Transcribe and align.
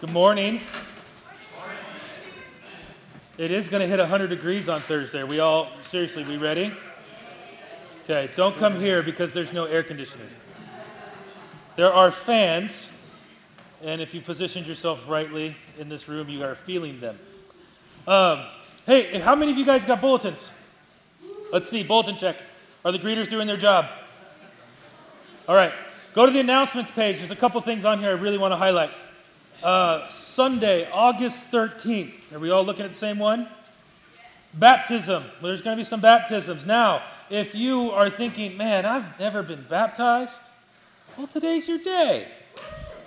Good 0.00 0.12
morning. 0.12 0.62
It 3.36 3.50
is 3.50 3.68
going 3.68 3.82
to 3.82 3.86
hit 3.86 3.98
100 3.98 4.28
degrees 4.28 4.66
on 4.66 4.78
Thursday. 4.78 5.24
We 5.24 5.40
all, 5.40 5.68
seriously, 5.90 6.24
we 6.24 6.38
ready? 6.38 6.72
Okay, 8.04 8.30
don't 8.34 8.56
come 8.56 8.80
here 8.80 9.02
because 9.02 9.34
there's 9.34 9.52
no 9.52 9.66
air 9.66 9.82
conditioning. 9.82 10.28
There 11.76 11.92
are 11.92 12.10
fans, 12.10 12.88
and 13.82 14.00
if 14.00 14.14
you 14.14 14.22
positioned 14.22 14.66
yourself 14.66 15.06
rightly 15.06 15.54
in 15.78 15.90
this 15.90 16.08
room, 16.08 16.30
you 16.30 16.44
are 16.44 16.54
feeling 16.54 17.00
them. 17.00 17.18
Um, 18.08 18.44
hey, 18.86 19.18
how 19.20 19.34
many 19.34 19.52
of 19.52 19.58
you 19.58 19.66
guys 19.66 19.84
got 19.84 20.00
bulletins? 20.00 20.50
Let's 21.52 21.68
see, 21.68 21.82
bulletin 21.82 22.16
check. 22.16 22.36
Are 22.86 22.92
the 22.92 22.98
greeters 22.98 23.28
doing 23.28 23.46
their 23.46 23.58
job? 23.58 23.84
All 25.46 25.54
right, 25.54 25.74
go 26.14 26.24
to 26.24 26.32
the 26.32 26.40
announcements 26.40 26.90
page. 26.90 27.18
There's 27.18 27.30
a 27.30 27.36
couple 27.36 27.60
things 27.60 27.84
on 27.84 27.98
here 27.98 28.08
I 28.08 28.12
really 28.12 28.38
want 28.38 28.52
to 28.52 28.56
highlight. 28.56 28.92
Uh, 29.62 30.08
Sunday, 30.08 30.90
August 30.90 31.50
13th. 31.50 32.12
Are 32.32 32.38
we 32.38 32.50
all 32.50 32.64
looking 32.64 32.86
at 32.86 32.92
the 32.92 32.96
same 32.96 33.18
one? 33.18 33.46
Baptism. 34.54 35.22
Well, 35.22 35.50
there's 35.50 35.60
going 35.60 35.76
to 35.76 35.80
be 35.80 35.86
some 35.86 36.00
baptisms. 36.00 36.64
Now, 36.64 37.02
if 37.28 37.54
you 37.54 37.90
are 37.90 38.08
thinking, 38.08 38.56
man, 38.56 38.86
I've 38.86 39.18
never 39.20 39.42
been 39.42 39.66
baptized, 39.68 40.32
well, 41.16 41.26
today's 41.26 41.68
your 41.68 41.76
day. 41.76 42.28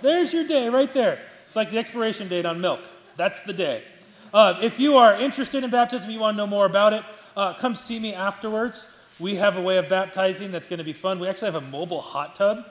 There's 0.00 0.32
your 0.32 0.46
day 0.46 0.68
right 0.68 0.94
there. 0.94 1.20
It's 1.48 1.56
like 1.56 1.72
the 1.72 1.78
expiration 1.78 2.28
date 2.28 2.46
on 2.46 2.60
milk. 2.60 2.80
That's 3.16 3.42
the 3.42 3.52
day. 3.52 3.82
Uh, 4.32 4.60
if 4.62 4.78
you 4.78 4.96
are 4.96 5.12
interested 5.14 5.64
in 5.64 5.70
baptism, 5.70 6.08
you 6.08 6.20
want 6.20 6.34
to 6.34 6.38
know 6.38 6.46
more 6.46 6.66
about 6.66 6.92
it, 6.92 7.02
uh, 7.36 7.54
come 7.54 7.74
see 7.74 7.98
me 7.98 8.14
afterwards. 8.14 8.86
We 9.18 9.36
have 9.36 9.56
a 9.56 9.60
way 9.60 9.76
of 9.78 9.88
baptizing 9.88 10.52
that's 10.52 10.68
going 10.68 10.78
to 10.78 10.84
be 10.84 10.92
fun. 10.92 11.18
We 11.18 11.26
actually 11.26 11.50
have 11.50 11.60
a 11.60 11.66
mobile 11.66 12.00
hot 12.00 12.36
tub 12.36 12.64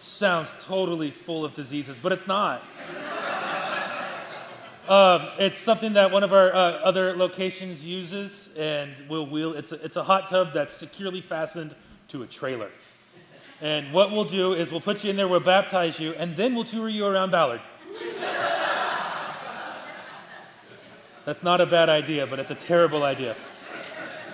sounds 0.00 0.48
totally 0.64 1.10
full 1.10 1.44
of 1.44 1.54
diseases, 1.54 1.96
but 2.02 2.12
it's 2.12 2.26
not. 2.26 2.60
um, 4.88 5.28
it's 5.38 5.58
something 5.58 5.94
that 5.94 6.10
one 6.10 6.22
of 6.22 6.32
our 6.32 6.54
uh, 6.54 6.72
other 6.82 7.16
locations 7.16 7.84
uses, 7.84 8.48
and 8.56 8.92
we'll 9.08 9.26
wheel. 9.26 9.54
It's 9.54 9.72
a, 9.72 9.84
it's 9.84 9.96
a 9.96 10.04
hot 10.04 10.30
tub 10.30 10.52
that's 10.52 10.76
securely 10.76 11.20
fastened 11.20 11.74
to 12.08 12.22
a 12.22 12.26
trailer. 12.26 12.70
And 13.60 13.92
what 13.92 14.10
we'll 14.10 14.24
do 14.24 14.54
is 14.54 14.70
we'll 14.70 14.80
put 14.80 15.04
you 15.04 15.10
in 15.10 15.16
there, 15.16 15.28
we'll 15.28 15.40
baptize 15.40 16.00
you, 16.00 16.14
and 16.14 16.36
then 16.36 16.54
we'll 16.54 16.64
tour 16.64 16.88
you 16.88 17.04
around 17.04 17.30
Ballard. 17.30 17.60
That's 21.26 21.42
not 21.42 21.60
a 21.60 21.66
bad 21.66 21.90
idea, 21.90 22.26
but 22.26 22.38
it's 22.38 22.50
a 22.50 22.54
terrible 22.54 23.02
idea. 23.02 23.36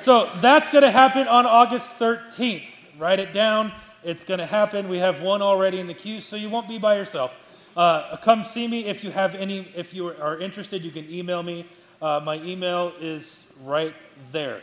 So 0.07 0.31
that's 0.41 0.71
going 0.71 0.83
to 0.83 0.93
happen 0.93 1.27
on 1.27 1.47
August 1.47 1.99
13th. 1.99 2.63
Write 2.97 3.19
it 3.19 3.33
down. 3.33 3.73
It's 4.07 4.23
going 4.23 4.39
to 4.39 4.47
happen. 4.47 4.89
We 4.89 4.99
have 4.99 5.21
one 5.21 5.43
already 5.43 5.81
in 5.81 5.89
the 5.89 5.95
queue, 5.95 6.21
so 6.21 6.37
you 6.37 6.49
won't 6.49 6.69
be 6.69 6.79
by 6.79 6.95
yourself. 6.95 7.35
Uh, 7.77 8.17
come 8.19 8.45
see 8.45 8.69
me 8.69 8.85
if 8.85 9.03
you 9.03 9.11
have 9.11 9.35
any. 9.35 9.69
If 9.75 9.93
you 9.93 10.07
are 10.07 10.39
interested, 10.39 10.85
you 10.85 10.93
can 10.93 11.11
email 11.11 11.43
me. 11.43 11.67
Uh, 12.01 12.21
my 12.25 12.37
email 12.37 12.93
is 13.01 13.43
right 13.65 13.97
there. 14.31 14.63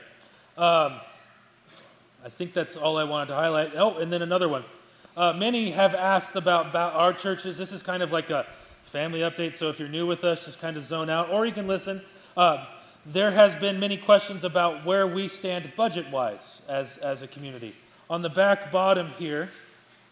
Um, 0.58 1.02
I 2.23 2.30
think 2.30 2.53
that's 2.53 2.77
all 2.77 2.97
I 2.97 3.03
wanted 3.03 3.27
to 3.27 3.36
highlight. 3.36 3.73
Oh, 3.75 3.97
and 3.97 4.14
then 4.14 4.21
another 4.21 4.47
one. 4.47 4.64
Uh, 5.17 5.33
many 5.33 5.71
have 5.71 5.94
asked 5.94 6.38
about, 6.38 6.67
about 6.67 6.94
our 6.94 7.11
churches. 7.11 7.58
This 7.58 7.73
is 7.73 7.81
kind 7.81 8.02
of 8.02 8.14
like 8.14 8.30
a 8.30 8.47
family 8.86 9.19
update, 9.19 9.58
so 9.58 9.67
if 9.67 9.77
you're 9.77 9.89
new 9.89 10.08
with 10.08 10.23
us, 10.23 10.45
just 10.45 10.61
kind 10.61 10.77
of 10.77 10.86
zone 10.86 11.09
out, 11.09 11.30
or 11.30 11.45
you 11.45 11.52
can 11.52 11.67
listen. 11.67 12.02
Uh, 12.38 12.66
there 13.05 13.31
has 13.31 13.55
been 13.55 13.77
many 13.77 13.97
questions 13.97 14.45
about 14.45 14.86
where 14.86 15.05
we 15.05 15.27
stand 15.27 15.73
budget-wise 15.75 16.61
as, 16.69 16.97
as 16.99 17.21
a 17.21 17.27
community. 17.27 17.75
On 18.09 18.21
the 18.21 18.29
back 18.29 18.69
bottom 18.69 19.11
here, 19.17 19.49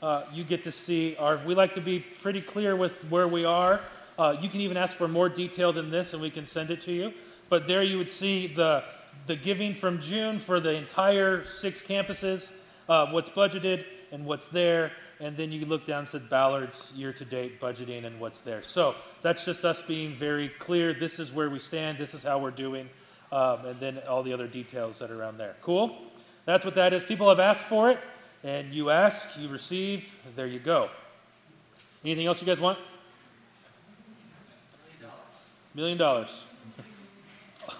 uh, 0.02 0.24
you 0.34 0.46
get 0.46 0.64
to 0.64 0.72
see 0.72 1.16
our, 1.18 1.38
we 1.46 1.54
like 1.54 1.76
to 1.76 1.82
be 1.82 2.00
pretty 2.00 2.42
clear 2.42 2.74
with 2.74 2.94
where 3.10 3.28
we 3.28 3.44
are. 3.44 3.82
Uh, 4.18 4.36
you 4.42 4.48
can 4.48 4.62
even 4.62 4.78
ask 4.78 4.96
for 4.96 5.10
more 5.10 5.28
detail 5.28 5.74
than 5.74 5.92
this 5.92 6.14
and 6.14 6.22
we 6.22 6.30
can 6.30 6.48
send 6.48 6.72
it 6.72 6.82
to 6.84 6.94
you. 6.94 7.14
But 7.50 7.68
there 7.68 7.84
you 7.84 7.98
would 7.98 8.10
see 8.10 8.48
the, 8.48 8.86
the 9.28 9.36
giving 9.36 9.76
from 9.76 10.02
June 10.02 10.40
for 10.40 10.62
the 10.62 10.74
entire 10.74 11.46
six 11.46 11.82
campuses, 11.82 12.50
uh, 12.88 13.08
what's 13.08 13.30
budgeted 13.30 13.84
and 14.12 14.26
what's 14.26 14.48
there. 14.48 14.94
And 15.20 15.36
then 15.36 15.52
you 15.52 15.66
look 15.66 15.86
down 15.86 16.00
and 16.00 16.08
said 16.08 16.30
Ballard's 16.30 16.94
year 16.96 17.12
to 17.14 17.26
date 17.26 17.60
budgeting 17.60 18.06
and 18.06 18.22
what's 18.22 18.40
there. 18.40 18.64
So 18.64 18.96
that's 19.22 19.44
just 19.44 19.66
us 19.66 19.82
being 19.82 20.16
very 20.16 20.48
clear. 20.48 20.94
This 20.94 21.20
is 21.20 21.32
where 21.32 21.50
we 21.50 21.60
stand. 21.60 21.98
This 21.98 22.14
is 22.14 22.24
how 22.24 22.40
we're 22.40 22.52
doing. 22.52 22.90
Um, 23.34 23.66
and 23.66 23.80
then 23.82 24.00
all 24.10 24.24
the 24.24 24.34
other 24.34 24.48
details 24.48 25.00
that 25.00 25.12
are 25.12 25.20
around 25.20 25.38
there. 25.38 25.58
Cool? 25.62 26.11
That's 26.46 26.66
what 26.66 26.76
that 26.76 26.94
is. 26.94 27.04
People 27.04 27.30
have 27.30 27.40
asked 27.40 27.64
for 27.64 27.90
it, 27.90 28.00
and 28.44 28.74
you 28.74 28.90
ask, 28.90 29.38
you 29.38 29.48
receive, 29.48 30.06
there 30.36 30.48
you 30.48 30.60
go. 30.60 30.90
Anything 32.04 32.26
else 32.26 32.42
you 32.42 32.48
guys 32.48 32.60
want? 32.60 32.80
Million 35.74 35.98
dollars. 35.98 36.44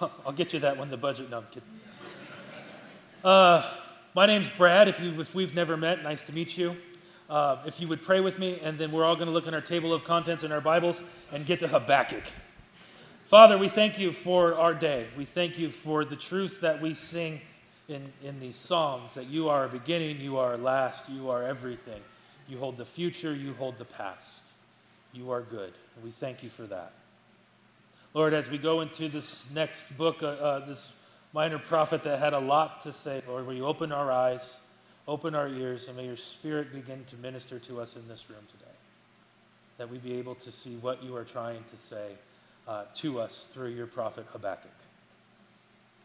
I'll 0.24 0.32
get 0.32 0.52
you 0.52 0.60
that 0.60 0.78
when 0.78 0.90
the 0.90 0.96
budget. 0.96 1.28
No, 1.28 1.38
I'm 1.38 1.46
kidding. 1.46 1.68
Uh, 3.22 3.70
my 4.14 4.26
name's 4.26 4.48
Brad. 4.56 4.88
If, 4.88 4.98
you, 5.00 5.20
if 5.20 5.34
we've 5.34 5.54
never 5.54 5.76
met, 5.76 6.02
nice 6.02 6.22
to 6.22 6.32
meet 6.32 6.56
you. 6.56 6.76
Uh, 7.28 7.58
if 7.66 7.80
you 7.80 7.88
would 7.88 8.02
pray 8.02 8.20
with 8.20 8.38
me, 8.38 8.60
and 8.62 8.78
then 8.78 8.92
we're 8.92 9.04
all 9.04 9.14
going 9.14 9.26
to 9.26 9.32
look 9.32 9.46
in 9.46 9.54
our 9.54 9.60
table 9.60 9.92
of 9.92 10.04
contents 10.04 10.42
in 10.42 10.52
our 10.52 10.60
Bibles 10.60 11.02
and 11.32 11.44
get 11.44 11.60
to 11.60 11.68
Habakkuk. 11.68 12.24
Father, 13.28 13.58
we 13.58 13.68
thank 13.68 13.98
you 13.98 14.12
for 14.12 14.54
our 14.54 14.74
day. 14.74 15.06
We 15.16 15.24
thank 15.24 15.58
you 15.58 15.70
for 15.70 16.04
the 16.04 16.16
truths 16.16 16.58
that 16.58 16.80
we 16.80 16.94
sing 16.94 17.40
in, 17.88 18.12
in 18.22 18.40
these 18.40 18.56
Psalms 18.56 19.14
that 19.14 19.26
you 19.26 19.48
are 19.48 19.64
a 19.64 19.68
beginning, 19.68 20.20
you 20.20 20.38
are 20.38 20.54
a 20.54 20.56
last, 20.56 21.08
you 21.08 21.30
are 21.30 21.42
everything. 21.42 22.00
You 22.48 22.58
hold 22.58 22.76
the 22.76 22.84
future, 22.84 23.34
you 23.34 23.54
hold 23.54 23.78
the 23.78 23.84
past. 23.84 24.40
You 25.12 25.30
are 25.30 25.42
good. 25.42 25.72
We 26.02 26.10
thank 26.10 26.42
you 26.42 26.50
for 26.50 26.62
that. 26.64 26.92
Lord, 28.14 28.34
as 28.34 28.48
we 28.48 28.58
go 28.58 28.80
into 28.80 29.08
this 29.08 29.46
next 29.54 29.96
book, 29.96 30.22
uh, 30.22 30.26
uh, 30.26 30.66
this 30.66 30.92
minor 31.32 31.58
prophet 31.58 32.04
that 32.04 32.18
had 32.18 32.34
a 32.34 32.38
lot 32.38 32.82
to 32.84 32.92
say, 32.92 33.22
Lord, 33.26 33.46
will 33.46 33.54
you 33.54 33.66
open 33.66 33.90
our 33.90 34.12
eyes, 34.12 34.58
open 35.08 35.34
our 35.34 35.48
ears, 35.48 35.88
and 35.88 35.96
may 35.96 36.06
your 36.06 36.16
spirit 36.16 36.72
begin 36.72 37.04
to 37.10 37.16
minister 37.16 37.58
to 37.60 37.80
us 37.80 37.96
in 37.96 38.06
this 38.08 38.28
room 38.28 38.46
today. 38.50 38.70
That 39.78 39.90
we 39.90 39.98
be 39.98 40.14
able 40.14 40.34
to 40.36 40.52
see 40.52 40.76
what 40.76 41.02
you 41.02 41.16
are 41.16 41.24
trying 41.24 41.64
to 41.70 41.88
say 41.88 42.12
uh, 42.68 42.84
to 42.96 43.20
us 43.20 43.48
through 43.52 43.70
your 43.70 43.86
prophet 43.86 44.26
Habakkuk. 44.32 44.70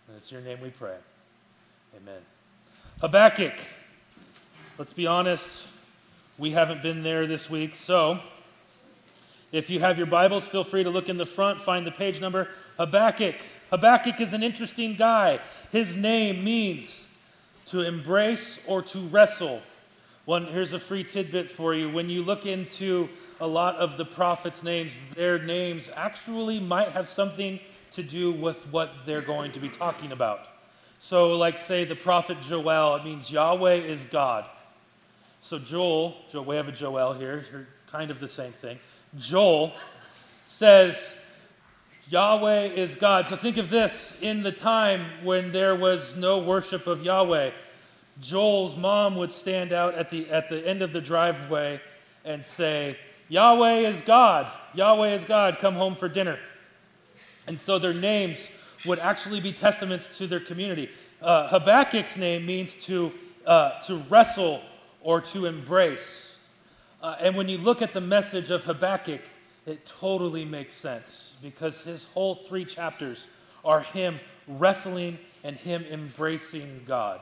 And 0.08 0.18
it's 0.18 0.32
your 0.32 0.42
name 0.42 0.60
we 0.62 0.70
pray. 0.70 0.96
Amen. 1.98 2.22
Habakkuk. 3.02 3.54
Let's 4.78 4.94
be 4.94 5.08
honest, 5.08 5.64
we 6.38 6.52
haven't 6.52 6.84
been 6.84 7.02
there 7.02 7.26
this 7.26 7.50
week. 7.50 7.76
So, 7.76 8.20
if 9.52 9.68
you 9.68 9.80
have 9.80 9.98
your 9.98 10.06
Bibles, 10.06 10.46
feel 10.46 10.64
free 10.64 10.84
to 10.84 10.92
look 10.92 11.10
in 11.10 11.18
the 11.18 11.26
front, 11.26 11.60
find 11.62 11.88
the 11.88 11.92
page 11.92 12.22
number. 12.22 12.50
Habakkuk. 12.78 13.38
Habakkuk 13.72 14.22
is 14.22 14.32
an 14.32 14.44
interesting 14.44 14.96
guy. 14.96 15.40
His 15.72 15.96
name 15.96 16.44
means 16.44 17.06
to 17.68 17.82
embrace 17.82 18.60
or 18.68 18.84
to 18.84 19.00
wrestle. 19.00 19.62
One, 20.26 20.46
here's 20.46 20.74
a 20.74 20.80
free 20.80 21.04
tidbit 21.04 21.50
for 21.50 21.74
you. 21.74 21.90
When 21.90 22.12
you 22.12 22.22
look 22.22 22.46
into 22.46 23.10
a 23.40 23.48
lot 23.48 23.76
of 23.78 23.98
the 23.98 24.06
prophets' 24.06 24.62
names, 24.62 24.94
their 25.16 25.40
names 25.40 25.90
actually 25.96 26.60
might 26.60 26.90
have 26.90 27.10
something 27.10 27.60
to 27.94 28.04
do 28.04 28.32
with 28.32 28.68
what 28.68 28.92
they're 29.08 29.22
going 29.22 29.52
to 29.54 29.60
be 29.60 29.70
talking 29.70 30.12
about. 30.12 30.42
So, 31.00 31.38
like, 31.38 31.60
say 31.60 31.86
the 31.86 31.96
prophet 31.96 32.38
Joel, 32.42 32.96
it 32.96 33.06
means 33.06 33.30
Yahweh 33.30 33.76
is 33.76 34.02
God. 34.06 34.46
So, 35.42 35.60
Joel, 35.60 36.16
Joel 36.32 36.46
we 36.46 36.56
have 36.56 36.68
a 36.68 36.72
Joel 36.72 37.14
here, 37.14 37.68
kind 37.92 38.12
of 38.12 38.20
the 38.20 38.28
same 38.28 38.52
thing. 38.52 38.80
Joel 39.18 39.74
says, 40.48 40.98
Yahweh 42.10 42.68
is 42.74 42.96
God. 42.96 43.28
So, 43.28 43.36
think 43.36 43.58
of 43.58 43.70
this 43.70 44.18
in 44.22 44.44
the 44.44 44.52
time 44.52 45.24
when 45.24 45.52
there 45.52 45.76
was 45.76 46.16
no 46.16 46.40
worship 46.40 46.88
of 46.88 47.04
Yahweh, 47.04 47.52
Joel's 48.20 48.76
mom 48.76 49.16
would 49.18 49.32
stand 49.32 49.72
out 49.72 49.94
at 49.94 50.10
the, 50.10 50.30
at 50.30 50.50
the 50.50 50.68
end 50.68 50.82
of 50.82 50.92
the 50.92 51.02
driveway 51.02 51.80
and 52.26 52.44
say, 52.46 52.98
Yahweh 53.30 53.80
is 53.90 54.02
God. 54.02 54.52
Yahweh 54.74 55.16
is 55.16 55.24
God. 55.24 55.60
Come 55.60 55.76
home 55.76 55.96
for 55.96 56.10
dinner. 56.10 56.40
And 57.46 57.60
so 57.60 57.78
their 57.78 57.94
names 57.94 58.40
would 58.88 59.00
actually 59.00 59.40
be 59.40 59.52
testaments 59.52 60.18
to 60.18 60.28
their 60.28 60.40
community. 60.40 60.90
Uh, 61.22 61.48
Habakkuk's 61.50 62.16
name 62.16 62.46
means 62.46 62.74
to, 62.86 63.12
uh, 63.46 63.82
to 63.82 63.98
wrestle 64.10 64.62
or 65.02 65.22
to 65.22 65.46
embrace. 65.46 66.38
Uh, 67.02 67.16
and 67.20 67.36
when 67.36 67.50
you 67.50 67.58
look 67.58 67.82
at 67.82 67.94
the 67.94 68.02
message 68.02 68.50
of 68.50 68.64
Habakkuk, 68.64 69.22
it 69.66 69.86
totally 69.86 70.46
makes 70.46 70.76
sense 70.76 71.36
because 71.42 71.82
his 71.82 72.06
whole 72.14 72.36
three 72.36 72.66
chapters 72.66 73.28
are 73.66 73.82
him 73.82 74.20
wrestling 74.48 75.20
and 75.44 75.58
him 75.58 75.84
embracing 75.92 76.82
God. 76.88 77.22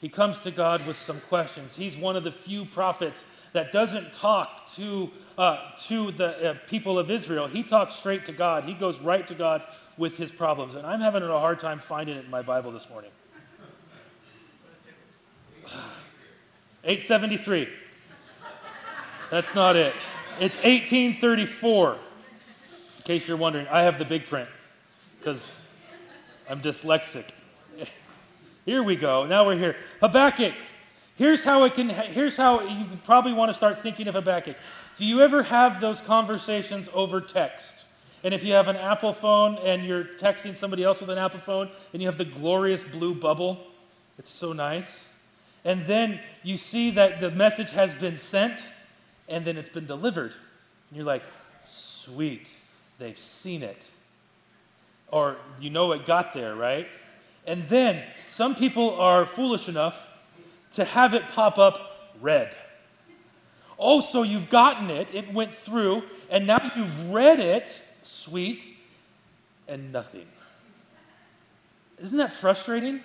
He 0.00 0.08
comes 0.08 0.38
to 0.40 0.50
God 0.50 0.86
with 0.86 0.96
some 0.96 1.20
questions. 1.28 1.76
He's 1.76 1.96
one 1.96 2.14
of 2.16 2.24
the 2.24 2.30
few 2.32 2.64
prophets 2.64 3.24
that 3.52 3.72
doesn't 3.72 4.12
talk 4.12 4.70
to, 4.74 5.10
uh, 5.36 5.58
to 5.86 6.12
the 6.12 6.50
uh, 6.50 6.56
people 6.68 6.98
of 6.98 7.10
Israel. 7.10 7.48
He 7.48 7.62
talks 7.62 7.94
straight 7.94 8.26
to 8.26 8.32
God. 8.32 8.64
He 8.64 8.74
goes 8.74 8.98
right 9.00 9.26
to 9.26 9.34
God 9.34 9.62
with 9.98 10.16
his 10.16 10.30
problems. 10.30 10.74
And 10.74 10.86
I'm 10.86 11.00
having 11.00 11.22
a 11.22 11.38
hard 11.38 11.60
time 11.60 11.80
finding 11.80 12.16
it 12.16 12.24
in 12.24 12.30
my 12.30 12.40
Bible 12.40 12.70
this 12.72 12.88
morning. 12.88 13.10
873. 16.84 17.68
That's 19.30 19.54
not 19.54 19.76
it. 19.76 19.92
It's 20.40 20.56
1834. 20.56 21.92
In 21.92 21.98
case 23.04 23.28
you're 23.28 23.36
wondering, 23.36 23.66
I 23.68 23.82
have 23.82 23.98
the 23.98 24.04
big 24.04 24.26
print 24.26 24.48
because 25.18 25.42
I'm 26.48 26.62
dyslexic. 26.62 27.24
Here 28.64 28.82
we 28.82 28.96
go. 28.96 29.26
Now 29.26 29.44
we're 29.44 29.56
here. 29.56 29.76
Habakkuk. 30.00 30.54
Here's 31.16 31.42
how 31.42 31.64
it 31.64 31.74
can. 31.74 31.88
Here's 31.88 32.36
how 32.36 32.60
you 32.60 32.86
probably 33.04 33.32
want 33.32 33.50
to 33.50 33.54
start 33.54 33.82
thinking 33.82 34.06
of 34.06 34.14
Habakkuk. 34.14 34.56
Do 34.96 35.04
you 35.04 35.20
ever 35.20 35.42
have 35.44 35.80
those 35.80 36.00
conversations 36.00 36.88
over 36.94 37.20
text? 37.20 37.77
And 38.24 38.34
if 38.34 38.42
you 38.42 38.52
have 38.54 38.68
an 38.68 38.76
Apple 38.76 39.12
phone 39.12 39.56
and 39.58 39.84
you're 39.84 40.04
texting 40.04 40.56
somebody 40.56 40.82
else 40.82 41.00
with 41.00 41.10
an 41.10 41.18
Apple 41.18 41.40
phone 41.40 41.70
and 41.92 42.02
you 42.02 42.08
have 42.08 42.18
the 42.18 42.24
glorious 42.24 42.82
blue 42.82 43.14
bubble, 43.14 43.58
it's 44.18 44.30
so 44.30 44.52
nice. 44.52 45.04
And 45.64 45.86
then 45.86 46.20
you 46.42 46.56
see 46.56 46.90
that 46.92 47.20
the 47.20 47.30
message 47.30 47.70
has 47.70 47.92
been 47.94 48.18
sent 48.18 48.58
and 49.28 49.44
then 49.44 49.56
it's 49.56 49.68
been 49.68 49.86
delivered. 49.86 50.32
And 50.90 50.96
you're 50.96 51.06
like, 51.06 51.22
sweet, 51.64 52.46
they've 52.98 53.18
seen 53.18 53.62
it. 53.62 53.82
Or 55.10 55.36
you 55.60 55.70
know 55.70 55.92
it 55.92 56.06
got 56.06 56.34
there, 56.34 56.54
right? 56.54 56.88
And 57.46 57.68
then 57.68 58.04
some 58.30 58.54
people 58.54 58.98
are 59.00 59.24
foolish 59.24 59.68
enough 59.68 59.96
to 60.74 60.84
have 60.84 61.14
it 61.14 61.28
pop 61.28 61.58
up 61.58 62.12
red. 62.20 62.54
Oh, 63.78 64.00
so 64.00 64.22
you've 64.22 64.50
gotten 64.50 64.90
it, 64.90 65.08
it 65.14 65.32
went 65.32 65.54
through, 65.54 66.02
and 66.30 66.46
now 66.46 66.72
you've 66.76 67.10
read 67.10 67.38
it, 67.38 67.68
sweet, 68.08 68.76
and 69.66 69.92
nothing. 69.92 70.26
Isn't 72.02 72.16
that 72.18 72.32
frustrating? 72.32 73.02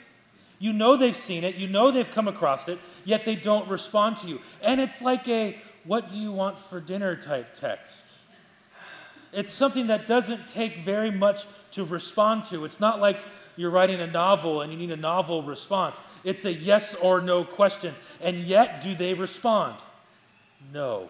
You 0.60 0.72
know 0.72 0.96
they've 0.96 1.18
seen 1.18 1.44
it, 1.44 1.56
you 1.56 1.68
know 1.68 1.92
they've 1.92 2.10
come 2.10 2.28
across 2.28 2.68
it, 2.70 2.80
yet 3.04 3.26
they 3.26 3.36
don't 3.36 3.68
respond 3.68 4.18
to 4.20 4.28
you. 4.28 4.40
And 4.62 4.80
it's 4.80 5.02
like 5.02 5.28
a, 5.28 5.58
what 5.84 6.10
do 6.10 6.16
you 6.16 6.32
want 6.32 6.58
for 6.58 6.80
dinner 6.80 7.16
type 7.16 7.56
text. 7.60 7.98
It's 9.34 9.52
something 9.52 9.88
that 9.88 10.08
doesn't 10.08 10.50
take 10.50 10.78
very 10.80 11.12
much 11.12 11.46
to 11.72 11.84
respond 11.84 12.46
to. 12.46 12.64
It's 12.66 12.80
not 12.80 13.02
like 13.02 13.20
you're 13.58 13.72
writing 13.72 14.00
a 14.00 14.08
novel 14.08 14.62
and 14.62 14.72
you 14.72 14.78
need 14.78 14.92
a 14.92 14.98
novel 14.98 15.44
response. 15.44 15.98
It's 16.24 16.46
a 16.46 16.54
yes 16.54 16.96
or 16.96 17.20
no 17.20 17.44
question. 17.44 17.96
And 18.22 18.38
yet, 18.38 18.84
do 18.84 18.96
they 18.96 19.14
respond? 19.14 19.76
No. 20.72 21.10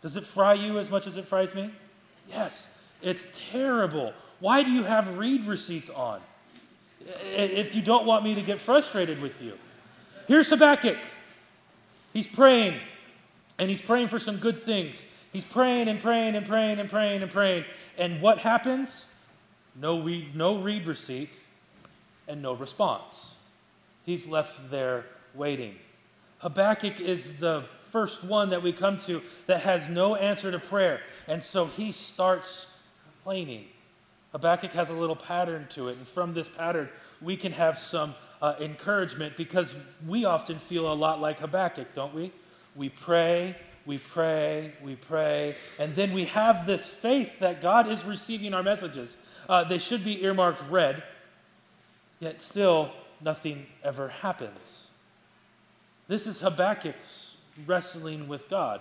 Does 0.00 0.16
it 0.16 0.24
fry 0.24 0.54
you 0.54 0.78
as 0.78 0.88
much 0.88 1.06
as 1.06 1.16
it 1.16 1.26
fries 1.26 1.54
me? 1.54 1.72
Yes. 2.28 2.68
It's 3.02 3.24
terrible. 3.50 4.12
Why 4.40 4.62
do 4.62 4.70
you 4.70 4.84
have 4.84 5.18
read 5.18 5.46
receipts 5.46 5.90
on? 5.90 6.20
If 7.24 7.74
you 7.74 7.82
don't 7.82 8.06
want 8.06 8.24
me 8.24 8.34
to 8.34 8.42
get 8.42 8.60
frustrated 8.60 9.20
with 9.20 9.40
you. 9.40 9.54
Here's 10.26 10.50
Habakkuk. 10.50 10.98
He's 12.12 12.26
praying, 12.26 12.80
and 13.58 13.70
he's 13.70 13.80
praying 13.80 14.08
for 14.08 14.18
some 14.18 14.36
good 14.36 14.62
things. 14.62 15.02
He's 15.32 15.44
praying 15.44 15.88
and 15.88 16.00
praying 16.00 16.34
and 16.34 16.46
praying 16.46 16.78
and 16.78 16.90
praying 16.90 17.22
and 17.22 17.30
praying. 17.30 17.64
And 17.96 18.20
what 18.20 18.38
happens? 18.38 19.10
No 19.74 20.00
read, 20.00 20.34
no 20.34 20.58
read 20.58 20.86
receipt 20.86 21.30
and 22.26 22.42
no 22.42 22.52
response. 22.52 23.34
He's 24.04 24.26
left 24.26 24.70
there 24.70 25.06
waiting. 25.34 25.76
Habakkuk 26.38 27.00
is 27.00 27.38
the 27.38 27.64
first 27.90 28.24
one 28.24 28.50
that 28.50 28.62
we 28.62 28.72
come 28.72 28.98
to 28.98 29.22
that 29.46 29.62
has 29.62 29.88
no 29.88 30.14
answer 30.14 30.50
to 30.50 30.58
prayer. 30.58 31.00
And 31.26 31.42
so 31.42 31.66
he 31.66 31.92
starts 31.92 32.74
complaining. 33.28 33.66
Habakkuk 34.32 34.70
has 34.70 34.88
a 34.88 34.94
little 34.94 35.14
pattern 35.14 35.66
to 35.74 35.88
it. 35.88 35.98
And 35.98 36.08
from 36.08 36.32
this 36.32 36.48
pattern, 36.48 36.88
we 37.20 37.36
can 37.36 37.52
have 37.52 37.78
some 37.78 38.14
uh, 38.40 38.54
encouragement 38.58 39.36
because 39.36 39.74
we 40.06 40.24
often 40.24 40.58
feel 40.58 40.90
a 40.90 40.94
lot 40.94 41.20
like 41.20 41.38
Habakkuk, 41.40 41.94
don't 41.94 42.14
we? 42.14 42.32
We 42.74 42.88
pray, 42.88 43.54
we 43.84 43.98
pray, 43.98 44.72
we 44.82 44.96
pray, 44.96 45.56
and 45.78 45.94
then 45.94 46.14
we 46.14 46.24
have 46.24 46.64
this 46.64 46.86
faith 46.86 47.38
that 47.40 47.60
God 47.60 47.86
is 47.86 48.02
receiving 48.02 48.54
our 48.54 48.62
messages. 48.62 49.18
Uh, 49.46 49.62
they 49.62 49.78
should 49.78 50.06
be 50.06 50.24
earmarked 50.24 50.62
red, 50.70 51.02
yet 52.20 52.40
still 52.40 52.92
nothing 53.20 53.66
ever 53.84 54.08
happens. 54.08 54.86
This 56.06 56.26
is 56.26 56.40
Habakkuk's 56.40 57.36
wrestling 57.66 58.26
with 58.26 58.48
God. 58.48 58.80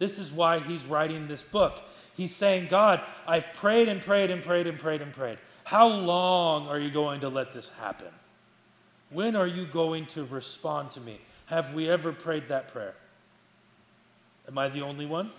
This 0.00 0.18
is 0.18 0.32
why 0.32 0.58
he's 0.58 0.82
writing 0.82 1.28
this 1.28 1.42
book. 1.42 1.80
He's 2.14 2.34
saying, 2.34 2.68
God, 2.68 3.00
I've 3.26 3.46
prayed 3.54 3.88
and 3.88 4.00
prayed 4.00 4.30
and 4.30 4.42
prayed 4.42 4.66
and 4.66 4.78
prayed 4.78 5.02
and 5.02 5.12
prayed. 5.12 5.38
How 5.64 5.86
long 5.86 6.68
are 6.68 6.78
you 6.78 6.90
going 6.90 7.20
to 7.20 7.28
let 7.28 7.54
this 7.54 7.70
happen? 7.80 8.08
When 9.10 9.36
are 9.36 9.46
you 9.46 9.66
going 9.66 10.06
to 10.06 10.24
respond 10.24 10.90
to 10.92 11.00
me? 11.00 11.20
Have 11.46 11.74
we 11.74 11.88
ever 11.88 12.12
prayed 12.12 12.48
that 12.48 12.72
prayer? 12.72 12.94
Am 14.48 14.58
I 14.58 14.68
the 14.68 14.80
only 14.80 15.06
one? 15.06 15.30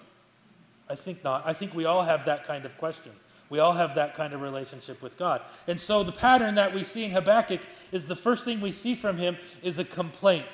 I 0.89 0.95
think 0.95 1.23
not. 1.23 1.43
I 1.45 1.53
think 1.53 1.73
we 1.73 1.85
all 1.85 2.03
have 2.03 2.25
that 2.25 2.45
kind 2.45 2.65
of 2.65 2.77
question. 2.77 3.11
We 3.49 3.59
all 3.59 3.73
have 3.73 3.95
that 3.95 4.15
kind 4.15 4.33
of 4.33 4.41
relationship 4.41 5.01
with 5.01 5.17
God. 5.17 5.41
And 5.67 5.79
so 5.79 6.03
the 6.03 6.11
pattern 6.11 6.55
that 6.55 6.73
we 6.73 6.83
see 6.83 7.03
in 7.03 7.11
Habakkuk 7.11 7.61
is 7.91 8.07
the 8.07 8.15
first 8.15 8.45
thing 8.45 8.61
we 8.61 8.71
see 8.71 8.95
from 8.95 9.17
him 9.17 9.37
is 9.61 9.77
a 9.77 9.83
complaint. 9.83 10.45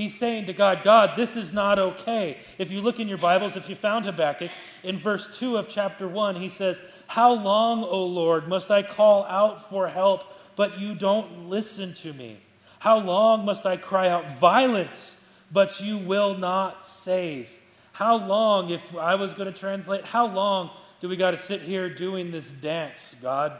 He's 0.00 0.16
saying 0.16 0.46
to 0.46 0.54
God, 0.54 0.80
God, 0.82 1.10
this 1.14 1.36
is 1.36 1.52
not 1.52 1.78
okay. 1.78 2.38
If 2.56 2.70
you 2.70 2.80
look 2.80 2.98
in 2.98 3.06
your 3.06 3.18
Bibles, 3.18 3.54
if 3.54 3.68
you 3.68 3.76
found 3.76 4.06
Habakkuk, 4.06 4.50
in 4.82 4.96
verse 4.96 5.28
2 5.38 5.58
of 5.58 5.68
chapter 5.68 6.08
1, 6.08 6.36
he 6.36 6.48
says, 6.48 6.78
How 7.08 7.30
long, 7.30 7.84
O 7.84 8.06
Lord, 8.06 8.48
must 8.48 8.70
I 8.70 8.82
call 8.82 9.24
out 9.24 9.68
for 9.68 9.88
help, 9.88 10.24
but 10.56 10.78
you 10.78 10.94
don't 10.94 11.50
listen 11.50 11.92
to 11.96 12.14
me? 12.14 12.38
How 12.78 12.96
long 12.96 13.44
must 13.44 13.66
I 13.66 13.76
cry 13.76 14.08
out 14.08 14.38
violence, 14.38 15.16
but 15.52 15.82
you 15.82 15.98
will 15.98 16.34
not 16.34 16.86
save? 16.86 17.50
How 17.92 18.16
long, 18.16 18.70
if 18.70 18.80
I 18.96 19.16
was 19.16 19.34
going 19.34 19.52
to 19.52 19.58
translate, 19.58 20.06
how 20.06 20.26
long 20.26 20.70
do 21.02 21.10
we 21.10 21.16
got 21.16 21.32
to 21.32 21.38
sit 21.38 21.60
here 21.60 21.94
doing 21.94 22.30
this 22.30 22.48
dance, 22.48 23.16
God? 23.20 23.52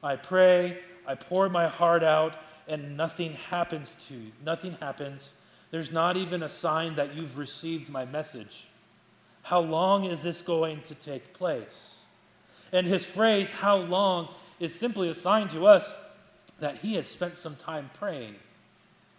I 0.00 0.14
pray, 0.14 0.78
I 1.08 1.16
pour 1.16 1.48
my 1.48 1.66
heart 1.66 2.04
out, 2.04 2.36
and 2.68 2.96
nothing 2.96 3.32
happens 3.32 3.96
to 4.06 4.14
you. 4.14 4.30
Nothing 4.44 4.76
happens. 4.80 5.30
There's 5.70 5.90
not 5.90 6.16
even 6.16 6.42
a 6.42 6.50
sign 6.50 6.96
that 6.96 7.14
you've 7.14 7.36
received 7.36 7.88
my 7.88 8.04
message. 8.04 8.66
How 9.42 9.60
long 9.60 10.04
is 10.04 10.22
this 10.22 10.42
going 10.42 10.82
to 10.82 10.94
take 10.94 11.32
place? 11.32 11.94
And 12.72 12.86
his 12.86 13.04
phrase, 13.04 13.48
how 13.48 13.76
long, 13.76 14.28
is 14.58 14.74
simply 14.74 15.08
a 15.08 15.14
sign 15.14 15.48
to 15.48 15.66
us 15.66 15.88
that 16.60 16.78
he 16.78 16.94
has 16.94 17.06
spent 17.06 17.38
some 17.38 17.56
time 17.56 17.90
praying. 17.94 18.36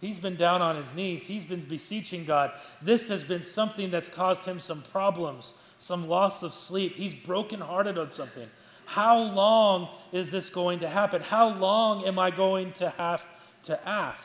He's 0.00 0.18
been 0.18 0.36
down 0.36 0.62
on 0.62 0.76
his 0.76 0.94
knees. 0.94 1.22
He's 1.22 1.44
been 1.44 1.62
beseeching 1.62 2.24
God. 2.24 2.52
This 2.80 3.08
has 3.08 3.24
been 3.24 3.44
something 3.44 3.90
that's 3.90 4.08
caused 4.08 4.42
him 4.42 4.60
some 4.60 4.82
problems, 4.82 5.52
some 5.80 6.08
loss 6.08 6.42
of 6.42 6.54
sleep. 6.54 6.94
He's 6.94 7.14
brokenhearted 7.14 7.98
on 7.98 8.10
something. 8.10 8.48
How 8.86 9.18
long 9.18 9.88
is 10.12 10.30
this 10.30 10.48
going 10.48 10.80
to 10.80 10.88
happen? 10.88 11.22
How 11.22 11.48
long 11.48 12.06
am 12.06 12.18
I 12.18 12.30
going 12.30 12.72
to 12.74 12.90
have 12.90 13.22
to 13.64 13.88
ask? 13.88 14.24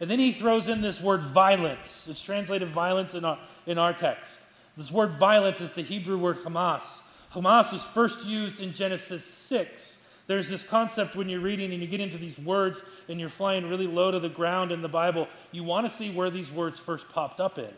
And 0.00 0.10
then 0.10 0.18
he 0.18 0.32
throws 0.32 0.68
in 0.68 0.80
this 0.80 1.00
word 1.00 1.20
violence. 1.20 2.06
It's 2.08 2.22
translated 2.22 2.70
violence 2.70 3.12
in 3.14 3.24
our, 3.24 3.38
in 3.66 3.76
our 3.76 3.92
text. 3.92 4.32
This 4.76 4.90
word 4.90 5.18
violence 5.18 5.60
is 5.60 5.72
the 5.72 5.82
Hebrew 5.82 6.16
word 6.16 6.38
Hamas. 6.38 6.82
Hamas 7.34 7.70
was 7.70 7.82
first 7.82 8.24
used 8.24 8.60
in 8.60 8.72
Genesis 8.72 9.24
6. 9.24 9.98
There's 10.26 10.48
this 10.48 10.62
concept 10.62 11.16
when 11.16 11.28
you're 11.28 11.40
reading 11.40 11.72
and 11.72 11.82
you 11.82 11.88
get 11.88 12.00
into 12.00 12.16
these 12.16 12.38
words 12.38 12.80
and 13.08 13.20
you're 13.20 13.28
flying 13.28 13.68
really 13.68 13.86
low 13.86 14.10
to 14.10 14.18
the 14.20 14.28
ground 14.28 14.72
in 14.72 14.80
the 14.80 14.88
Bible, 14.88 15.28
you 15.52 15.64
want 15.64 15.90
to 15.90 15.94
see 15.94 16.10
where 16.10 16.30
these 16.30 16.50
words 16.50 16.78
first 16.78 17.08
popped 17.08 17.40
up 17.40 17.58
in. 17.58 17.70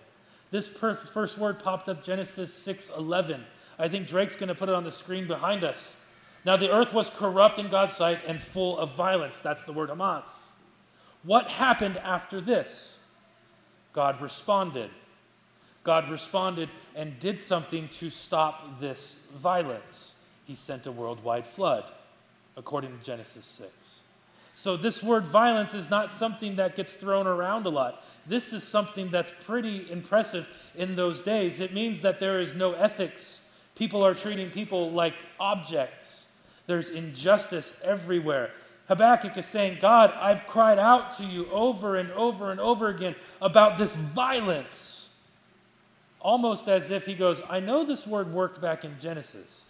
This 0.51 0.69
per- 0.69 0.97
first 0.97 1.39
word 1.39 1.59
popped 1.59 1.89
up 1.89 2.05
Genesis 2.05 2.53
6:11. 2.53 3.41
I 3.79 3.89
think 3.89 4.07
Drake's 4.07 4.37
going 4.37 4.49
to 4.49 4.55
put 4.55 4.69
it 4.69 4.75
on 4.75 4.85
the 4.85 4.93
screen 4.93 5.27
behind 5.27 5.65
us. 5.65 5.95
Now 6.45 6.59
the 6.59 6.71
earth 6.71 6.93
was 6.93 7.09
corrupt 7.09 7.59
in 7.59 7.69
God's 7.71 7.97
sight 7.97 8.21
and 8.27 8.41
full 8.41 8.79
of 8.79 8.95
violence. 8.95 9.37
That's 9.43 9.65
the 9.65 9.73
word 9.73 9.89
Hamas. 9.89 10.25
What 11.23 11.49
happened 11.49 11.99
after 11.99 12.41
this? 12.41 12.97
God 13.93 14.21
responded. 14.21 14.91
God 15.85 16.11
responded 16.11 16.69
and 16.95 17.19
did 17.21 17.43
something 17.43 17.89
to 18.01 18.11
stop 18.11 18.81
this 18.81 19.17
violence. 19.37 20.15
He 20.47 20.55
sent 20.55 20.87
a 20.87 20.93
worldwide 20.93 21.47
flood, 21.47 21.85
according 22.57 22.99
to 22.99 23.05
Genesis 23.05 23.47
6. 23.59 23.71
So, 24.55 24.77
this 24.77 25.03
word 25.03 25.25
violence 25.25 25.73
is 25.73 25.89
not 25.89 26.13
something 26.13 26.57
that 26.57 26.77
gets 26.77 26.93
thrown 26.93 27.27
around 27.27 27.65
a 27.67 27.71
lot. 27.71 28.05
This 28.27 28.53
is 28.53 28.63
something 28.63 29.11
that's 29.11 29.33
pretty 29.45 29.91
impressive 29.91 30.47
in 30.75 30.95
those 30.95 31.21
days. 31.21 31.59
It 31.59 31.73
means 31.73 32.03
that 32.03 32.21
there 32.21 32.39
is 32.39 32.55
no 32.55 32.75
ethics. 32.75 33.41
People 33.75 34.05
are 34.05 34.15
treating 34.15 34.51
people 34.51 34.91
like 34.91 35.15
objects. 35.41 36.25
There's 36.67 36.91
injustice 36.91 37.73
everywhere. 37.83 38.51
Habakkuk 38.93 39.39
is 39.39 39.47
saying, 39.47 39.79
God, 39.81 40.13
I've 40.21 40.47
cried 40.47 40.79
out 40.79 41.17
to 41.17 41.25
you 41.25 41.49
over 41.51 41.97
and 41.97 42.11
over 42.13 42.51
and 42.51 42.61
over 42.61 42.89
again 42.89 43.15
about 43.41 43.79
this 43.79 43.95
violence. 43.95 45.09
Almost 46.21 46.69
as 46.69 46.91
if 46.91 47.07
he 47.07 47.15
goes, 47.15 47.41
I 47.49 47.59
know 47.59 47.85
this 47.85 48.07
word 48.07 48.35
worked 48.35 48.61
back 48.61 48.85
in 48.85 48.97
Genesis. 49.01 49.63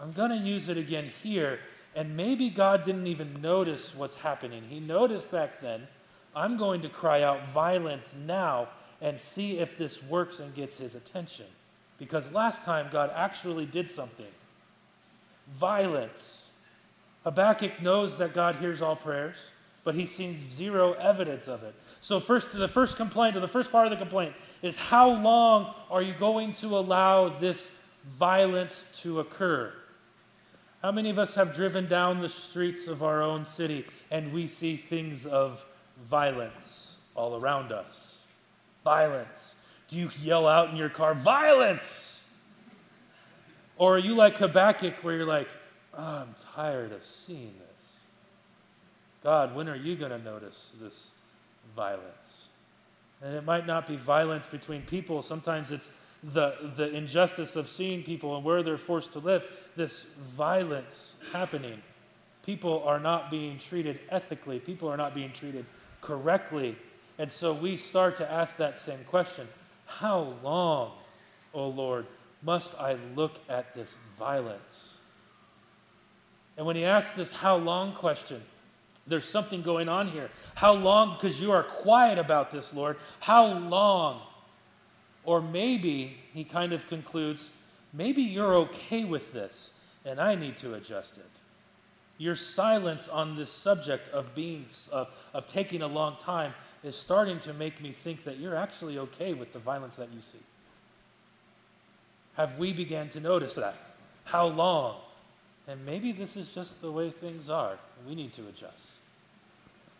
I'm 0.00 0.12
going 0.12 0.30
to 0.30 0.38
use 0.38 0.70
it 0.70 0.78
again 0.78 1.12
here. 1.22 1.60
And 1.94 2.16
maybe 2.16 2.48
God 2.48 2.86
didn't 2.86 3.06
even 3.08 3.42
notice 3.42 3.94
what's 3.94 4.16
happening. 4.16 4.62
He 4.70 4.80
noticed 4.80 5.30
back 5.30 5.60
then. 5.60 5.88
I'm 6.34 6.56
going 6.56 6.80
to 6.80 6.88
cry 6.88 7.22
out 7.22 7.52
violence 7.52 8.14
now 8.26 8.68
and 9.02 9.20
see 9.20 9.58
if 9.58 9.76
this 9.76 10.02
works 10.02 10.38
and 10.38 10.54
gets 10.54 10.78
his 10.78 10.94
attention. 10.94 11.46
Because 11.98 12.32
last 12.32 12.64
time 12.64 12.88
God 12.90 13.10
actually 13.14 13.66
did 13.66 13.90
something. 13.90 14.32
violence. 15.58 16.39
Habakkuk 17.24 17.82
knows 17.82 18.18
that 18.18 18.34
God 18.34 18.56
hears 18.56 18.80
all 18.80 18.96
prayers, 18.96 19.36
but 19.84 19.94
he 19.94 20.06
sees 20.06 20.36
zero 20.54 20.92
evidence 20.94 21.46
of 21.48 21.62
it. 21.62 21.74
So, 22.00 22.18
first, 22.18 22.52
the 22.52 22.68
first 22.68 22.96
complaint, 22.96 23.36
or 23.36 23.40
the 23.40 23.48
first 23.48 23.70
part 23.70 23.86
of 23.86 23.90
the 23.90 23.96
complaint, 23.96 24.34
is 24.62 24.76
how 24.76 25.10
long 25.10 25.74
are 25.90 26.00
you 26.00 26.14
going 26.14 26.54
to 26.54 26.76
allow 26.78 27.28
this 27.28 27.76
violence 28.18 28.86
to 29.02 29.20
occur? 29.20 29.72
How 30.82 30.92
many 30.92 31.10
of 31.10 31.18
us 31.18 31.34
have 31.34 31.54
driven 31.54 31.88
down 31.88 32.22
the 32.22 32.28
streets 32.30 32.86
of 32.86 33.02
our 33.02 33.20
own 33.20 33.46
city 33.46 33.84
and 34.10 34.32
we 34.32 34.48
see 34.48 34.76
things 34.76 35.26
of 35.26 35.64
violence 36.08 36.96
all 37.14 37.38
around 37.38 37.70
us? 37.70 38.14
Violence. 38.82 39.54
Do 39.90 39.96
you 39.96 40.10
yell 40.22 40.46
out 40.46 40.70
in 40.70 40.76
your 40.76 40.88
car, 40.88 41.14
violence? 41.14 42.22
Or 43.76 43.96
are 43.96 43.98
you 43.98 44.14
like 44.14 44.38
Habakkuk, 44.38 45.02
where 45.02 45.16
you're 45.16 45.26
like, 45.26 45.48
I'm 46.00 46.34
tired 46.54 46.92
of 46.92 47.04
seeing 47.04 47.54
this? 47.58 47.92
God, 49.22 49.54
when 49.54 49.68
are 49.68 49.76
you 49.76 49.96
going 49.96 50.10
to 50.10 50.18
notice 50.18 50.70
this 50.80 51.08
violence? 51.76 52.48
And 53.22 53.34
it 53.34 53.44
might 53.44 53.66
not 53.66 53.86
be 53.86 53.96
violence 53.96 54.46
between 54.50 54.82
people, 54.82 55.22
sometimes 55.22 55.70
it's 55.70 55.90
the, 56.22 56.72
the 56.76 56.88
injustice 56.94 57.54
of 57.56 57.68
seeing 57.68 58.02
people 58.02 58.34
and 58.36 58.44
where 58.44 58.62
they're 58.62 58.78
forced 58.78 59.12
to 59.12 59.18
live, 59.18 59.44
this 59.76 60.06
violence 60.36 61.14
happening. 61.32 61.82
People 62.44 62.82
are 62.84 62.98
not 62.98 63.30
being 63.30 63.58
treated 63.58 64.00
ethically, 64.10 64.58
people 64.58 64.88
are 64.88 64.96
not 64.96 65.14
being 65.14 65.32
treated 65.32 65.66
correctly. 66.00 66.76
And 67.18 67.30
so 67.30 67.52
we 67.52 67.76
start 67.76 68.16
to 68.18 68.30
ask 68.30 68.56
that 68.56 68.80
same 68.80 69.04
question 69.04 69.48
How 69.86 70.34
long, 70.42 70.92
O 71.52 71.64
oh 71.64 71.68
Lord, 71.68 72.06
must 72.42 72.74
I 72.80 72.96
look 73.14 73.32
at 73.48 73.74
this 73.74 73.94
violence? 74.18 74.89
And 76.60 76.66
when 76.66 76.76
he 76.76 76.84
asks 76.84 77.16
this 77.16 77.32
how 77.32 77.56
long 77.56 77.94
question, 77.94 78.42
there's 79.06 79.26
something 79.26 79.62
going 79.62 79.88
on 79.88 80.08
here. 80.08 80.28
How 80.56 80.74
long, 80.74 81.16
because 81.16 81.40
you 81.40 81.52
are 81.52 81.62
quiet 81.62 82.18
about 82.18 82.52
this, 82.52 82.74
Lord, 82.74 82.98
how 83.20 83.46
long 83.46 84.20
or 85.24 85.40
maybe 85.40 86.18
he 86.34 86.44
kind 86.44 86.74
of 86.74 86.86
concludes, 86.86 87.48
maybe 87.94 88.20
you're 88.20 88.54
okay 88.56 89.06
with 89.06 89.32
this 89.32 89.70
and 90.04 90.20
I 90.20 90.34
need 90.34 90.58
to 90.58 90.74
adjust 90.74 91.16
it. 91.16 91.30
Your 92.18 92.36
silence 92.36 93.08
on 93.08 93.36
this 93.36 93.50
subject 93.50 94.12
of 94.12 94.34
being 94.34 94.66
of, 94.92 95.08
of 95.32 95.48
taking 95.48 95.80
a 95.80 95.88
long 95.88 96.18
time 96.22 96.52
is 96.84 96.94
starting 96.94 97.40
to 97.40 97.54
make 97.54 97.80
me 97.80 97.92
think 97.92 98.24
that 98.24 98.36
you're 98.38 98.54
actually 98.54 98.98
okay 98.98 99.32
with 99.32 99.54
the 99.54 99.60
violence 99.60 99.96
that 99.96 100.12
you 100.12 100.20
see. 100.20 100.44
Have 102.34 102.58
we 102.58 102.74
began 102.74 103.08
to 103.08 103.20
notice 103.20 103.54
that? 103.54 103.76
How 104.24 104.46
long? 104.46 104.96
And 105.70 105.86
maybe 105.86 106.10
this 106.10 106.34
is 106.34 106.48
just 106.48 106.82
the 106.82 106.90
way 106.90 107.10
things 107.10 107.48
are. 107.48 107.78
We 108.04 108.16
need 108.16 108.32
to 108.34 108.42
adjust. 108.48 108.76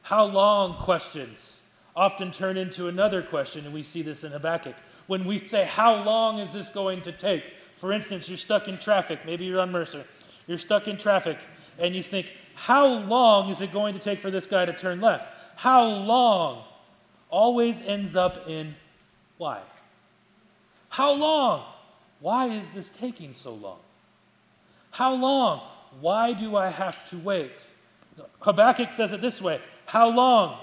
How 0.02 0.24
long 0.24 0.74
questions 0.82 1.60
often 1.94 2.32
turn 2.32 2.56
into 2.56 2.88
another 2.88 3.22
question, 3.22 3.64
and 3.64 3.72
we 3.72 3.84
see 3.84 4.02
this 4.02 4.24
in 4.24 4.32
Habakkuk 4.32 4.74
when 5.06 5.24
we 5.24 5.38
say, 5.38 5.64
How 5.64 6.02
long 6.02 6.40
is 6.40 6.52
this 6.52 6.70
going 6.70 7.02
to 7.02 7.12
take? 7.12 7.44
For 7.76 7.92
instance, 7.92 8.28
you're 8.28 8.36
stuck 8.36 8.66
in 8.66 8.78
traffic. 8.78 9.20
Maybe 9.24 9.44
you're 9.44 9.60
on 9.60 9.70
Mercer. 9.70 10.04
You're 10.48 10.58
stuck 10.58 10.88
in 10.88 10.96
traffic, 10.96 11.38
and 11.78 11.94
you 11.94 12.02
think, 12.02 12.32
How 12.56 12.86
long 12.86 13.48
is 13.50 13.60
it 13.60 13.72
going 13.72 13.94
to 13.94 14.00
take 14.00 14.20
for 14.20 14.32
this 14.32 14.46
guy 14.46 14.64
to 14.64 14.72
turn 14.72 15.00
left? 15.00 15.26
How 15.54 15.84
long? 15.86 16.64
Always 17.28 17.76
ends 17.86 18.16
up 18.16 18.48
in 18.48 18.74
why? 19.38 19.60
How 20.88 21.12
long? 21.12 21.64
Why 22.18 22.46
is 22.46 22.64
this 22.74 22.88
taking 22.88 23.34
so 23.34 23.54
long? 23.54 23.78
How 24.90 25.14
long? 25.14 25.60
Why 26.00 26.32
do 26.32 26.56
I 26.56 26.68
have 26.68 27.08
to 27.10 27.18
wait? 27.18 27.52
Habakkuk 28.40 28.90
says 28.96 29.12
it 29.12 29.20
this 29.20 29.40
way 29.40 29.60
How 29.86 30.08
long? 30.08 30.58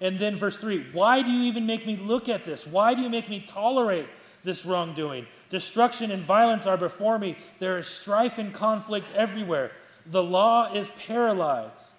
And 0.00 0.18
then 0.18 0.38
verse 0.38 0.56
3 0.58 0.92
Why 0.92 1.22
do 1.22 1.30
you 1.30 1.44
even 1.44 1.66
make 1.66 1.86
me 1.86 1.96
look 1.96 2.28
at 2.28 2.44
this? 2.44 2.66
Why 2.66 2.94
do 2.94 3.02
you 3.02 3.10
make 3.10 3.28
me 3.28 3.44
tolerate 3.46 4.08
this 4.44 4.64
wrongdoing? 4.64 5.26
Destruction 5.50 6.10
and 6.10 6.24
violence 6.24 6.64
are 6.64 6.76
before 6.76 7.18
me. 7.18 7.36
There 7.58 7.78
is 7.78 7.88
strife 7.88 8.38
and 8.38 8.54
conflict 8.54 9.06
everywhere. 9.14 9.72
The 10.06 10.22
law 10.22 10.72
is 10.72 10.88
paralyzed, 11.06 11.90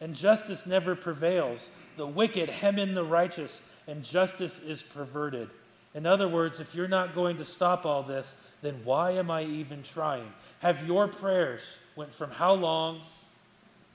and 0.00 0.14
justice 0.14 0.66
never 0.66 0.94
prevails. 0.94 1.68
The 1.96 2.06
wicked 2.06 2.48
hem 2.48 2.78
in 2.78 2.94
the 2.94 3.04
righteous, 3.04 3.60
and 3.86 4.04
justice 4.04 4.60
is 4.62 4.82
perverted. 4.82 5.50
In 5.94 6.06
other 6.06 6.28
words, 6.28 6.60
if 6.60 6.74
you're 6.74 6.88
not 6.88 7.14
going 7.14 7.36
to 7.36 7.44
stop 7.44 7.84
all 7.84 8.02
this, 8.02 8.34
then 8.62 8.80
why 8.84 9.10
am 9.12 9.30
I 9.30 9.42
even 9.42 9.82
trying? 9.82 10.32
Have 10.62 10.86
your 10.86 11.08
prayers 11.08 11.60
went 11.96 12.14
from 12.14 12.30
how 12.30 12.54
long 12.54 13.00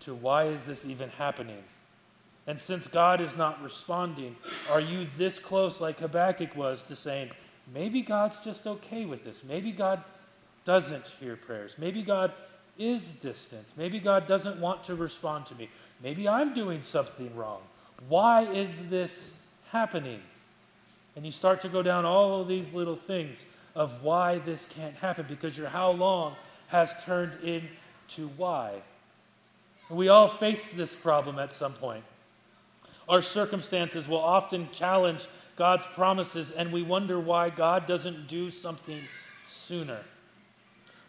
to 0.01 0.13
why 0.13 0.47
is 0.47 0.65
this 0.65 0.85
even 0.85 1.09
happening? 1.11 1.63
And 2.45 2.59
since 2.59 2.87
God 2.87 3.21
is 3.21 3.37
not 3.37 3.63
responding, 3.63 4.35
are 4.69 4.81
you 4.81 5.07
this 5.17 5.39
close, 5.39 5.79
like 5.79 5.99
Habakkuk 5.99 6.57
was, 6.57 6.83
to 6.83 6.95
saying, 6.97 7.31
maybe 7.73 8.01
God's 8.01 8.41
just 8.43 8.67
okay 8.67 9.05
with 9.05 9.23
this? 9.23 9.45
Maybe 9.45 9.71
God 9.71 10.03
doesn't 10.65 11.05
hear 11.21 11.37
prayers. 11.37 11.71
Maybe 11.77 12.03
God 12.03 12.33
is 12.77 13.03
distant. 13.21 13.65
Maybe 13.77 13.99
God 13.99 14.27
doesn't 14.27 14.59
want 14.59 14.83
to 14.85 14.95
respond 14.95 15.45
to 15.45 15.55
me. 15.55 15.69
Maybe 16.03 16.27
I'm 16.27 16.53
doing 16.53 16.81
something 16.81 17.33
wrong. 17.33 17.61
Why 18.09 18.41
is 18.41 18.69
this 18.89 19.37
happening? 19.71 20.19
And 21.15 21.25
you 21.25 21.31
start 21.31 21.61
to 21.61 21.69
go 21.69 21.81
down 21.81 22.03
all 22.03 22.41
of 22.41 22.49
these 22.49 22.73
little 22.73 22.97
things 22.97 23.39
of 23.73 24.03
why 24.03 24.39
this 24.39 24.67
can't 24.75 24.95
happen 24.95 25.25
because 25.29 25.57
your 25.57 25.69
how 25.69 25.91
long 25.91 26.35
has 26.67 26.91
turned 27.03 27.33
into 27.43 28.27
why. 28.35 28.81
We 29.89 30.09
all 30.09 30.27
face 30.27 30.71
this 30.71 30.93
problem 30.93 31.39
at 31.39 31.53
some 31.53 31.73
point. 31.73 32.03
Our 33.07 33.21
circumstances 33.21 34.07
will 34.07 34.19
often 34.19 34.69
challenge 34.71 35.21
God's 35.55 35.85
promises, 35.95 36.51
and 36.51 36.71
we 36.71 36.83
wonder 36.83 37.19
why 37.19 37.49
God 37.49 37.87
doesn't 37.87 38.27
do 38.27 38.51
something 38.51 39.03
sooner. 39.47 39.99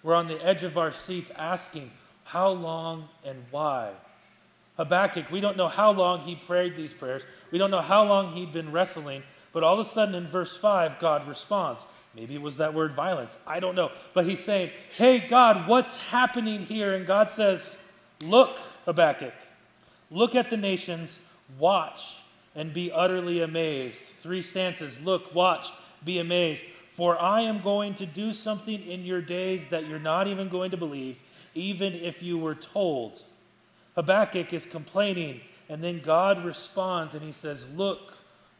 We're 0.02 0.14
on 0.14 0.28
the 0.28 0.44
edge 0.44 0.62
of 0.62 0.78
our 0.78 0.92
seats 0.92 1.30
asking, 1.36 1.90
How 2.24 2.50
long 2.50 3.08
and 3.24 3.44
why? 3.50 3.92
Habakkuk, 4.76 5.30
we 5.30 5.40
don't 5.40 5.56
know 5.56 5.68
how 5.68 5.90
long 5.90 6.20
he 6.20 6.36
prayed 6.36 6.76
these 6.76 6.94
prayers. 6.94 7.22
We 7.50 7.58
don't 7.58 7.72
know 7.72 7.80
how 7.80 8.04
long 8.04 8.34
he'd 8.34 8.52
been 8.52 8.70
wrestling, 8.70 9.24
but 9.52 9.64
all 9.64 9.78
of 9.78 9.86
a 9.86 9.90
sudden 9.90 10.14
in 10.14 10.28
verse 10.28 10.56
5, 10.56 11.00
God 11.00 11.26
responds. 11.26 11.82
Maybe 12.18 12.34
it 12.34 12.42
was 12.42 12.56
that 12.56 12.74
word 12.74 12.94
violence. 12.94 13.30
I 13.46 13.60
don't 13.60 13.76
know. 13.76 13.92
But 14.12 14.26
he's 14.26 14.42
saying, 14.44 14.70
Hey, 14.96 15.20
God, 15.20 15.68
what's 15.68 15.96
happening 15.96 16.66
here? 16.66 16.92
And 16.94 17.06
God 17.06 17.30
says, 17.30 17.76
Look, 18.20 18.58
Habakkuk, 18.84 19.34
look 20.10 20.34
at 20.34 20.50
the 20.50 20.56
nations 20.56 21.18
Watch 21.56 22.18
and 22.54 22.72
be 22.72 22.92
utterly 22.92 23.40
amazed. 23.40 24.00
Three 24.22 24.42
stanzas 24.42 25.00
look, 25.00 25.34
watch, 25.34 25.68
be 26.04 26.18
amazed. 26.18 26.64
For 26.96 27.20
I 27.20 27.42
am 27.42 27.62
going 27.62 27.94
to 27.94 28.06
do 28.06 28.32
something 28.32 28.82
in 28.82 29.04
your 29.04 29.22
days 29.22 29.62
that 29.70 29.86
you're 29.86 30.00
not 30.00 30.26
even 30.26 30.48
going 30.48 30.72
to 30.72 30.76
believe, 30.76 31.16
even 31.54 31.94
if 31.94 32.22
you 32.22 32.36
were 32.36 32.56
told. 32.56 33.22
Habakkuk 33.94 34.52
is 34.52 34.66
complaining, 34.66 35.40
and 35.68 35.82
then 35.82 36.00
God 36.00 36.44
responds 36.44 37.14
and 37.14 37.22
he 37.22 37.32
says, 37.32 37.64
Look, 37.74 38.14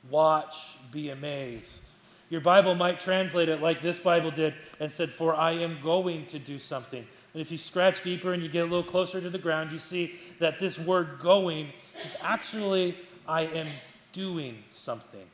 watch, 0.08 0.54
be 0.92 1.10
amazed. 1.10 1.87
Your 2.30 2.40
Bible 2.40 2.74
might 2.74 3.00
translate 3.00 3.48
it 3.48 3.62
like 3.62 3.82
this 3.82 4.00
Bible 4.00 4.30
did 4.30 4.54
and 4.78 4.92
said, 4.92 5.10
For 5.10 5.34
I 5.34 5.52
am 5.52 5.78
going 5.82 6.26
to 6.26 6.38
do 6.38 6.58
something. 6.58 7.06
And 7.32 7.42
if 7.42 7.50
you 7.50 7.58
scratch 7.58 8.02
deeper 8.02 8.32
and 8.32 8.42
you 8.42 8.48
get 8.48 8.60
a 8.60 8.64
little 8.64 8.82
closer 8.82 9.20
to 9.20 9.30
the 9.30 9.38
ground, 9.38 9.72
you 9.72 9.78
see 9.78 10.18
that 10.38 10.60
this 10.60 10.78
word 10.78 11.18
going 11.20 11.68
is 12.04 12.16
actually, 12.22 12.96
I 13.26 13.42
am 13.42 13.68
doing 14.12 14.64
something. 14.74 15.24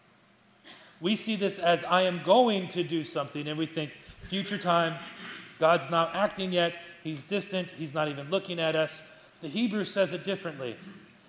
We 1.00 1.16
see 1.16 1.36
this 1.36 1.58
as 1.58 1.82
I 1.84 2.02
am 2.02 2.22
going 2.24 2.68
to 2.68 2.82
do 2.82 3.04
something, 3.04 3.46
and 3.48 3.58
we 3.58 3.66
think, 3.66 3.90
future 4.22 4.58
time, 4.58 4.94
God's 5.58 5.90
not 5.90 6.14
acting 6.14 6.52
yet, 6.52 6.76
He's 7.02 7.20
distant, 7.22 7.68
He's 7.76 7.92
not 7.92 8.08
even 8.08 8.30
looking 8.30 8.58
at 8.58 8.76
us. 8.76 9.02
The 9.42 9.48
Hebrew 9.48 9.84
says 9.84 10.12
it 10.12 10.24
differently. 10.24 10.76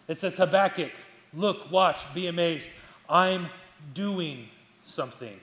It 0.07 0.19
says, 0.19 0.35
Habakkuk, 0.35 0.91
look, 1.33 1.71
watch, 1.71 1.99
be 2.13 2.27
amazed. 2.27 2.67
I'm 3.09 3.47
doing 3.93 4.47
something. 4.85 5.39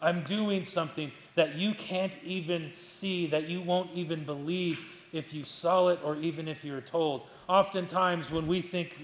I'm 0.00 0.22
doing 0.24 0.64
something 0.64 1.12
that 1.34 1.56
you 1.56 1.74
can't 1.74 2.12
even 2.24 2.72
see, 2.72 3.26
that 3.28 3.48
you 3.48 3.60
won't 3.60 3.90
even 3.94 4.24
believe 4.24 4.94
if 5.12 5.32
you 5.32 5.44
saw 5.44 5.88
it 5.88 6.00
or 6.04 6.16
even 6.16 6.48
if 6.48 6.64
you're 6.64 6.80
told. 6.80 7.22
Oftentimes, 7.48 8.30
when 8.30 8.46
we 8.46 8.60
think 8.60 8.96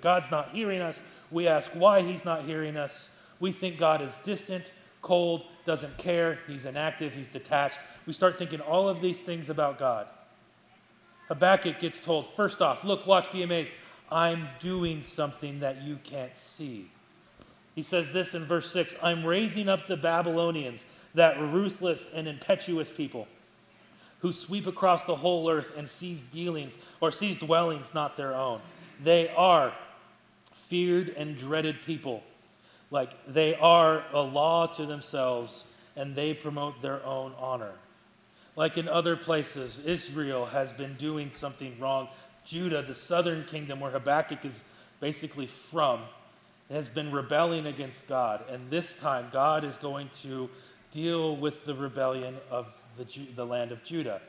God's 0.00 0.30
not 0.30 0.50
hearing 0.50 0.80
us, 0.80 1.00
we 1.30 1.48
ask 1.48 1.70
why 1.70 2.02
He's 2.02 2.24
not 2.24 2.44
hearing 2.44 2.76
us. 2.76 3.08
We 3.38 3.52
think 3.52 3.78
God 3.78 4.02
is 4.02 4.12
distant, 4.24 4.64
cold, 5.02 5.44
doesn't 5.66 5.98
care, 5.98 6.38
He's 6.46 6.64
inactive, 6.64 7.12
He's 7.12 7.26
detached. 7.26 7.78
We 8.06 8.12
start 8.12 8.38
thinking 8.38 8.60
all 8.60 8.88
of 8.88 9.00
these 9.00 9.18
things 9.18 9.48
about 9.48 9.78
God. 9.78 10.06
Habakkuk 11.28 11.80
gets 11.80 12.00
told, 12.00 12.26
first 12.34 12.60
off, 12.60 12.82
look, 12.84 13.06
watch, 13.06 13.30
be 13.32 13.42
amazed. 13.42 13.70
I'm 14.10 14.48
doing 14.58 15.04
something 15.04 15.60
that 15.60 15.82
you 15.82 15.98
can't 16.02 16.36
see. 16.36 16.90
He 17.74 17.82
says 17.82 18.12
this 18.12 18.34
in 18.34 18.44
verse 18.44 18.70
6 18.72 18.94
I'm 19.02 19.24
raising 19.24 19.68
up 19.68 19.86
the 19.86 19.96
Babylonians, 19.96 20.84
that 21.14 21.40
ruthless 21.40 22.04
and 22.14 22.28
impetuous 22.28 22.90
people. 22.90 23.26
who 24.20 24.32
sweep 24.32 24.66
across 24.66 25.04
the 25.04 25.16
whole 25.16 25.50
earth 25.50 25.72
and 25.76 25.88
seize 25.88 26.20
dealings 26.32 26.74
or 27.00 27.10
seize 27.10 27.38
dwellings 27.38 27.86
not 27.94 28.16
their 28.16 28.34
own. 28.34 28.60
They 29.02 29.28
are 29.30 29.72
feared 30.68 31.08
and 31.10 31.38
dreaded 31.38 31.82
people. 31.86 32.22
Like 32.90 33.10
they 33.26 33.54
are 33.54 34.04
a 34.12 34.20
law 34.20 34.66
to 34.66 34.86
themselves 34.86 35.64
and 35.96 36.14
they 36.14 36.34
promote 36.34 36.82
their 36.82 37.04
own 37.04 37.32
honor. 37.38 37.72
Like 38.56 38.76
in 38.76 38.88
other 38.88 39.16
places, 39.16 39.78
Israel 39.84 40.46
has 40.46 40.70
been 40.72 40.94
doing 40.94 41.30
something 41.32 41.78
wrong. 41.78 42.08
Judah, 42.44 42.82
the 42.82 42.94
southern 42.94 43.44
kingdom 43.44 43.80
where 43.80 43.90
Habakkuk 43.90 44.44
is 44.44 44.54
basically 45.00 45.46
from, 45.46 46.02
has 46.70 46.88
been 46.88 47.10
rebelling 47.10 47.66
against 47.66 48.08
God. 48.08 48.44
And 48.48 48.70
this 48.70 48.96
time, 48.98 49.28
God 49.32 49.64
is 49.64 49.76
going 49.76 50.10
to 50.22 50.48
deal 50.92 51.36
with 51.36 51.64
the 51.66 51.74
rebellion 51.74 52.36
of 52.50 52.66
the, 52.96 53.06
the 53.34 53.46
land 53.46 53.72
of 53.72 53.84
Judah. 53.84 54.20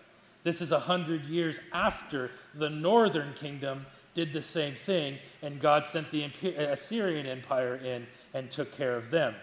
This 0.43 0.61
is 0.61 0.71
a 0.71 0.79
hundred 0.79 1.25
years 1.25 1.57
after 1.71 2.31
the 2.55 2.69
northern 2.69 3.33
kingdom 3.33 3.85
did 4.13 4.33
the 4.33 4.43
same 4.43 4.75
thing, 4.75 5.19
and 5.41 5.61
God 5.61 5.85
sent 5.91 6.11
the 6.11 6.23
Assyrian 6.23 7.25
Empire 7.25 7.75
in 7.75 8.07
and 8.33 8.51
took 8.51 8.75
care 8.75 8.95
of 8.95 9.11
them. 9.11 9.35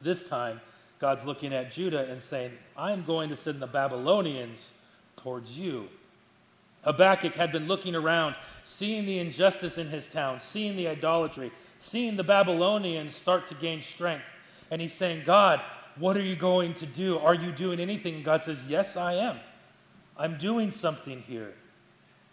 This 0.00 0.28
time, 0.28 0.60
God's 0.98 1.24
looking 1.24 1.52
at 1.52 1.72
Judah 1.72 2.08
and 2.10 2.22
saying, 2.22 2.52
I'm 2.76 3.04
going 3.04 3.28
to 3.30 3.36
send 3.36 3.60
the 3.60 3.66
Babylonians 3.66 4.72
towards 5.16 5.58
you. 5.58 5.88
Habakkuk 6.82 7.34
had 7.34 7.52
been 7.52 7.66
looking 7.66 7.94
around, 7.94 8.36
seeing 8.64 9.06
the 9.06 9.18
injustice 9.18 9.78
in 9.78 9.88
his 9.88 10.06
town, 10.06 10.40
seeing 10.40 10.76
the 10.76 10.88
idolatry, 10.88 11.52
seeing 11.82 12.16
the 12.16 12.24
Babylonians 12.24 13.16
start 13.16 13.48
to 13.48 13.54
gain 13.54 13.82
strength. 13.82 14.24
And 14.70 14.80
he's 14.80 14.94
saying, 14.94 15.24
God, 15.26 15.60
what 15.96 16.16
are 16.16 16.22
you 16.22 16.36
going 16.36 16.74
to 16.74 16.86
do? 16.86 17.18
Are 17.18 17.34
you 17.34 17.52
doing 17.52 17.80
anything? 17.80 18.14
And 18.14 18.24
God 18.24 18.42
says, 18.42 18.56
Yes, 18.66 18.96
I 18.96 19.14
am. 19.14 19.38
I'm 20.16 20.38
doing 20.38 20.70
something 20.70 21.22
here. 21.22 21.54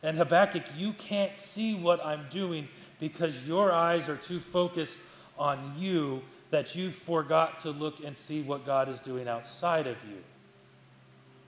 And 0.02 0.18
Habakkuk, 0.18 0.64
you 0.78 0.94
can't 0.94 1.38
see 1.38 1.74
what 1.74 2.04
I'm 2.06 2.28
doing 2.32 2.70
because 3.00 3.48
your 3.48 3.72
eyes 3.72 4.08
are 4.08 4.16
too 4.16 4.40
focused 4.40 4.98
on 5.38 5.74
you 5.78 6.22
that 6.52 6.76
you 6.76 6.92
forgot 6.92 7.62
to 7.62 7.72
look 7.72 7.96
and 8.04 8.18
see 8.18 8.42
what 8.42 8.66
God 8.66 8.90
is 8.90 9.00
doing 9.00 9.28
outside 9.28 9.88
of 9.88 9.98
you. 10.10 10.24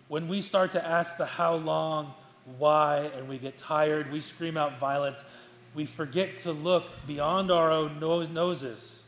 When 0.08 0.28
we 0.28 0.42
start 0.42 0.74
to 0.74 0.86
ask 0.86 1.18
the 1.18 1.26
how 1.26 1.56
long, 1.56 2.14
why, 2.58 3.10
and 3.16 3.30
we 3.30 3.38
get 3.38 3.58
tired, 3.58 4.12
we 4.12 4.22
scream 4.22 4.58
out 4.58 4.80
violence, 4.80 5.20
we 5.74 5.86
forget 5.86 6.40
to 6.42 6.52
look 6.52 6.86
beyond 7.08 7.52
our 7.52 7.72
own 7.72 8.00
noses. 8.00 9.00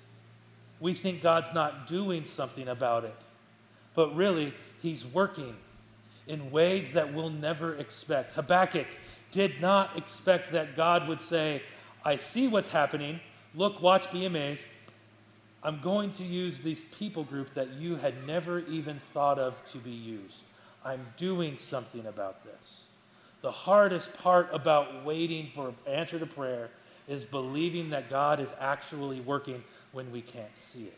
We 0.80 0.94
think 0.94 1.22
God's 1.22 1.54
not 1.54 1.88
doing 1.88 2.26
something 2.26 2.68
about 2.68 3.04
it. 3.06 3.16
But 3.96 4.16
really, 4.16 4.54
He's 4.82 5.06
working 5.06 5.56
in 6.28 6.52
ways 6.52 6.94
that 6.94 7.14
we'll 7.14 7.30
never 7.30 7.76
expect. 7.76 8.34
Habakkuk 8.34 8.88
did 9.32 9.62
not 9.62 9.98
expect 9.98 10.52
that 10.54 10.76
God 10.76 11.08
would 11.08 11.22
say, 11.22 11.62
I 12.06 12.18
see 12.18 12.48
what's 12.48 12.70
happening. 12.70 13.20
Look, 13.56 13.82
watch, 13.82 14.12
be 14.12 14.26
amazed. 14.26 14.62
I'm 15.64 15.80
going 15.80 16.12
to 16.14 16.24
use 16.24 16.60
this 16.60 16.80
people 17.00 17.24
group 17.24 17.54
that 17.54 17.74
you 17.74 17.96
had 17.96 18.28
never 18.28 18.60
even 18.60 19.00
thought 19.14 19.40
of 19.40 19.56
to 19.72 19.78
be 19.78 19.92
used. 19.92 20.44
I'm 20.84 21.08
doing 21.18 21.58
something 21.58 22.06
about 22.06 22.44
this. 22.44 22.84
The 23.44 23.52
hardest 23.52 24.14
part 24.14 24.48
about 24.54 25.04
waiting 25.04 25.52
for 25.54 25.68
an 25.68 25.76
answer 25.86 26.18
to 26.18 26.26
prayer 26.26 26.70
is 27.10 27.26
believing 27.26 27.90
that 27.90 28.10
God 28.10 28.40
is 28.40 28.48
actually 28.58 29.20
working 29.20 29.66
when 29.92 30.14
we 30.14 30.22
can't 30.22 30.58
see 30.72 30.86
it. 30.86 30.98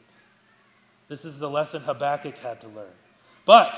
This 1.07 1.25
is 1.25 1.39
the 1.39 1.49
lesson 1.49 1.81
Habakkuk 1.81 2.37
had 2.37 2.61
to 2.61 2.67
learn. 2.67 2.93
But 3.45 3.75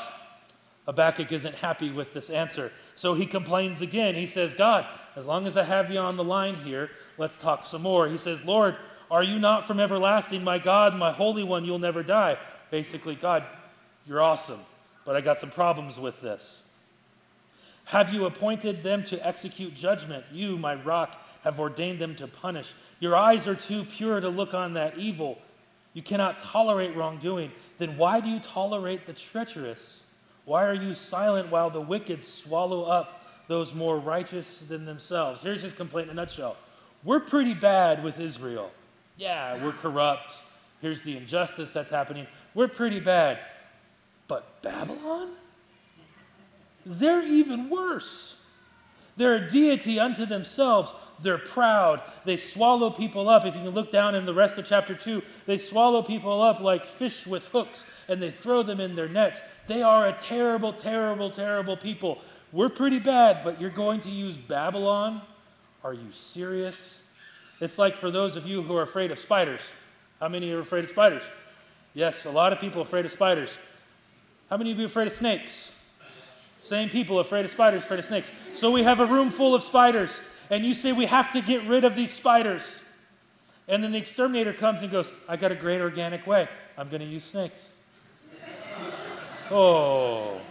Habakkuk 0.86 1.32
isn't 1.32 1.56
happy 1.56 1.90
with 1.90 2.14
this 2.14 2.30
answer. 2.30 2.74
So 2.98 3.14
he 3.14 3.26
complains 3.26 3.82
again. 3.82 4.16
He 4.16 4.28
says, 4.28 4.54
God, 4.54 4.86
as 5.16 5.26
long 5.26 5.48
as 5.48 5.56
I 5.56 5.64
have 5.64 5.90
you 5.90 6.00
on 6.00 6.18
the 6.18 6.24
line 6.24 6.56
here, 6.56 6.90
let's 7.18 7.38
talk 7.38 7.64
some 7.64 7.84
more. 7.84 8.10
He 8.10 8.18
says, 8.18 8.44
Lord, 8.44 8.76
are 9.10 9.24
you 9.24 9.40
not 9.40 9.66
from 9.66 9.80
everlasting? 9.80 10.44
My 10.44 10.60
God, 10.60 10.94
my 10.94 11.14
Holy 11.14 11.44
One, 11.44 11.64
you'll 11.64 11.80
never 11.80 12.04
die. 12.04 12.38
Basically, 12.70 13.16
God, 13.16 13.46
you're 14.06 14.22
awesome, 14.22 14.60
but 15.06 15.16
I 15.16 15.22
got 15.22 15.40
some 15.40 15.52
problems 15.52 15.98
with 15.98 16.20
this. 16.20 16.58
Have 17.88 18.14
you 18.14 18.26
appointed 18.26 18.84
them 18.84 19.04
to 19.06 19.28
execute 19.28 19.76
judgment? 19.76 20.26
You, 20.32 20.58
my 20.58 20.76
rock, 20.76 21.16
have 21.44 21.60
ordained 21.60 22.00
them 22.00 22.16
to 22.16 22.28
punish. 22.28 22.68
Your 23.00 23.16
eyes 23.16 23.48
are 23.48 23.56
too 23.56 23.84
pure 23.84 24.20
to 24.20 24.30
look 24.30 24.54
on 24.54 24.74
that 24.74 24.98
evil. 24.98 25.40
You 25.94 26.02
cannot 26.02 26.40
tolerate 26.40 26.96
wrongdoing. 26.96 27.52
Then 27.78 27.98
why 27.98 28.20
do 28.20 28.30
you 28.30 28.40
tolerate 28.40 29.06
the 29.06 29.14
treacherous? 29.14 30.00
Why 30.46 30.66
are 30.66 30.74
you 30.74 30.94
silent 30.94 31.52
while 31.52 31.70
the 31.70 31.82
wicked 31.82 32.24
swallow 32.26 32.84
up 32.84 33.22
those 33.48 33.74
more 33.74 34.00
righteous 34.00 34.60
than 34.60 34.86
themselves? 34.86 35.42
Here's 35.42 35.64
his 35.64 35.74
complaint 35.74 36.10
in 36.10 36.18
a 36.18 36.22
nutshell. 36.22 36.58
We're 37.04 37.20
pretty 37.20 37.54
bad 37.54 38.04
with 38.04 38.20
Israel 38.20 38.72
yeah, 39.18 39.62
we're 39.64 39.74
corrupt. 39.74 40.32
Here's 40.80 41.02
the 41.02 41.18
injustice 41.18 41.74
that's 41.74 41.90
happening. 41.90 42.28
We're 42.54 42.68
pretty 42.68 43.00
bad. 43.00 43.40
But 44.28 44.62
Babylon? 44.62 45.30
They're 46.88 47.26
even 47.26 47.70
worse. 47.70 48.36
They're 49.18 49.36
a 49.36 49.50
deity 49.50 50.00
unto 50.00 50.26
themselves. 50.26 50.92
They're 51.22 51.38
proud. 51.38 52.02
They 52.26 52.38
swallow 52.38 52.90
people 52.92 53.28
up. 53.28 53.46
If 53.46 53.56
you 53.56 53.62
can 53.62 53.72
look 53.72 53.92
down 53.92 54.16
in 54.16 54.26
the 54.26 54.34
rest 54.34 54.58
of 54.58 54.66
chapter 54.66 54.96
2, 54.96 55.22
they 55.46 55.58
swallow 55.58 56.02
people 56.02 56.42
up 56.42 56.60
like 56.60 56.86
fish 56.86 57.26
with 57.26 57.46
hooks 57.48 57.84
and 58.08 58.22
they 58.22 58.32
throw 58.32 58.64
them 58.64 58.80
in 58.80 58.96
their 58.96 59.10
nets. 59.10 59.40
They 59.68 59.82
are 59.82 60.08
a 60.08 60.14
terrible, 60.14 60.72
terrible, 60.72 61.30
terrible 61.32 61.76
people. 61.76 62.20
We're 62.52 62.70
pretty 62.70 63.00
bad, 63.00 63.44
but 63.44 63.60
you're 63.60 63.70
going 63.70 64.02
to 64.02 64.10
use 64.10 64.38
Babylon? 64.38 65.22
Are 65.84 65.94
you 65.94 66.12
serious? 66.12 66.96
It's 67.60 67.78
like 67.78 67.98
for 67.98 68.12
those 68.12 68.36
of 68.36 68.46
you 68.46 68.62
who 68.62 68.76
are 68.78 68.84
afraid 68.84 69.12
of 69.12 69.20
spiders. 69.20 69.62
How 70.20 70.30
many 70.30 70.46
of 70.46 70.52
you 70.52 70.58
are 70.58 70.62
afraid 70.62 70.86
of 70.86 70.92
spiders? 70.92 71.24
Yes, 71.94 72.26
a 72.26 72.32
lot 72.32 72.54
of 72.54 72.60
people 72.60 72.82
are 72.82 72.86
afraid 72.86 73.06
of 73.06 73.12
spiders. 73.12 73.58
How 74.50 74.58
many 74.58 74.72
of 74.72 74.78
you 74.78 74.86
are 74.86 74.88
afraid 74.88 75.08
of 75.08 75.16
snakes? 75.16 75.72
Same 76.68 76.90
people 76.90 77.20
afraid 77.20 77.46
of 77.46 77.52
spiders, 77.52 77.84
afraid 77.84 78.00
of 78.00 78.06
snakes. 78.06 78.30
So 78.56 78.72
we 78.72 78.84
have 78.84 79.00
a 79.00 79.06
room 79.06 79.30
full 79.30 79.56
of 79.56 79.64
spiders, 79.64 80.12
and 80.50 80.66
you 80.66 80.74
say 80.74 80.92
we 80.92 81.06
have 81.06 81.32
to 81.32 81.42
get 81.42 81.66
rid 81.66 81.86
of 81.86 81.96
these 81.96 82.12
spiders. 82.12 82.62
And 83.70 83.82
then 83.82 83.94
the 83.94 83.98
exterminator 83.98 84.54
comes 84.54 84.82
and 84.82 84.92
goes, 84.92 85.08
I 85.30 85.38
got 85.38 85.52
a 85.52 85.56
great 85.56 85.80
organic 85.80 86.28
way. 86.28 86.50
I'm 86.78 86.90
going 86.90 87.00
to 87.02 87.08
use 87.08 87.24
snakes. 87.24 87.60
oh, 89.52 90.42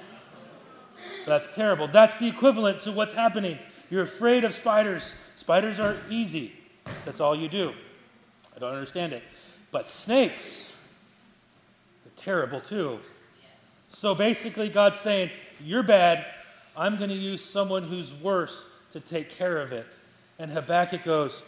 that's 1.26 1.54
terrible. 1.54 1.86
That's 1.86 2.18
the 2.18 2.28
equivalent 2.28 2.80
to 2.82 2.92
what's 2.92 3.12
happening. 3.12 3.58
You're 3.90 4.04
afraid 4.04 4.44
of 4.44 4.54
spiders. 4.54 5.12
Spiders 5.38 5.78
are 5.78 5.96
easy. 6.08 6.52
That's 7.04 7.20
all 7.20 7.36
you 7.36 7.48
do. 7.48 7.74
I 8.54 8.58
don't 8.58 8.72
understand 8.72 9.12
it. 9.12 9.22
But 9.70 9.90
snakes, 9.90 10.72
they're 12.04 12.24
terrible 12.24 12.62
too. 12.62 13.00
So 13.88 14.14
basically, 14.14 14.68
God's 14.68 15.00
saying, 15.00 15.30
You're 15.60 15.82
bad. 15.82 16.26
I'm 16.76 16.96
going 16.98 17.10
to 17.10 17.16
use 17.16 17.44
someone 17.44 17.84
who's 17.84 18.12
worse 18.12 18.64
to 18.92 19.00
take 19.00 19.30
care 19.30 19.58
of 19.58 19.72
it. 19.72 19.86
And 20.38 20.50
Habakkuk 20.50 21.04
goes, 21.04 21.42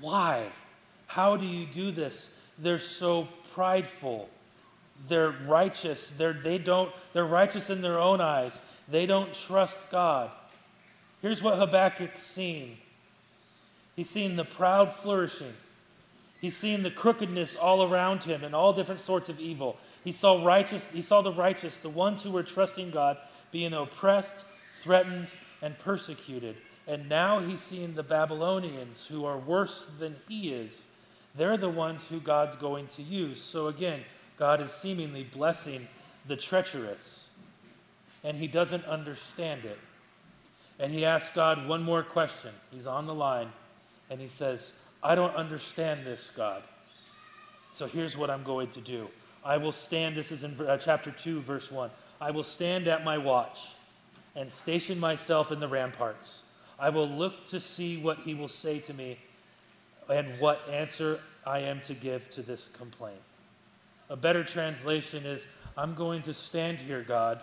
Why? 0.00 0.46
How 1.06 1.36
do 1.36 1.46
you 1.46 1.66
do 1.66 1.90
this? 1.90 2.30
They're 2.58 2.78
so 2.78 3.28
prideful. 3.54 4.28
They're 5.08 5.34
righteous. 5.46 6.12
They're, 6.16 6.32
they 6.32 6.58
don't, 6.58 6.92
they're 7.12 7.24
righteous 7.24 7.70
in 7.70 7.80
their 7.80 7.98
own 7.98 8.20
eyes. 8.20 8.52
They 8.88 9.06
don't 9.06 9.34
trust 9.34 9.76
God. 9.90 10.30
Here's 11.22 11.42
what 11.42 11.58
Habakkuk's 11.58 12.22
seen 12.22 12.78
He's 13.96 14.08
seen 14.08 14.36
the 14.36 14.44
proud 14.44 14.94
flourishing. 14.94 15.52
He's 16.40 16.56
seen 16.56 16.82
the 16.82 16.90
crookedness 16.90 17.54
all 17.54 17.82
around 17.82 18.24
him 18.24 18.42
and 18.44 18.54
all 18.54 18.72
different 18.72 19.02
sorts 19.02 19.28
of 19.28 19.38
evil. 19.38 19.76
He 20.04 20.12
saw 20.12 20.44
righteous, 20.44 20.82
he 20.92 21.02
saw 21.02 21.22
the 21.22 21.32
righteous, 21.32 21.76
the 21.76 21.88
ones 21.88 22.22
who 22.22 22.30
were 22.30 22.42
trusting 22.42 22.90
God, 22.90 23.18
being 23.52 23.72
oppressed, 23.72 24.34
threatened, 24.82 25.28
and 25.60 25.78
persecuted. 25.78 26.56
And 26.86 27.08
now 27.08 27.38
he's 27.40 27.60
seeing 27.60 27.94
the 27.94 28.02
Babylonians 28.02 29.06
who 29.06 29.24
are 29.24 29.38
worse 29.38 29.90
than 29.98 30.16
he 30.26 30.52
is. 30.52 30.86
They're 31.34 31.56
the 31.56 31.68
ones 31.68 32.06
who 32.08 32.18
God's 32.18 32.56
going 32.56 32.88
to 32.96 33.02
use. 33.02 33.42
So 33.42 33.68
again, 33.68 34.00
God 34.38 34.60
is 34.60 34.72
seemingly 34.72 35.22
blessing 35.22 35.86
the 36.26 36.36
treacherous. 36.36 37.20
And 38.24 38.38
he 38.38 38.46
doesn't 38.46 38.84
understand 38.86 39.64
it. 39.64 39.78
And 40.78 40.92
he 40.92 41.04
asks 41.04 41.34
God 41.34 41.68
one 41.68 41.82
more 41.82 42.02
question. 42.02 42.52
He's 42.70 42.86
on 42.86 43.06
the 43.06 43.14
line 43.14 43.52
and 44.08 44.20
he 44.20 44.28
says, 44.28 44.72
I 45.02 45.14
don't 45.14 45.34
understand 45.36 46.04
this, 46.04 46.30
God. 46.36 46.62
So 47.74 47.86
here's 47.86 48.16
what 48.16 48.30
I'm 48.30 48.42
going 48.42 48.68
to 48.70 48.80
do. 48.80 49.08
I 49.44 49.56
will 49.56 49.72
stand, 49.72 50.16
this 50.16 50.30
is 50.30 50.44
in 50.44 50.60
uh, 50.60 50.76
chapter 50.76 51.10
2, 51.10 51.40
verse 51.42 51.70
1. 51.70 51.90
I 52.20 52.30
will 52.30 52.44
stand 52.44 52.88
at 52.88 53.04
my 53.04 53.16
watch 53.18 53.58
and 54.36 54.52
station 54.52 54.98
myself 54.98 55.50
in 55.50 55.60
the 55.60 55.68
ramparts. 55.68 56.38
I 56.78 56.90
will 56.90 57.08
look 57.08 57.48
to 57.50 57.60
see 57.60 57.96
what 57.96 58.18
he 58.20 58.34
will 58.34 58.48
say 58.48 58.78
to 58.80 58.94
me 58.94 59.18
and 60.08 60.38
what 60.40 60.60
answer 60.70 61.20
I 61.46 61.60
am 61.60 61.80
to 61.86 61.94
give 61.94 62.28
to 62.30 62.42
this 62.42 62.68
complaint. 62.72 63.20
A 64.08 64.16
better 64.16 64.44
translation 64.44 65.24
is 65.24 65.42
I'm 65.76 65.94
going 65.94 66.22
to 66.22 66.34
stand 66.34 66.78
here, 66.78 67.02
God, 67.02 67.40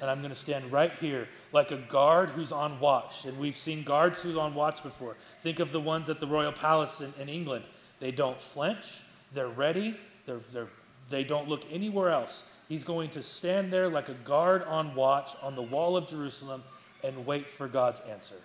And 0.00 0.10
I'm 0.10 0.20
going 0.20 0.32
to 0.32 0.38
stand 0.38 0.70
right 0.70 0.92
here 1.00 1.28
like 1.52 1.70
a 1.70 1.76
guard 1.76 2.30
who's 2.30 2.52
on 2.52 2.80
watch. 2.80 3.24
And 3.24 3.38
we've 3.38 3.56
seen 3.56 3.84
guards 3.84 4.20
who's 4.20 4.36
on 4.36 4.54
watch 4.54 4.82
before. 4.82 5.16
Think 5.42 5.60
of 5.60 5.72
the 5.72 5.80
ones 5.80 6.08
at 6.08 6.20
the 6.20 6.26
Royal 6.26 6.52
Palace 6.52 7.00
in, 7.00 7.12
in 7.20 7.28
England. 7.28 7.64
They 8.00 8.10
don't 8.10 8.40
flinch, 8.40 8.84
they're 9.32 9.48
ready, 9.48 9.96
they're, 10.26 10.40
they're, 10.52 10.68
they 11.10 11.24
don't 11.24 11.48
look 11.48 11.62
anywhere 11.70 12.10
else. 12.10 12.42
He's 12.68 12.84
going 12.84 13.10
to 13.10 13.22
stand 13.22 13.72
there 13.72 13.88
like 13.88 14.08
a 14.08 14.14
guard 14.14 14.62
on 14.64 14.94
watch 14.94 15.30
on 15.42 15.54
the 15.54 15.62
wall 15.62 15.96
of 15.96 16.08
Jerusalem 16.08 16.62
and 17.02 17.26
wait 17.26 17.50
for 17.50 17.68
God's 17.68 18.00
answer. 18.10 18.36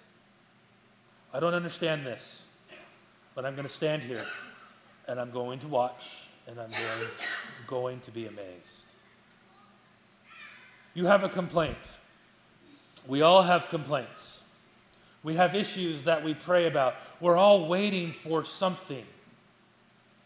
I 1.34 1.40
don't 1.40 1.54
understand 1.54 2.06
this, 2.06 2.42
but 3.36 3.46
I'm 3.46 3.56
going 3.56 3.68
to 3.68 3.74
stand 3.74 4.04
here 4.04 4.26
and 5.08 5.20
I'm 5.20 5.32
going 5.32 5.60
to 5.60 5.68
watch 5.68 6.04
and 6.48 6.60
I'm 6.60 6.70
going, 6.70 7.10
going 7.68 8.00
to 8.02 8.12
be 8.12 8.26
amazed. 8.26 8.86
You 10.94 11.06
have 11.06 11.24
a 11.24 11.30
complaint. 11.30 11.78
We 13.08 13.22
all 13.22 13.44
have 13.44 13.70
complaints. 13.70 14.42
We 15.24 15.36
have 15.36 15.56
issues 15.56 16.04
that 16.04 16.24
we 16.24 16.34
pray 16.34 16.66
about. 16.66 16.96
We're 17.20 17.38
all 17.38 17.68
waiting 17.68 18.12
for 18.12 18.44
something. 18.44 19.06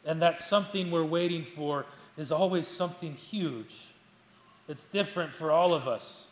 And 0.06 0.22
that 0.22 0.40
something 0.40 0.92
we're 0.92 1.04
waiting 1.04 1.46
for 1.46 1.86
is 2.18 2.32
always 2.32 2.68
something 2.68 3.14
huge. 3.14 3.74
It's 4.68 4.84
different 4.86 5.34
for 5.34 5.52
all 5.52 5.74
of 5.74 5.88
us. 5.88 6.26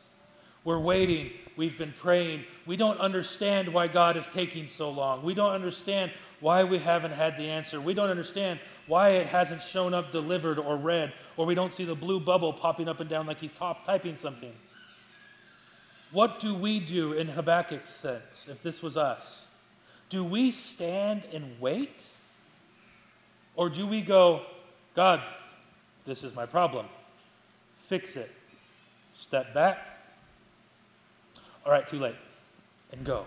We're 0.63 0.79
waiting. 0.79 1.31
We've 1.57 1.77
been 1.77 1.93
praying. 1.99 2.45
We 2.65 2.77
don't 2.77 2.99
understand 2.99 3.73
why 3.73 3.87
God 3.87 4.15
is 4.15 4.25
taking 4.33 4.69
so 4.69 4.89
long. 4.89 5.23
We 5.23 5.33
don't 5.33 5.53
understand 5.53 6.11
why 6.39 6.63
we 6.63 6.79
haven't 6.79 7.11
had 7.11 7.37
the 7.37 7.49
answer. 7.49 7.81
We 7.81 7.93
don't 7.93 8.09
understand 8.09 8.59
why 8.87 9.09
it 9.09 9.27
hasn't 9.27 9.63
shown 9.63 9.93
up 9.93 10.11
delivered 10.11 10.59
or 10.59 10.77
read, 10.77 11.13
or 11.37 11.45
we 11.45 11.55
don't 11.55 11.73
see 11.73 11.85
the 11.85 11.95
blue 11.95 12.19
bubble 12.19 12.53
popping 12.53 12.87
up 12.87 12.99
and 12.99 13.09
down 13.09 13.25
like 13.25 13.39
he's 13.39 13.53
top, 13.53 13.85
typing 13.85 14.17
something. 14.17 14.53
What 16.11 16.39
do 16.39 16.53
we 16.53 16.79
do 16.79 17.13
in 17.13 17.27
Habakkuk's 17.27 17.89
sense 17.89 18.45
if 18.47 18.61
this 18.61 18.81
was 18.81 18.97
us? 18.97 19.41
Do 20.09 20.23
we 20.23 20.51
stand 20.51 21.23
and 21.31 21.59
wait? 21.59 21.95
Or 23.55 23.69
do 23.69 23.87
we 23.87 24.01
go, 24.01 24.41
God, 24.95 25.21
this 26.05 26.23
is 26.23 26.35
my 26.35 26.45
problem. 26.45 26.85
Fix 27.87 28.15
it. 28.15 28.31
Step 29.13 29.53
back. 29.53 29.87
All 31.65 31.71
right, 31.71 31.87
too 31.87 31.99
late. 31.99 32.15
And 32.91 33.05
go. 33.05 33.25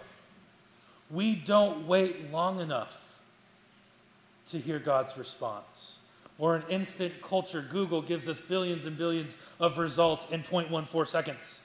We 1.11 1.35
don't 1.35 1.87
wait 1.87 2.33
long 2.33 2.61
enough 2.61 2.97
to 4.51 4.59
hear 4.59 4.79
God's 4.79 5.17
response. 5.17 5.97
Or 6.39 6.57
an 6.57 6.65
instant 6.69 7.23
culture. 7.23 7.63
Google 7.63 8.03
gives 8.03 8.27
us 8.27 8.39
billions 8.39 8.85
and 8.87 8.99
billions 8.99 9.37
of 9.61 9.79
results 9.79 10.25
in 10.31 10.43
0.14 10.43 11.07
seconds. 11.07 11.61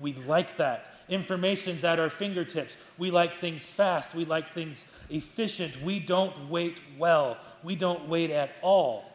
We 0.00 0.14
like 0.14 0.56
that. 0.56 0.86
Information's 1.08 1.84
at 1.84 2.00
our 2.00 2.08
fingertips. 2.08 2.74
We 2.96 3.10
like 3.10 3.38
things 3.38 3.62
fast. 3.62 4.14
We 4.14 4.24
like 4.24 4.54
things 4.54 4.82
efficient. 5.10 5.82
We 5.82 6.00
don't 6.00 6.48
wait 6.48 6.78
well. 6.98 7.36
We 7.62 7.76
don't 7.76 8.08
wait 8.08 8.30
at 8.30 8.52
all. 8.62 9.13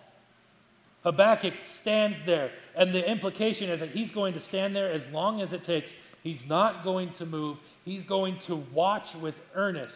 Habakkuk 1.04 1.54
stands 1.66 2.18
there, 2.26 2.52
and 2.76 2.94
the 2.94 3.10
implication 3.10 3.70
is 3.70 3.80
that 3.80 3.92
he's 3.92 4.12
going 4.12 4.34
to 4.34 4.40
stand 4.40 4.76
there 4.76 4.92
as 4.92 5.10
long 5.12 5.42
as 5.42 5.54
it 5.54 5.64
takes. 5.64 5.92
He's 6.22 6.48
not 6.48 6.84
going 6.84 7.14
to 7.14 7.26
move. 7.26 7.58
He's 7.86 8.04
going 8.04 8.40
to 8.40 8.56
watch 8.56 9.16
with 9.16 9.36
earnest 9.56 9.96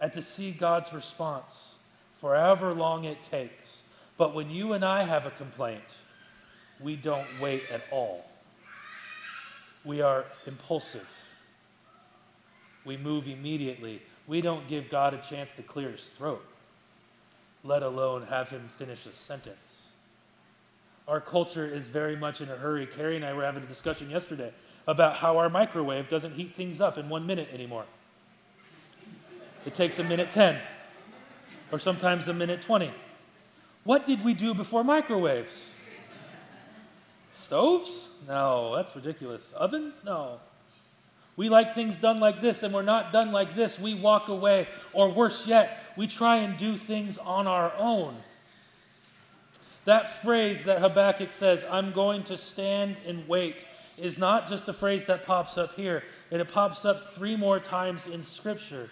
and 0.00 0.12
to 0.14 0.22
see 0.22 0.50
God's 0.52 0.92
response 0.92 1.74
for 2.18 2.34
however 2.34 2.72
long 2.72 3.04
it 3.04 3.18
takes. 3.30 3.78
But 4.16 4.34
when 4.34 4.50
you 4.50 4.72
and 4.72 4.84
I 4.84 5.04
have 5.04 5.26
a 5.26 5.30
complaint, 5.30 5.84
we 6.80 6.96
don't 6.96 7.26
wait 7.40 7.62
at 7.70 7.82
all. 7.90 8.24
We 9.84 10.00
are 10.00 10.24
impulsive. 10.46 11.08
We 12.84 12.96
move 12.96 13.28
immediately. 13.28 14.02
We 14.26 14.40
don't 14.40 14.66
give 14.68 14.90
God 14.90 15.14
a 15.14 15.22
chance 15.28 15.50
to 15.56 15.62
clear 15.62 15.90
his 15.90 16.04
throat, 16.04 16.44
let 17.62 17.82
alone 17.82 18.26
have 18.28 18.48
him 18.48 18.70
finish 18.78 19.06
a 19.06 19.14
sentence. 19.14 19.56
Our 21.08 21.22
culture 21.22 21.66
is 21.66 21.86
very 21.86 22.16
much 22.16 22.42
in 22.42 22.50
a 22.50 22.56
hurry. 22.56 22.86
Carrie 22.86 23.16
and 23.16 23.24
I 23.24 23.32
were 23.32 23.42
having 23.42 23.62
a 23.62 23.66
discussion 23.66 24.10
yesterday 24.10 24.52
about 24.86 25.16
how 25.16 25.38
our 25.38 25.48
microwave 25.48 26.10
doesn't 26.10 26.34
heat 26.34 26.54
things 26.54 26.82
up 26.82 26.98
in 26.98 27.08
one 27.08 27.26
minute 27.26 27.48
anymore. 27.50 27.86
It 29.64 29.74
takes 29.74 29.98
a 29.98 30.04
minute 30.04 30.30
10 30.32 30.60
or 31.72 31.78
sometimes 31.78 32.28
a 32.28 32.34
minute 32.34 32.60
20. 32.60 32.90
What 33.84 34.06
did 34.06 34.22
we 34.22 34.34
do 34.34 34.52
before 34.52 34.84
microwaves? 34.84 35.50
Stoves? 37.32 38.08
No, 38.26 38.76
that's 38.76 38.94
ridiculous. 38.94 39.50
Ovens? 39.56 39.94
No. 40.04 40.40
We 41.36 41.48
like 41.48 41.74
things 41.74 41.96
done 41.96 42.18
like 42.18 42.42
this, 42.42 42.62
and 42.62 42.74
we're 42.74 42.82
not 42.82 43.12
done 43.12 43.32
like 43.32 43.54
this. 43.54 43.78
We 43.78 43.94
walk 43.94 44.28
away, 44.28 44.68
or 44.92 45.08
worse 45.08 45.46
yet, 45.46 45.78
we 45.96 46.06
try 46.06 46.36
and 46.36 46.58
do 46.58 46.76
things 46.76 47.16
on 47.16 47.46
our 47.46 47.72
own. 47.78 48.16
That 49.88 50.20
phrase 50.20 50.64
that 50.64 50.82
Habakkuk 50.82 51.32
says, 51.32 51.64
I'm 51.70 51.92
going 51.92 52.22
to 52.24 52.36
stand 52.36 52.98
and 53.06 53.26
wait, 53.26 53.56
is 53.96 54.18
not 54.18 54.50
just 54.50 54.68
a 54.68 54.74
phrase 54.74 55.06
that 55.06 55.24
pops 55.24 55.56
up 55.56 55.76
here, 55.76 56.04
it 56.30 56.46
pops 56.52 56.84
up 56.84 57.14
three 57.14 57.36
more 57.36 57.58
times 57.58 58.06
in 58.06 58.22
Scripture. 58.22 58.90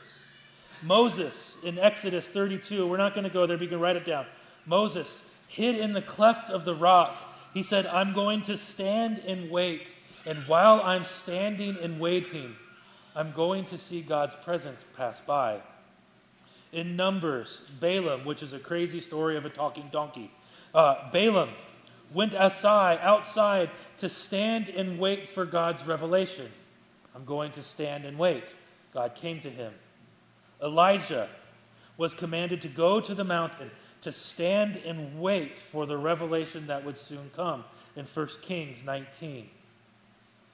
Moses 0.83 1.57
in 1.63 1.79
Exodus 1.79 2.27
32, 2.27 2.87
we're 2.87 2.97
not 2.97 3.13
going 3.13 3.25
to 3.25 3.31
go 3.31 3.47
there, 3.47 3.59
but 3.59 3.65
you 3.65 3.69
can 3.69 3.79
write 3.79 3.97
it 3.97 4.07
down. 4.07 4.25
Moses 4.65 5.29
hid 5.49 5.77
in 5.77 5.93
the 5.93 6.01
cleft 6.01 6.49
of 6.49 6.65
the 6.65 6.75
rock. 6.75 7.15
He 7.53 7.63
said, 7.63 7.85
I'm 7.85 8.15
going 8.15 8.41
to 8.45 8.57
stand 8.57 9.19
and 9.19 9.51
wait. 9.51 9.89
And 10.25 10.49
while 10.49 10.81
I'm 10.81 11.05
standing 11.05 11.77
and 11.77 12.01
waiting, 12.01 12.57
I'm 13.15 13.33
going 13.33 13.67
to 13.67 13.77
see 13.77 14.01
God's 14.01 14.37
presence 14.37 14.83
pass 14.97 15.21
by. 15.21 15.61
In 16.73 16.97
Numbers, 16.97 17.61
Balaam, 17.79 18.25
which 18.25 18.43
is 18.43 18.55
a 18.55 18.59
crazy 18.59 19.01
story 19.01 19.37
of 19.37 19.45
a 19.45 19.51
talking 19.51 19.91
donkey, 19.93 20.31
uh, 20.77 21.11
Balaam 21.11 21.49
went 22.13 22.35
aside, 22.35 23.01
outside 23.03 23.71
to 23.99 24.09
stand 24.09 24.69
and 24.69 24.99
wait 24.99 25.29
for 25.29 25.47
God's 25.47 25.85
revelation. 25.85 26.53
I'm 27.15 27.25
going 27.25 27.51
to 27.53 27.63
stand 27.63 28.05
and 28.05 28.19
wait. 28.19 28.45
God 28.93 29.15
came 29.15 29.41
to 29.41 29.51
him. 29.51 29.73
Elijah 30.63 31.29
was 31.97 32.13
commanded 32.13 32.61
to 32.61 32.69
go 32.69 33.01
to 33.01 33.15
the 33.15 33.25
mountain 33.25 33.71
to 34.03 34.13
stand 34.13 34.77
and 34.77 35.19
wait 35.19 35.59
for 35.73 35.87
the 35.87 35.97
revelation 35.97 36.67
that 36.67 36.85
would 36.85 36.99
soon 36.99 37.31
come 37.35 37.65
in 37.97 38.05
1 38.05 38.29
Kings 38.43 38.85
19. 38.85 39.49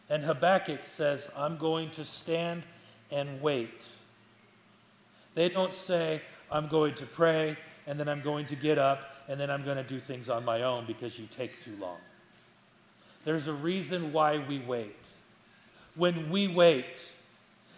And 0.08 0.22
Habakkuk 0.22 0.80
says, 0.86 1.28
I'm 1.36 1.56
going 1.56 1.90
to 1.90 2.04
stand 2.04 2.62
and 3.10 3.42
wait. 3.42 3.82
They 5.34 5.48
don't 5.48 5.74
say, 5.74 6.22
I'm 6.50 6.68
going 6.68 6.94
to 6.94 7.06
pray 7.06 7.56
and 7.86 7.98
then 7.98 8.08
I'm 8.08 8.22
going 8.22 8.46
to 8.46 8.56
get 8.56 8.78
up 8.78 9.11
and 9.28 9.40
then 9.40 9.50
I'm 9.50 9.64
going 9.64 9.76
to 9.76 9.82
do 9.82 10.00
things 10.00 10.28
on 10.28 10.44
my 10.44 10.62
own 10.62 10.86
because 10.86 11.18
you 11.18 11.26
take 11.36 11.62
too 11.62 11.76
long. 11.80 11.98
There's 13.24 13.46
a 13.46 13.52
reason 13.52 14.12
why 14.12 14.38
we 14.38 14.58
wait. 14.58 14.96
When 15.94 16.30
we 16.30 16.48
wait, 16.48 16.86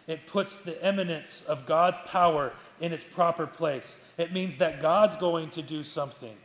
it 0.06 0.26
puts 0.26 0.56
the 0.58 0.82
eminence 0.82 1.42
of 1.46 1.66
God's 1.66 1.98
power 2.06 2.52
in 2.80 2.92
its 2.92 3.04
proper 3.04 3.46
place. 3.46 3.96
It 4.16 4.32
means 4.32 4.58
that 4.58 4.80
God's 4.80 5.16
going 5.16 5.50
to 5.50 5.62
do 5.62 5.82
something. 5.82 6.36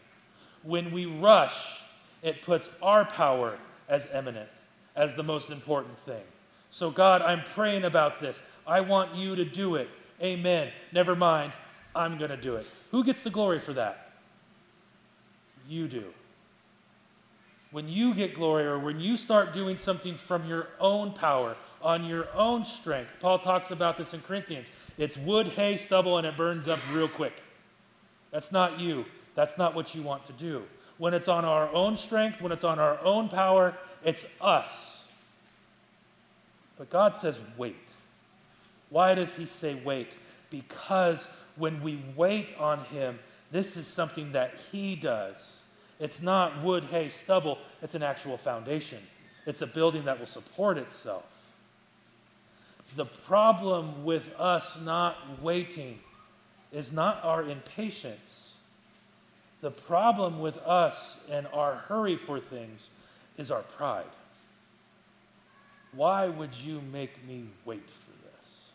When 0.63 0.91
we 0.91 1.05
rush, 1.05 1.81
it 2.21 2.41
puts 2.41 2.69
our 2.81 3.05
power 3.05 3.57
as 3.87 4.07
eminent, 4.11 4.49
as 4.95 5.15
the 5.15 5.23
most 5.23 5.49
important 5.49 5.97
thing. 5.99 6.23
So, 6.71 6.91
God, 6.91 7.21
I'm 7.21 7.43
praying 7.55 7.83
about 7.83 8.21
this. 8.21 8.37
I 8.67 8.81
want 8.81 9.15
you 9.15 9.35
to 9.35 9.45
do 9.45 9.75
it. 9.75 9.89
Amen. 10.21 10.71
Never 10.91 11.15
mind. 11.15 11.53
I'm 11.95 12.17
going 12.17 12.29
to 12.29 12.37
do 12.37 12.55
it. 12.55 12.69
Who 12.91 13.03
gets 13.03 13.23
the 13.23 13.29
glory 13.29 13.59
for 13.59 13.73
that? 13.73 14.08
You 15.69 15.87
do. 15.87 16.05
When 17.71 17.87
you 17.87 18.13
get 18.13 18.33
glory 18.33 18.65
or 18.65 18.77
when 18.77 18.99
you 18.99 19.15
start 19.15 19.53
doing 19.53 19.77
something 19.77 20.17
from 20.17 20.45
your 20.47 20.67
own 20.81 21.13
power, 21.13 21.55
on 21.81 22.05
your 22.05 22.27
own 22.33 22.65
strength. 22.65 23.11
Paul 23.19 23.39
talks 23.39 23.71
about 23.71 23.97
this 23.97 24.13
in 24.13 24.21
Corinthians. 24.21 24.67
It's 24.97 25.17
wood, 25.17 25.47
hay, 25.49 25.77
stubble, 25.77 26.17
and 26.17 26.27
it 26.27 26.35
burns 26.35 26.67
up 26.67 26.79
real 26.91 27.07
quick. 27.07 27.33
That's 28.31 28.51
not 28.51 28.79
you. 28.79 29.05
That's 29.35 29.57
not 29.57 29.75
what 29.75 29.95
you 29.95 30.01
want 30.01 30.25
to 30.27 30.33
do. 30.33 30.63
When 30.97 31.13
it's 31.13 31.27
on 31.27 31.45
our 31.45 31.71
own 31.73 31.95
strength, 31.95 32.41
when 32.41 32.51
it's 32.51 32.63
on 32.63 32.79
our 32.79 32.99
own 33.01 33.29
power, 33.29 33.75
it's 34.03 34.25
us. 34.41 34.67
But 36.77 36.89
God 36.89 37.15
says, 37.21 37.39
wait. 37.57 37.77
Why 38.89 39.15
does 39.15 39.33
He 39.35 39.45
say 39.45 39.75
wait? 39.83 40.09
Because 40.49 41.25
when 41.55 41.81
we 41.81 42.01
wait 42.15 42.49
on 42.59 42.85
Him, 42.85 43.19
this 43.51 43.77
is 43.77 43.87
something 43.87 44.33
that 44.33 44.53
He 44.71 44.95
does. 44.95 45.35
It's 45.99 46.21
not 46.21 46.63
wood, 46.63 46.85
hay, 46.85 47.09
stubble, 47.09 47.57
it's 47.81 47.95
an 47.95 48.03
actual 48.03 48.37
foundation. 48.37 48.99
It's 49.45 49.61
a 49.61 49.67
building 49.67 50.05
that 50.05 50.19
will 50.19 50.27
support 50.27 50.77
itself. 50.77 51.25
The 52.95 53.05
problem 53.05 54.03
with 54.03 54.33
us 54.37 54.77
not 54.83 55.41
waiting 55.41 55.99
is 56.71 56.91
not 56.91 57.23
our 57.23 57.43
impatience. 57.43 58.49
The 59.61 59.71
problem 59.71 60.39
with 60.39 60.57
us 60.59 61.19
and 61.29 61.47
our 61.53 61.75
hurry 61.75 62.15
for 62.15 62.39
things 62.39 62.87
is 63.37 63.51
our 63.51 63.61
pride. 63.61 64.05
Why 65.93 66.27
would 66.27 66.53
you 66.53 66.81
make 66.81 67.25
me 67.27 67.45
wait 67.65 67.85
for 67.85 68.11
this? 68.23 68.69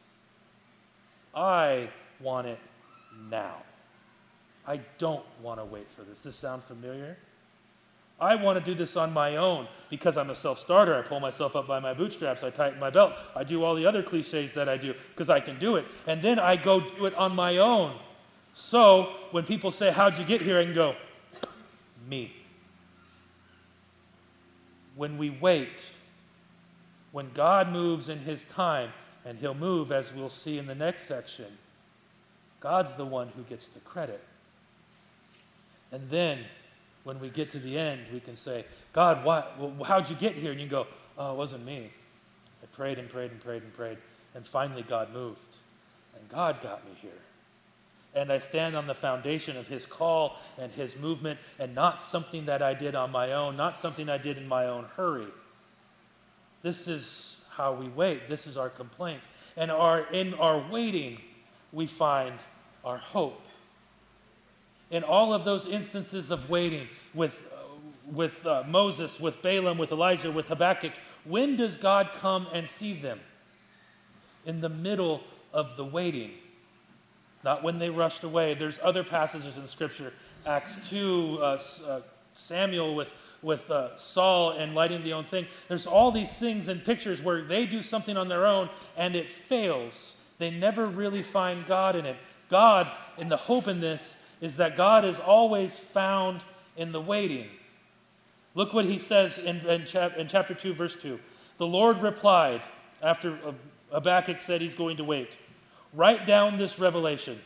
I 1.35 1.89
want 2.21 2.49
it 2.49 2.59
now. 3.31 3.63
I 4.67 4.81
don't 4.99 5.25
want 5.43 5.61
to 5.61 5.65
wait 5.65 5.87
for 5.95 6.03
this. 6.03 6.17
Does 6.17 6.25
this 6.25 6.37
sound 6.37 6.65
familiar? 6.65 7.17
I 8.21 8.37
want 8.37 8.59
to 8.59 8.65
do 8.65 8.77
this 8.77 8.97
on 8.97 9.13
my 9.13 9.37
own 9.37 9.67
because 9.91 10.17
I'm 10.17 10.31
a 10.31 10.37
self 10.37 10.61
starter. 10.61 10.95
I 10.95 11.03
pull 11.03 11.21
myself 11.21 11.57
up 11.57 11.67
by 11.67 11.81
my 11.81 11.95
bootstraps. 11.95 12.43
I 12.43 12.51
tighten 12.51 12.79
my 12.79 12.91
belt. 12.91 13.13
I 13.35 13.45
do 13.45 13.65
all 13.65 13.75
the 13.75 13.87
other 13.87 14.03
cliches 14.03 14.53
that 14.55 14.69
I 14.69 14.77
do 14.77 14.95
because 15.11 15.29
I 15.29 15.41
can 15.41 15.59
do 15.59 15.77
it. 15.77 15.85
And 16.07 16.23
then 16.23 16.39
I 16.39 16.57
go 16.57 16.81
do 16.81 17.07
it 17.07 17.15
on 17.15 17.35
my 17.35 17.59
own. 17.59 17.99
So 18.55 19.15
when 19.33 19.45
people 19.45 19.73
say, 19.73 19.91
How'd 19.91 20.19
you 20.19 20.25
get 20.25 20.41
here? 20.41 20.59
I 20.59 20.65
can 20.65 20.75
go, 20.75 20.95
Me. 22.09 22.33
When 24.95 25.19
we 25.19 25.29
wait, 25.29 25.81
when 27.11 27.33
God 27.35 27.71
moves 27.71 28.09
in 28.09 28.21
His 28.21 28.41
time, 28.55 28.93
and 29.25 29.39
He'll 29.39 29.55
move 29.55 29.91
as 29.91 30.13
we'll 30.13 30.31
see 30.31 30.57
in 30.57 30.67
the 30.67 30.75
next 30.75 31.09
section, 31.09 31.59
God's 32.61 32.97
the 32.97 33.05
one 33.05 33.29
who 33.37 33.43
gets 33.43 33.67
the 33.67 33.81
credit. 33.81 34.23
And 35.95 36.11
then 36.11 36.41
when 37.05 37.21
we 37.21 37.31
get 37.31 37.53
to 37.53 37.61
the 37.61 37.79
end, 37.79 38.01
we 38.13 38.19
can 38.19 38.37
say, 38.37 38.65
God, 38.93 39.25
why, 39.25 39.45
how'd 39.87 40.11
you 40.11 40.17
get 40.17 40.35
here? 40.35 40.51
And 40.51 40.61
you 40.61 40.67
go, 40.67 40.89
oh, 41.17 41.35
it 41.35 41.37
wasn't 41.37 41.65
me. 41.65 41.93
I 42.61 42.67
prayed 42.75 42.99
and 42.99 43.09
prayed 43.09 43.31
and 43.31 43.41
prayed 43.41 43.63
and 43.63 43.73
prayed. 43.73 43.99
And 44.35 44.45
finally, 44.45 44.83
God 44.83 45.13
moved. 45.13 45.39
And 46.19 46.29
God 46.29 46.61
got 46.61 46.85
me 46.85 46.97
here. 47.01 47.13
And 48.13 48.33
I 48.33 48.41
stand 48.41 48.75
on 48.75 48.89
the 48.89 48.95
foundation 48.95 49.57
of 49.57 49.69
His 49.69 49.87
call 49.87 50.37
and 50.59 50.73
His 50.73 50.97
movement, 50.97 51.39
and 51.61 51.77
not 51.77 52.03
something 52.03 52.47
that 52.47 52.61
I 52.61 52.75
did 52.75 52.97
on 52.97 53.13
my 53.13 53.33
own, 53.33 53.57
not 53.57 53.79
something 53.79 54.09
I 54.09 54.19
did 54.19 54.37
in 54.37 54.49
my 54.49 54.67
own 54.67 54.87
hurry. 54.97 55.29
This 56.63 56.89
is 56.89 57.37
how 57.51 57.73
we 57.73 57.87
wait. 57.87 58.29
This 58.29 58.49
is 58.49 58.57
our 58.57 58.69
complaint. 58.69 59.21
And 59.57 59.71
our, 59.71 60.01
in 60.01 60.35
our 60.35 60.59
waiting, 60.59 61.21
we 61.73 61.87
find 61.87 62.35
our 62.85 62.99
hope 62.99 63.43
in 64.91 65.03
all 65.03 65.33
of 65.33 65.45
those 65.45 65.67
instances 65.67 66.31
of 66.31 66.51
waiting 66.51 66.89
with, 67.13 67.37
uh, 67.53 67.59
with 68.11 68.45
uh, 68.47 68.65
Moses, 68.67 69.19
with 69.19 69.43
Balaam, 69.43 69.79
with 69.79 69.91
Elijah, 69.91 70.31
with 70.31 70.49
Habakkuk, 70.49 70.93
when 71.25 71.57
does 71.57 71.77
God 71.77 72.11
come 72.21 72.47
and 72.53 72.69
see 72.69 72.95
them? 72.95 73.21
In 74.45 74.61
the 74.61 74.69
middle 74.69 75.23
of 75.53 75.77
the 75.77 75.85
waiting, 75.85 76.33
not 77.43 77.63
when 77.63 77.79
they 77.79 77.89
rushed 77.89 78.23
away. 78.25 78.55
There's 78.55 78.79
other 78.83 79.03
passages 79.03 79.57
in 79.57 79.67
Scripture, 79.69 80.13
Acts 80.45 80.77
2, 80.91 81.39
uh, 81.41 81.63
uh 81.87 82.01
Samuel 82.35 82.95
with, 82.95 83.09
with 83.43 83.71
uh, 83.71 83.97
Saul 83.97 84.51
and 84.51 84.75
lighting 84.75 85.05
the 85.05 85.13
own 85.13 85.25
thing. 85.25 85.47
There's 85.69 85.87
all 85.87 86.11
these 86.11 86.33
things 86.33 86.69
and 86.69 86.85
pictures 86.85 87.23
where 87.23 87.43
they 87.43 87.65
do 87.65 87.83
something 87.83 88.17
on 88.17 88.29
their 88.29 88.45
own 88.45 88.69
and 88.97 89.15
it 89.15 89.31
fails. 89.31 90.15
They 90.39 90.51
never 90.51 90.87
really 90.87 91.23
find 91.23 91.67
God 91.67 91.95
in 91.97 92.07
it. 92.07 92.17
God, 92.51 92.91
in 93.17 93.29
the 93.29 93.37
hope 93.37 93.69
in 93.69 93.81
this, 93.81 94.01
is 94.41 94.57
that 94.57 94.77
God 94.77 95.05
is 95.05 95.19
always 95.19 95.73
found 95.73 96.41
in 96.77 96.93
the 96.93 97.01
waiting. 97.01 97.49
Look 98.55 98.73
what 98.73 98.85
he 98.85 98.99
says 98.99 99.39
in, 99.39 99.67
in, 99.67 99.87
chap, 99.87 100.17
in 100.17 100.29
chapter 100.29 100.55
2, 100.55 100.75
verse 100.75 100.97
2. 100.97 101.19
The 101.59 101.67
Lord 101.67 102.03
replied, 102.03 102.63
after 103.03 103.39
Habakkuk 103.91 104.41
said 104.41 104.61
he's 104.61 104.75
going 104.75 104.97
to 104.97 105.05
wait, 105.05 105.31
Write 105.95 106.27
down 106.27 106.59
this 106.59 106.79
revelation. 106.79 107.41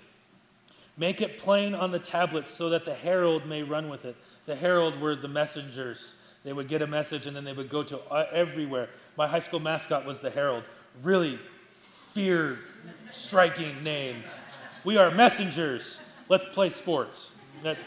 Make 0.96 1.20
it 1.20 1.38
plain 1.38 1.74
on 1.74 1.90
the 1.92 1.98
tablets 1.98 2.51
so 2.51 2.70
that 2.70 2.85
the 2.85 2.94
herald 2.94 3.46
may 3.46 3.62
run 3.62 3.88
with 3.88 4.05
it. 4.05 4.16
The 4.46 4.57
herald 4.57 5.01
were 5.01 5.14
the 5.14 5.29
messengers. 5.29 6.14
They 6.44 6.53
would 6.53 6.66
get 6.66 6.81
a 6.81 6.87
message 6.87 7.27
and 7.27 7.37
then 7.37 7.44
they 7.44 7.53
would 7.53 7.68
go 7.68 7.83
to 7.83 7.98
uh, 8.11 8.27
everywhere. 8.33 8.88
My 9.16 9.29
high 9.29 9.40
school 9.40 9.61
mascot 9.61 10.07
was 10.07 10.18
the 10.18 10.31
herald. 10.31 10.64
Really 11.03 11.38
fear 12.14 12.59
striking 13.11 13.83
name. 13.83 14.24
We 14.83 14.96
are 14.96 15.11
messengers. 15.11 16.01
Let's 16.29 16.45
play 16.53 16.71
sports. 16.71 17.33
That's. 17.62 17.81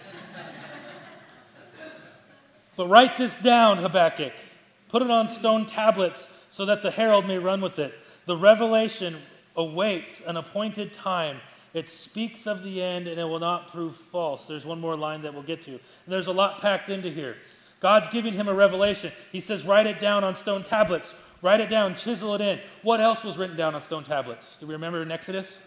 But 2.76 2.88
write 2.88 3.18
this 3.18 3.38
down, 3.42 3.78
Habakkuk. 3.78 4.34
Put 4.90 5.02
it 5.02 5.12
on 5.12 5.28
stone 5.28 5.66
tablets 5.66 6.28
so 6.50 6.66
that 6.66 6.82
the 6.82 6.92
herald 6.92 7.28
may 7.28 7.38
run 7.38 7.62
with 7.62 7.78
it. 7.80 7.94
The 8.26 8.36
revelation 8.36 9.18
awaits 9.56 10.22
an 10.22 10.38
appointed 10.38 10.94
time. 10.94 11.42
It 11.74 11.88
speaks 11.88 12.48
of 12.48 12.64
the 12.64 12.82
end 12.82 13.08
and 13.08 13.20
it 13.20 13.24
will 13.24 13.40
not 13.40 13.72
prove 13.72 13.96
false. 14.12 14.46
There's 14.46 14.66
one 14.66 14.80
more 14.80 14.96
line 14.96 15.22
that 15.22 15.34
we'll 15.34 15.44
get 15.44 15.62
to. 15.64 15.72
And 15.72 15.80
there's 16.08 16.28
a 16.28 16.32
lot 16.32 16.60
packed 16.60 16.90
into 16.90 17.10
here. 17.10 17.38
God's 17.80 18.10
giving 18.10 18.34
him 18.34 18.48
a 18.48 18.54
revelation. 18.54 19.12
He 19.32 19.42
says, 19.42 19.66
Write 19.66 19.88
it 19.88 20.00
down 20.00 20.24
on 20.24 20.36
stone 20.36 20.64
tablets. 20.64 21.14
Write 21.42 21.62
it 21.62 21.70
down, 21.70 21.96
chisel 21.96 22.36
it 22.36 22.42
in. 22.42 22.60
What 22.84 23.02
else 23.02 23.24
was 23.24 23.38
written 23.38 23.58
down 23.58 23.74
on 23.74 23.82
stone 23.82 24.04
tablets? 24.04 24.58
Do 24.60 24.68
we 24.68 24.74
remember 24.74 25.02
in 25.02 25.12
Exodus? 25.12 25.58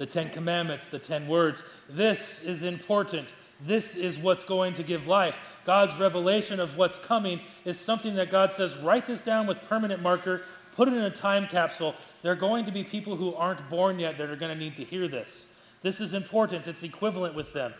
The 0.00 0.06
Ten 0.06 0.30
Commandments, 0.30 0.86
the 0.86 0.98
Ten 0.98 1.28
Words. 1.28 1.62
This 1.86 2.42
is 2.42 2.62
important. 2.62 3.28
This 3.60 3.94
is 3.94 4.16
what's 4.16 4.44
going 4.44 4.72
to 4.76 4.82
give 4.82 5.06
life. 5.06 5.36
God's 5.66 5.94
revelation 6.00 6.58
of 6.58 6.78
what's 6.78 6.96
coming 7.00 7.42
is 7.66 7.78
something 7.78 8.14
that 8.14 8.30
God 8.30 8.54
says, 8.56 8.74
write 8.78 9.06
this 9.06 9.20
down 9.20 9.46
with 9.46 9.60
permanent 9.68 10.00
marker, 10.00 10.40
put 10.74 10.88
it 10.88 10.94
in 10.94 11.02
a 11.02 11.10
time 11.10 11.46
capsule. 11.48 11.94
There 12.22 12.32
are 12.32 12.36
going 12.36 12.64
to 12.64 12.72
be 12.72 12.82
people 12.82 13.16
who 13.16 13.34
aren't 13.34 13.68
born 13.68 13.98
yet 13.98 14.16
that 14.16 14.30
are 14.30 14.36
going 14.36 14.56
to 14.56 14.58
need 14.58 14.74
to 14.76 14.84
hear 14.84 15.06
this. 15.06 15.44
This 15.82 16.00
is 16.00 16.14
important. 16.14 16.66
It's 16.66 16.82
equivalent 16.82 17.34
with 17.34 17.52
them. 17.52 17.74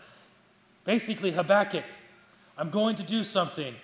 Basically, 0.85 1.31
Habakkuk, 1.31 1.85
I'm 2.59 2.69
going 2.69 2.97
to 2.97 3.03
do 3.03 3.25
something. 3.25 3.77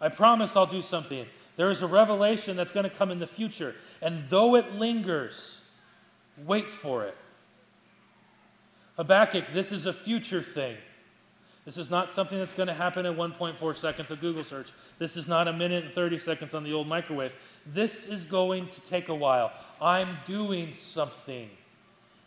I 0.00 0.08
promise 0.08 0.56
I'll 0.56 0.66
do 0.66 0.82
something. 0.82 1.26
There 1.54 1.70
is 1.70 1.82
a 1.82 1.86
revelation 1.86 2.56
that's 2.56 2.72
going 2.72 2.90
to 2.90 2.96
come 2.96 3.12
in 3.12 3.20
the 3.20 3.28
future. 3.28 3.76
And 4.02 4.24
though 4.28 4.56
it 4.56 4.72
lingers, 4.72 5.60
wait 6.36 6.68
for 6.68 7.04
it. 7.04 7.16
Habakkuk, 8.96 9.46
this 9.52 9.72
is 9.72 9.86
a 9.86 9.92
future 9.92 10.42
thing. 10.42 10.76
This 11.64 11.78
is 11.78 11.90
not 11.90 12.12
something 12.12 12.38
that's 12.38 12.52
going 12.52 12.66
to 12.66 12.74
happen 12.74 13.06
in 13.06 13.14
1.4 13.14 13.76
seconds 13.76 14.10
of 14.10 14.20
Google 14.20 14.44
search. 14.44 14.68
This 14.98 15.16
is 15.16 15.26
not 15.26 15.48
a 15.48 15.52
minute 15.52 15.84
and 15.84 15.94
30 15.94 16.18
seconds 16.18 16.54
on 16.54 16.62
the 16.62 16.72
old 16.72 16.86
microwave. 16.86 17.32
This 17.66 18.06
is 18.06 18.24
going 18.24 18.68
to 18.68 18.80
take 18.82 19.08
a 19.08 19.14
while. 19.14 19.50
I'm 19.80 20.18
doing 20.26 20.74
something. 20.74 21.48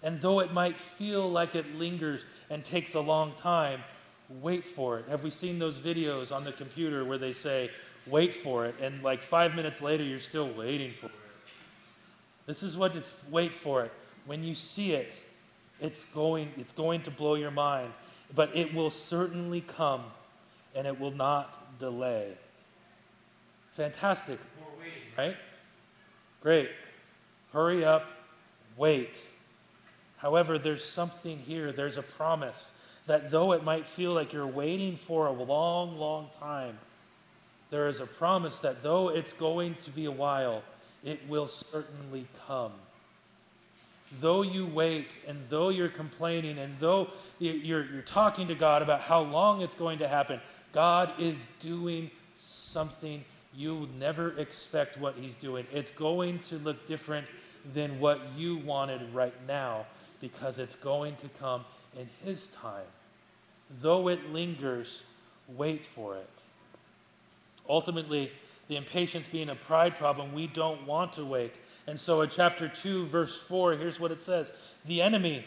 And 0.02 0.22
though 0.22 0.40
it 0.40 0.52
might 0.52 0.78
feel 0.78 1.30
like 1.30 1.56
it 1.56 1.76
lingers 1.76 2.26
and 2.50 2.66
takes 2.66 2.96
a 2.96 3.00
long 3.00 3.34
time, 3.36 3.82
wait 4.30 4.66
for 4.66 5.00
it. 5.00 5.06
Have 5.08 5.24
we 5.24 5.30
seen 5.30 5.60
those 5.60 5.78
videos 5.78 6.32
on 6.32 6.44
the 6.44 6.52
computer 6.52 7.06
where 7.06 7.18
they 7.18 7.34
say, 7.34 7.70
wait 8.06 8.34
for 8.34 8.66
it, 8.66 8.76
and 8.82 9.04
like 9.04 9.22
five 9.22 9.56
minutes 9.56 9.82
later, 9.82 10.04
you're 10.04 10.20
still 10.20 10.50
waiting 10.50 10.94
for 10.94 11.08
it? 11.08 11.12
This 12.46 12.64
is 12.64 12.78
what 12.78 12.96
it's 12.96 13.12
wait 13.30 13.54
for 13.54 13.84
it. 13.84 13.92
When 14.26 14.44
you 14.44 14.56
see 14.56 14.94
it, 14.94 15.12
it's 15.80 16.04
going, 16.06 16.52
it's 16.58 16.72
going 16.72 17.02
to 17.04 17.12
blow 17.12 17.36
your 17.36 17.52
mind, 17.52 17.94
but 18.34 18.56
it 18.56 18.74
will 18.74 18.90
certainly 18.90 19.62
come 19.62 20.04
and 20.76 20.88
it 20.88 21.00
will 21.00 21.12
not 21.12 21.80
delay. 21.80 22.34
Fantastic. 23.76 24.40
We're 24.60 24.84
waiting, 24.84 25.02
right? 25.18 25.38
Great. 26.42 26.70
Hurry 27.54 27.86
up, 27.86 28.06
wait. 28.76 29.12
However, 30.18 30.58
there's 30.58 30.84
something 30.84 31.40
here. 31.40 31.72
There's 31.72 31.98
a 31.98 32.04
promise 32.04 32.72
that 33.06 33.32
though 33.32 33.54
it 33.54 33.64
might 33.64 33.88
feel 33.88 34.14
like 34.14 34.34
you're 34.34 34.48
waiting 34.48 34.98
for 34.98 35.28
a 35.28 35.32
long, 35.32 35.98
long 35.98 36.30
time, 36.40 36.80
there 37.70 37.88
is 37.88 38.00
a 38.00 38.06
promise 38.06 38.58
that 38.60 38.82
though 38.84 39.10
it's 39.10 39.34
going 39.34 39.76
to 39.86 39.92
be 39.92 40.06
a 40.06 40.12
while, 40.12 40.64
it 41.04 41.28
will 41.28 41.48
certainly 41.48 42.28
come 42.48 42.74
though 44.22 44.42
you 44.42 44.66
wait 44.66 45.10
and 45.28 45.40
though 45.50 45.70
you're 45.70 45.90
complaining 45.90 46.58
and 46.58 46.76
though 46.80 47.10
you're, 47.40 47.86
you're 47.86 48.02
talking 48.02 48.48
to 48.48 48.56
God 48.56 48.82
about 48.82 49.02
how 49.02 49.22
long 49.22 49.62
it's 49.62 49.76
going 49.76 50.00
to 50.00 50.08
happen, 50.08 50.40
God 50.74 51.12
is 51.20 51.38
doing 51.60 52.12
something 52.40 53.24
you 53.56 53.90
never 53.98 54.38
expect 54.38 54.98
what 54.98 55.16
He's 55.16 55.34
doing. 55.36 55.66
It's 55.74 55.92
going 55.92 56.40
to 56.50 56.58
look 56.60 56.88
different 56.88 57.28
than 57.74 58.00
what 58.00 58.22
you 58.36 58.58
wanted 58.58 59.14
right 59.14 59.34
now 59.48 59.86
because 60.22 60.60
it's 60.60 60.76
going 60.76 61.16
to 61.18 61.30
come 61.40 61.66
in 61.98 62.08
His 62.24 62.48
time. 62.48 62.86
Though 63.82 64.08
it 64.08 64.32
lingers, 64.32 65.02
wait 65.48 65.86
for 65.96 66.16
it. 66.16 66.30
Ultimately, 67.68 68.32
the 68.68 68.76
impatience 68.76 69.28
being 69.32 69.50
a 69.50 69.56
pride 69.56 69.98
problem, 69.98 70.34
we 70.34 70.48
don't 70.48 70.86
want 70.86 71.14
to 71.14 71.26
wait. 71.26 71.54
And 71.88 72.00
so 72.00 72.22
in 72.22 72.30
chapter 72.30 72.68
2, 72.68 73.08
verse 73.08 73.38
4, 73.48 73.78
here's 73.78 74.00
what 74.00 74.12
it 74.12 74.22
says 74.22 74.52
The 74.86 75.02
enemy 75.02 75.46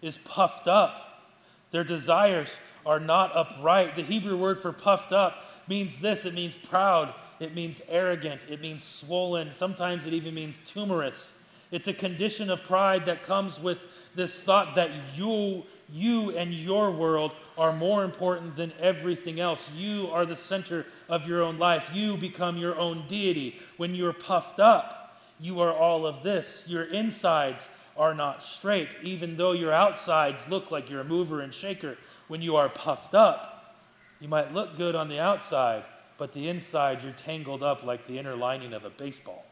is 0.00 0.16
puffed 0.18 0.68
up, 0.68 1.32
their 1.72 1.84
desires 1.84 2.48
are 2.86 3.00
not 3.00 3.34
upright. 3.34 3.96
The 3.96 4.02
Hebrew 4.02 4.36
word 4.36 4.60
for 4.60 4.72
puffed 4.72 5.12
up 5.12 5.36
means 5.68 6.00
this 6.00 6.24
it 6.24 6.34
means 6.34 6.54
proud, 6.54 7.14
it 7.40 7.54
means 7.54 7.82
arrogant, 7.88 8.40
it 8.48 8.60
means 8.60 8.84
swollen, 8.84 9.52
sometimes 9.54 10.06
it 10.06 10.12
even 10.12 10.34
means 10.34 10.56
tumorous. 10.66 11.34
It's 11.70 11.88
a 11.88 11.94
condition 11.94 12.50
of 12.50 12.62
pride 12.62 13.06
that 13.06 13.24
comes 13.24 13.58
with 13.58 13.80
this 14.14 14.34
thought 14.34 14.76
that 14.76 14.90
you 15.16 15.64
You 15.90 16.30
and 16.30 16.54
your 16.54 16.90
world 16.90 17.32
are 17.58 17.72
more 17.72 18.04
important 18.04 18.56
than 18.56 18.72
everything 18.80 19.38
else. 19.38 19.60
You 19.76 20.08
are 20.10 20.24
the 20.24 20.36
center 20.36 20.86
of 21.10 21.28
your 21.28 21.42
own 21.42 21.58
life. 21.58 21.90
You 21.92 22.16
become 22.16 22.56
your 22.56 22.76
own 22.76 23.06
deity. 23.06 23.60
When 23.76 23.94
you're 23.94 24.14
puffed 24.14 24.58
up, 24.58 25.03
you 25.40 25.60
are 25.60 25.72
all 25.72 26.06
of 26.06 26.22
this. 26.22 26.64
Your 26.66 26.84
insides 26.84 27.62
are 27.96 28.14
not 28.14 28.42
straight, 28.42 28.88
even 29.02 29.36
though 29.36 29.52
your 29.52 29.72
outsides 29.72 30.38
look 30.48 30.70
like 30.70 30.90
you're 30.90 31.00
a 31.00 31.04
mover 31.04 31.40
and 31.40 31.52
shaker. 31.52 31.96
When 32.28 32.42
you 32.42 32.56
are 32.56 32.68
puffed 32.68 33.14
up, 33.14 33.76
you 34.20 34.28
might 34.28 34.54
look 34.54 34.76
good 34.76 34.94
on 34.94 35.08
the 35.08 35.20
outside, 35.20 35.84
but 36.18 36.32
the 36.32 36.48
inside 36.48 37.02
you're 37.02 37.12
tangled 37.12 37.62
up 37.62 37.82
like 37.84 38.06
the 38.06 38.18
inner 38.18 38.36
lining 38.36 38.72
of 38.72 38.84
a 38.84 38.90
baseball. 38.90 39.44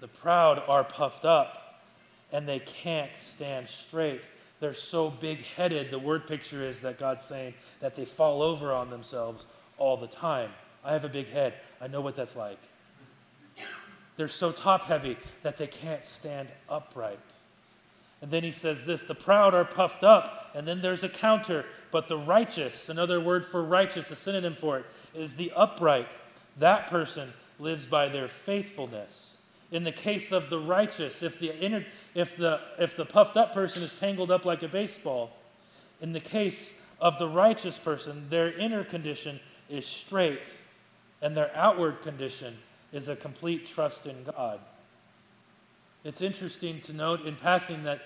The 0.00 0.08
proud 0.08 0.62
are 0.66 0.84
puffed 0.84 1.24
up 1.24 1.80
and 2.32 2.48
they 2.48 2.60
can't 2.60 3.10
stand 3.34 3.68
straight. 3.68 4.20
They're 4.60 4.74
so 4.74 5.10
big 5.10 5.44
headed. 5.56 5.90
The 5.90 5.98
word 5.98 6.26
picture 6.26 6.62
is 6.62 6.80
that 6.80 6.98
God's 6.98 7.26
saying 7.26 7.54
that 7.80 7.96
they 7.96 8.04
fall 8.04 8.42
over 8.42 8.72
on 8.72 8.90
themselves 8.90 9.46
all 9.76 9.96
the 9.96 10.06
time. 10.06 10.50
I 10.84 10.92
have 10.92 11.04
a 11.04 11.08
big 11.08 11.28
head. 11.28 11.54
I 11.80 11.88
know 11.88 12.00
what 12.00 12.16
that's 12.16 12.36
like. 12.36 12.58
They're 14.18 14.28
so 14.28 14.50
top 14.50 14.86
heavy 14.86 15.16
that 15.44 15.58
they 15.58 15.68
can't 15.68 16.04
stand 16.04 16.48
upright. 16.68 17.20
And 18.20 18.32
then 18.32 18.42
he 18.42 18.50
says 18.50 18.84
this 18.84 19.00
the 19.02 19.14
proud 19.14 19.54
are 19.54 19.64
puffed 19.64 20.02
up. 20.02 20.50
And 20.54 20.66
then 20.66 20.82
there's 20.82 21.04
a 21.04 21.08
counter. 21.08 21.64
But 21.92 22.08
the 22.08 22.18
righteous, 22.18 22.88
another 22.88 23.20
word 23.20 23.46
for 23.46 23.62
righteous, 23.62 24.10
a 24.10 24.16
synonym 24.16 24.56
for 24.56 24.78
it, 24.80 24.86
is 25.14 25.36
the 25.36 25.52
upright. 25.54 26.08
That 26.58 26.88
person 26.88 27.32
lives 27.60 27.86
by 27.86 28.08
their 28.08 28.26
faithfulness. 28.26 29.34
In 29.70 29.84
the 29.84 29.92
case 29.92 30.32
of 30.32 30.50
the 30.50 30.58
righteous, 30.58 31.22
if 31.22 31.38
the, 31.38 31.56
inner, 31.56 31.86
if 32.14 32.36
the, 32.36 32.60
if 32.78 32.96
the 32.96 33.04
puffed 33.04 33.36
up 33.36 33.54
person 33.54 33.84
is 33.84 33.96
tangled 34.00 34.32
up 34.32 34.44
like 34.44 34.64
a 34.64 34.68
baseball, 34.68 35.30
in 36.00 36.12
the 36.12 36.20
case 36.20 36.72
of 37.00 37.20
the 37.20 37.28
righteous 37.28 37.78
person, 37.78 38.28
their 38.30 38.50
inner 38.50 38.82
condition 38.82 39.38
is 39.70 39.86
straight, 39.86 40.40
and 41.22 41.36
their 41.36 41.54
outward 41.54 42.02
condition 42.02 42.56
is 42.92 43.08
a 43.08 43.16
complete 43.16 43.66
trust 43.66 44.06
in 44.06 44.24
God. 44.24 44.60
It's 46.04 46.20
interesting 46.20 46.80
to 46.82 46.92
note 46.92 47.26
in 47.26 47.36
passing 47.36 47.84
that, 47.84 48.02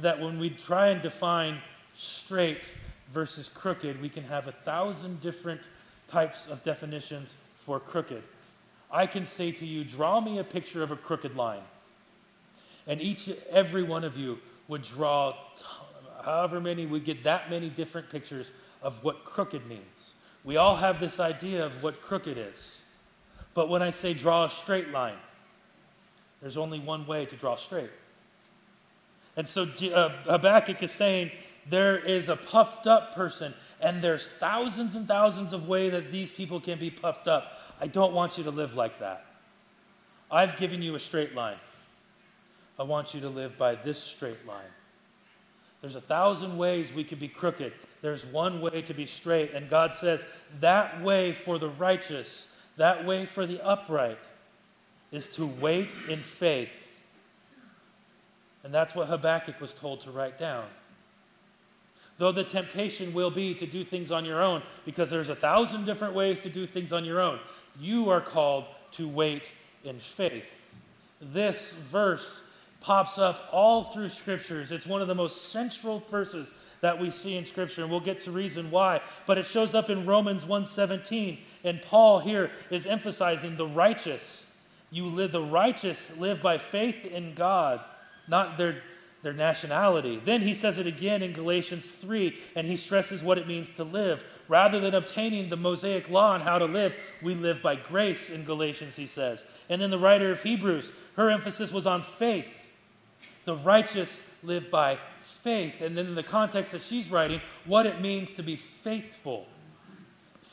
that 0.00 0.20
when 0.20 0.38
we 0.38 0.50
try 0.50 0.88
and 0.88 1.02
define 1.02 1.58
straight 1.96 2.60
versus 3.12 3.48
crooked, 3.48 4.00
we 4.00 4.08
can 4.08 4.24
have 4.24 4.46
a 4.46 4.52
thousand 4.52 5.20
different 5.20 5.60
types 6.10 6.46
of 6.46 6.62
definitions 6.64 7.30
for 7.64 7.80
crooked. 7.80 8.22
I 8.90 9.06
can 9.06 9.26
say 9.26 9.52
to 9.52 9.66
you, 9.66 9.84
draw 9.84 10.20
me 10.20 10.38
a 10.38 10.44
picture 10.44 10.82
of 10.82 10.90
a 10.90 10.96
crooked 10.96 11.36
line. 11.36 11.62
And 12.86 13.00
each, 13.00 13.30
every 13.50 13.82
one 13.82 14.04
of 14.04 14.16
you 14.16 14.38
would 14.68 14.82
draw 14.82 15.34
however 16.24 16.60
many, 16.60 16.86
we 16.86 17.00
get 17.00 17.24
that 17.24 17.50
many 17.50 17.68
different 17.68 18.10
pictures 18.10 18.50
of 18.82 19.02
what 19.02 19.24
crooked 19.24 19.66
means. 19.66 20.12
We 20.44 20.56
all 20.56 20.76
have 20.76 21.00
this 21.00 21.20
idea 21.20 21.64
of 21.64 21.82
what 21.82 22.00
crooked 22.00 22.36
is. 22.38 22.79
But 23.54 23.68
when 23.68 23.82
I 23.82 23.90
say 23.90 24.14
draw 24.14 24.44
a 24.44 24.50
straight 24.50 24.90
line, 24.90 25.16
there's 26.40 26.56
only 26.56 26.78
one 26.78 27.06
way 27.06 27.26
to 27.26 27.36
draw 27.36 27.56
straight. 27.56 27.90
And 29.36 29.48
so 29.48 29.62
uh, 29.62 30.08
Habakkuk 30.24 30.82
is 30.82 30.92
saying 30.92 31.30
there 31.68 31.98
is 31.98 32.28
a 32.28 32.36
puffed 32.36 32.86
up 32.86 33.14
person, 33.14 33.54
and 33.80 34.02
there's 34.02 34.26
thousands 34.38 34.94
and 34.94 35.06
thousands 35.06 35.52
of 35.52 35.68
ways 35.68 35.92
that 35.92 36.10
these 36.10 36.30
people 36.30 36.60
can 36.60 36.78
be 36.78 36.90
puffed 36.90 37.28
up. 37.28 37.52
I 37.80 37.86
don't 37.86 38.12
want 38.12 38.38
you 38.38 38.44
to 38.44 38.50
live 38.50 38.74
like 38.74 38.98
that. 39.00 39.24
I've 40.30 40.56
given 40.56 40.82
you 40.82 40.94
a 40.94 41.00
straight 41.00 41.34
line. 41.34 41.56
I 42.78 42.82
want 42.84 43.14
you 43.14 43.20
to 43.20 43.28
live 43.28 43.58
by 43.58 43.74
this 43.74 44.02
straight 44.02 44.46
line. 44.46 44.70
There's 45.80 45.96
a 45.96 46.00
thousand 46.00 46.56
ways 46.56 46.92
we 46.92 47.04
could 47.04 47.20
be 47.20 47.28
crooked. 47.28 47.72
There's 48.02 48.24
one 48.24 48.60
way 48.60 48.82
to 48.82 48.94
be 48.94 49.06
straight. 49.06 49.52
And 49.54 49.68
God 49.68 49.94
says 49.94 50.24
that 50.60 51.02
way 51.02 51.32
for 51.32 51.58
the 51.58 51.68
righteous, 51.68 52.48
that 52.76 53.04
way 53.04 53.26
for 53.26 53.46
the 53.46 53.64
upright, 53.64 54.18
is 55.12 55.28
to 55.30 55.46
wait 55.46 55.88
in 56.08 56.20
faith. 56.20 56.70
And 58.62 58.72
that's 58.72 58.94
what 58.94 59.08
Habakkuk 59.08 59.60
was 59.60 59.72
told 59.72 60.02
to 60.02 60.10
write 60.10 60.38
down. 60.38 60.66
Though 62.18 62.32
the 62.32 62.44
temptation 62.44 63.14
will 63.14 63.30
be 63.30 63.54
to 63.54 63.66
do 63.66 63.82
things 63.82 64.10
on 64.10 64.24
your 64.24 64.42
own, 64.42 64.62
because 64.84 65.10
there's 65.10 65.30
a 65.30 65.36
thousand 65.36 65.86
different 65.86 66.14
ways 66.14 66.38
to 66.40 66.50
do 66.50 66.66
things 66.66 66.92
on 66.92 67.04
your 67.04 67.20
own 67.20 67.40
you 67.78 68.10
are 68.10 68.20
called 68.20 68.64
to 68.92 69.08
wait 69.08 69.44
in 69.84 70.00
faith. 70.00 70.44
This 71.20 71.72
verse 71.72 72.40
pops 72.80 73.18
up 73.18 73.48
all 73.52 73.84
through 73.84 74.08
scriptures. 74.08 74.72
It's 74.72 74.86
one 74.86 75.02
of 75.02 75.08
the 75.08 75.14
most 75.14 75.50
central 75.50 76.00
verses 76.10 76.50
that 76.80 76.98
we 76.98 77.10
see 77.10 77.36
in 77.36 77.44
scripture 77.44 77.82
and 77.82 77.90
we'll 77.90 78.00
get 78.00 78.22
to 78.24 78.30
reason 78.30 78.70
why, 78.70 79.02
but 79.26 79.36
it 79.36 79.44
shows 79.44 79.74
up 79.74 79.90
in 79.90 80.06
Romans 80.06 80.44
1:17 80.44 81.38
and 81.64 81.82
Paul 81.82 82.20
here 82.20 82.50
is 82.70 82.86
emphasizing 82.86 83.56
the 83.56 83.66
righteous. 83.66 84.44
You 84.90 85.06
live 85.06 85.32
the 85.32 85.42
righteous 85.42 86.16
live 86.16 86.42
by 86.42 86.58
faith 86.58 87.04
in 87.04 87.34
God, 87.34 87.80
not 88.26 88.58
their 88.58 88.82
their 89.22 89.32
nationality. 89.32 90.20
Then 90.24 90.42
he 90.42 90.54
says 90.54 90.78
it 90.78 90.86
again 90.86 91.22
in 91.22 91.32
Galatians 91.32 91.84
3, 91.84 92.38
and 92.56 92.66
he 92.66 92.76
stresses 92.76 93.22
what 93.22 93.38
it 93.38 93.46
means 93.46 93.68
to 93.76 93.84
live. 93.84 94.22
Rather 94.48 94.80
than 94.80 94.94
obtaining 94.94 95.50
the 95.50 95.56
Mosaic 95.56 96.08
law 96.08 96.32
on 96.32 96.40
how 96.40 96.58
to 96.58 96.64
live, 96.64 96.94
we 97.22 97.34
live 97.34 97.62
by 97.62 97.76
grace 97.76 98.30
in 98.30 98.44
Galatians, 98.44 98.96
he 98.96 99.06
says. 99.06 99.44
And 99.68 99.80
then 99.80 99.90
the 99.90 99.98
writer 99.98 100.32
of 100.32 100.42
Hebrews, 100.42 100.90
her 101.16 101.30
emphasis 101.30 101.70
was 101.70 101.86
on 101.86 102.02
faith. 102.02 102.48
The 103.44 103.56
righteous 103.56 104.20
live 104.42 104.70
by 104.70 104.98
faith. 105.42 105.80
And 105.80 105.96
then 105.96 106.06
in 106.06 106.14
the 106.14 106.22
context 106.22 106.72
that 106.72 106.82
she's 106.82 107.10
writing, 107.10 107.40
what 107.64 107.86
it 107.86 108.00
means 108.00 108.32
to 108.34 108.42
be 108.42 108.56
faithful. 108.56 109.46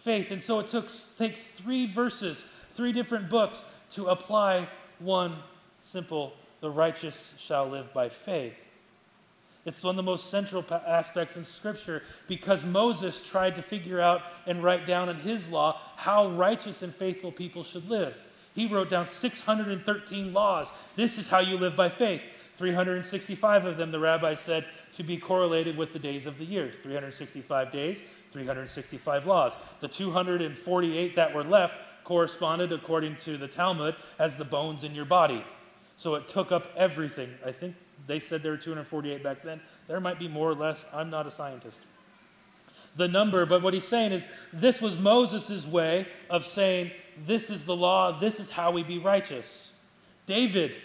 Faith. 0.07 0.31
And 0.31 0.41
so 0.41 0.59
it 0.59 0.69
took, 0.69 0.89
takes 1.17 1.41
three 1.41 1.85
verses, 1.85 2.41
three 2.75 2.93
different 2.93 3.29
books 3.29 3.61
to 3.91 4.07
apply 4.07 4.69
one 4.99 5.35
simple 5.83 6.31
the 6.61 6.69
righteous 6.69 7.33
shall 7.37 7.67
live 7.67 7.93
by 7.93 8.07
faith. 8.07 8.53
It's 9.65 9.83
one 9.83 9.91
of 9.91 9.97
the 9.97 10.03
most 10.03 10.29
central 10.29 10.63
aspects 10.71 11.35
in 11.35 11.43
Scripture 11.43 12.03
because 12.25 12.63
Moses 12.63 13.21
tried 13.21 13.57
to 13.57 13.61
figure 13.61 13.99
out 13.99 14.21
and 14.45 14.63
write 14.63 14.87
down 14.87 15.09
in 15.09 15.17
his 15.17 15.49
law 15.49 15.81
how 15.97 16.29
righteous 16.29 16.81
and 16.81 16.95
faithful 16.95 17.33
people 17.33 17.65
should 17.65 17.89
live. 17.89 18.15
He 18.55 18.65
wrote 18.65 18.89
down 18.89 19.09
613 19.09 20.31
laws. 20.31 20.69
This 20.95 21.17
is 21.17 21.27
how 21.27 21.39
you 21.39 21.57
live 21.57 21.75
by 21.75 21.89
faith. 21.89 22.21
365 22.55 23.65
of 23.65 23.75
them, 23.75 23.91
the 23.91 23.99
rabbi 23.99 24.35
said, 24.35 24.65
to 24.95 25.03
be 25.03 25.17
correlated 25.17 25.75
with 25.75 25.91
the 25.91 25.99
days 25.99 26.25
of 26.25 26.37
the 26.37 26.45
years. 26.45 26.75
365 26.81 27.73
days, 27.73 27.99
365 28.37 29.25
laws. 29.25 29.53
The 29.79 29.87
248 29.87 31.15
that 31.15 31.33
were 31.33 31.43
left 31.43 31.73
corresponded, 32.03 32.71
according 32.71 33.17
to 33.25 33.37
the 33.37 33.47
Talmud, 33.47 33.95
as 34.19 34.37
the 34.37 34.45
bones 34.45 34.83
in 34.83 34.93
your 34.93 35.05
body. 35.05 35.43
So 35.97 36.13
it 36.15 36.29
took 36.29 36.51
up 36.51 36.71
everything. 36.77 37.31
I 37.43 37.51
think 37.51 37.75
they 38.05 38.19
said 38.19 38.43
there 38.43 38.51
were 38.51 38.57
248 38.57 39.23
back 39.23 39.41
then. 39.43 39.59
There 39.87 39.99
might 39.99 40.19
be 40.19 40.27
more 40.27 40.49
or 40.49 40.55
less. 40.55 40.85
I'm 40.93 41.09
not 41.09 41.25
a 41.25 41.31
scientist. 41.31 41.79
The 42.95 43.07
number, 43.07 43.45
but 43.45 43.61
what 43.63 43.73
he's 43.73 43.87
saying 43.87 44.11
is 44.11 44.23
this 44.53 44.81
was 44.81 44.97
Moses' 44.97 45.65
way 45.65 46.07
of 46.29 46.45
saying, 46.45 46.91
this 47.25 47.49
is 47.49 47.65
the 47.65 47.75
law, 47.75 48.19
this 48.19 48.39
is 48.39 48.51
how 48.51 48.71
we 48.71 48.83
be 48.83 48.99
righteous. 48.99 49.69
David, 50.27 50.75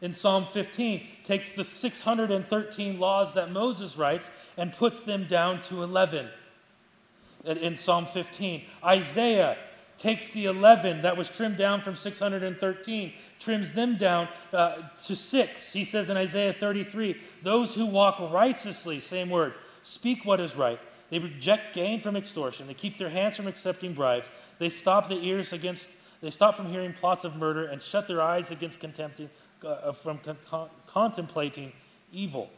in 0.00 0.14
Psalm 0.14 0.46
15, 0.46 1.06
takes 1.26 1.52
the 1.52 1.64
613 1.64 2.98
laws 2.98 3.34
that 3.34 3.50
Moses 3.50 3.96
writes 3.96 4.28
and 4.56 4.72
puts 4.72 5.00
them 5.00 5.26
down 5.28 5.60
to 5.62 5.82
11 5.82 6.28
in 7.44 7.76
Psalm 7.76 8.06
15. 8.06 8.62
Isaiah 8.84 9.56
takes 9.98 10.30
the 10.30 10.46
11 10.46 11.02
that 11.02 11.16
was 11.16 11.28
trimmed 11.28 11.56
down 11.56 11.80
from 11.82 11.96
613, 11.96 13.12
trims 13.38 13.72
them 13.72 13.96
down 13.96 14.28
uh, 14.52 14.76
to 15.06 15.14
6. 15.14 15.72
He 15.72 15.84
says 15.84 16.08
in 16.08 16.16
Isaiah 16.16 16.52
33 16.52 17.16
Those 17.42 17.74
who 17.74 17.86
walk 17.86 18.18
righteously, 18.32 19.00
same 19.00 19.30
word, 19.30 19.54
speak 19.82 20.24
what 20.24 20.40
is 20.40 20.56
right. 20.56 20.80
They 21.10 21.18
reject 21.18 21.74
gain 21.74 22.00
from 22.00 22.16
extortion. 22.16 22.66
They 22.66 22.74
keep 22.74 22.98
their 22.98 23.10
hands 23.10 23.36
from 23.36 23.46
accepting 23.46 23.94
bribes. 23.94 24.26
They 24.58 24.70
stop 24.70 25.08
the 25.08 25.16
ears 25.16 25.52
against, 25.52 25.86
they 26.20 26.30
stop 26.30 26.56
from 26.56 26.70
hearing 26.70 26.92
plots 26.92 27.24
of 27.24 27.36
murder 27.36 27.66
and 27.66 27.80
shut 27.80 28.08
their 28.08 28.22
eyes 28.22 28.50
against 28.50 28.80
contempting, 28.80 29.30
uh, 29.64 29.92
from 29.92 30.18
con- 30.18 30.70
contemplating 30.86 31.72
evil. 32.12 32.50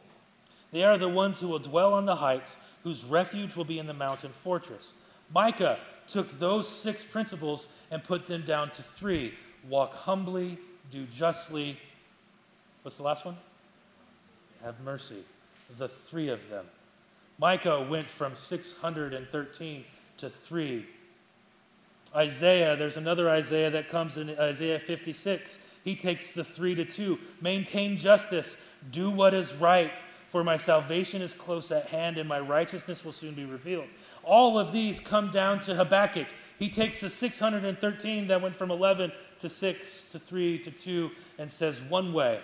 They 0.72 0.84
are 0.84 0.98
the 0.98 1.08
ones 1.08 1.38
who 1.38 1.48
will 1.48 1.58
dwell 1.58 1.94
on 1.94 2.06
the 2.06 2.16
heights, 2.16 2.56
whose 2.86 3.02
refuge 3.02 3.56
will 3.56 3.64
be 3.64 3.80
in 3.80 3.88
the 3.88 3.92
mountain 3.92 4.30
fortress. 4.44 4.92
Micah 5.34 5.76
took 6.06 6.38
those 6.38 6.68
six 6.68 7.02
principles 7.02 7.66
and 7.90 8.04
put 8.04 8.28
them 8.28 8.42
down 8.46 8.70
to 8.70 8.80
three 8.80 9.34
walk 9.68 9.92
humbly, 9.92 10.56
do 10.92 11.04
justly. 11.06 11.80
What's 12.82 12.96
the 12.96 13.02
last 13.02 13.24
one? 13.24 13.38
Have 14.62 14.78
mercy. 14.84 15.24
The 15.76 15.88
three 15.88 16.28
of 16.28 16.48
them. 16.48 16.66
Micah 17.40 17.82
went 17.82 18.06
from 18.06 18.36
613 18.36 19.84
to 20.18 20.30
three. 20.30 20.86
Isaiah, 22.14 22.76
there's 22.76 22.96
another 22.96 23.28
Isaiah 23.28 23.70
that 23.70 23.88
comes 23.88 24.16
in 24.16 24.30
Isaiah 24.38 24.78
56. 24.78 25.56
He 25.82 25.96
takes 25.96 26.30
the 26.30 26.44
three 26.44 26.76
to 26.76 26.84
two. 26.84 27.18
Maintain 27.40 27.98
justice, 27.98 28.56
do 28.92 29.10
what 29.10 29.34
is 29.34 29.52
right, 29.54 29.90
For 30.36 30.44
my 30.44 30.58
salvation 30.58 31.22
is 31.22 31.32
close 31.32 31.70
at 31.70 31.86
hand, 31.86 32.18
and 32.18 32.28
my 32.28 32.38
righteousness 32.38 33.02
will 33.02 33.14
soon 33.14 33.32
be 33.32 33.46
revealed. 33.46 33.86
All 34.22 34.58
of 34.58 34.70
these 34.70 35.00
come 35.00 35.32
down 35.32 35.64
to 35.64 35.74
Habakkuk. 35.74 36.26
He 36.58 36.68
takes 36.68 37.00
the 37.00 37.08
613 37.08 38.28
that 38.28 38.42
went 38.42 38.54
from 38.54 38.70
11 38.70 39.12
to 39.40 39.48
6 39.48 40.08
to 40.12 40.18
3 40.18 40.58
to 40.58 40.70
2 40.70 41.10
and 41.38 41.50
says, 41.50 41.80
One 41.80 42.12
way. 42.12 42.40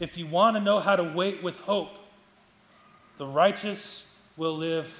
If 0.00 0.18
you 0.18 0.26
want 0.26 0.56
to 0.56 0.60
know 0.60 0.80
how 0.80 0.96
to 0.96 1.04
wait 1.04 1.40
with 1.40 1.56
hope, 1.58 1.92
the 3.16 3.28
righteous 3.28 4.06
will 4.36 4.56
live 4.56 4.90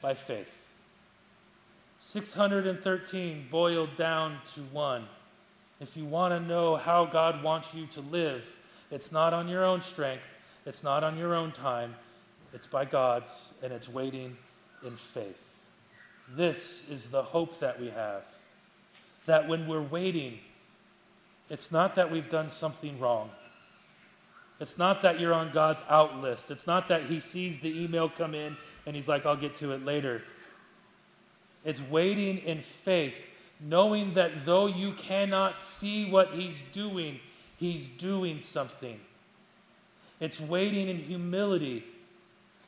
by 0.00 0.14
faith. 0.14 0.56
613 1.98 3.48
boiled 3.50 3.96
down 3.96 4.38
to 4.54 4.60
one. 4.60 5.06
If 5.80 5.96
you 5.96 6.04
want 6.04 6.32
to 6.32 6.38
know 6.38 6.76
how 6.76 7.06
God 7.06 7.42
wants 7.42 7.74
you 7.74 7.88
to 7.88 8.00
live, 8.00 8.44
it's 8.88 9.10
not 9.10 9.34
on 9.34 9.48
your 9.48 9.64
own 9.64 9.82
strength, 9.82 10.22
it's 10.66 10.82
not 10.82 11.04
on 11.04 11.16
your 11.16 11.34
own 11.34 11.52
time, 11.52 11.94
it's 12.52 12.66
by 12.66 12.84
God's, 12.84 13.48
and 13.62 13.72
it's 13.72 13.88
waiting 13.88 14.36
in 14.84 14.96
faith. 14.96 15.38
This 16.28 16.82
is 16.90 17.06
the 17.10 17.22
hope 17.22 17.60
that 17.60 17.80
we 17.80 17.90
have. 17.90 18.22
That 19.26 19.48
when 19.48 19.68
we're 19.68 19.80
waiting, 19.80 20.40
it's 21.48 21.70
not 21.70 21.94
that 21.94 22.10
we've 22.10 22.28
done 22.28 22.50
something 22.50 22.98
wrong. 22.98 23.30
It's 24.58 24.76
not 24.76 25.02
that 25.02 25.20
you're 25.20 25.34
on 25.34 25.52
God's 25.52 25.80
out 25.88 26.20
list. 26.20 26.50
It's 26.50 26.66
not 26.66 26.88
that 26.88 27.04
He 27.04 27.20
sees 27.20 27.60
the 27.60 27.84
email 27.84 28.08
come 28.08 28.34
in 28.34 28.56
and 28.86 28.96
He's 28.96 29.06
like, 29.06 29.24
I'll 29.24 29.36
get 29.36 29.56
to 29.58 29.72
it 29.72 29.84
later. 29.84 30.22
It's 31.64 31.80
waiting 31.80 32.38
in 32.38 32.62
faith, 32.62 33.14
knowing 33.60 34.14
that 34.14 34.46
though 34.46 34.66
you 34.66 34.92
cannot 34.92 35.60
see 35.60 36.10
what 36.10 36.30
He's 36.32 36.56
doing, 36.72 37.20
He's 37.56 37.86
doing 37.86 38.40
something. 38.42 39.00
It's 40.20 40.40
waiting 40.40 40.88
in 40.88 40.98
humility, 40.98 41.84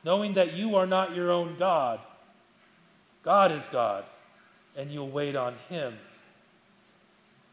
knowing 0.03 0.33
that 0.33 0.53
you 0.53 0.75
are 0.75 0.85
not 0.85 1.15
your 1.15 1.31
own 1.31 1.55
God. 1.57 1.99
God 3.23 3.51
is 3.51 3.63
God, 3.71 4.05
and 4.77 4.91
you'll 4.91 5.09
wait 5.09 5.35
on 5.35 5.55
Him. 5.67 5.97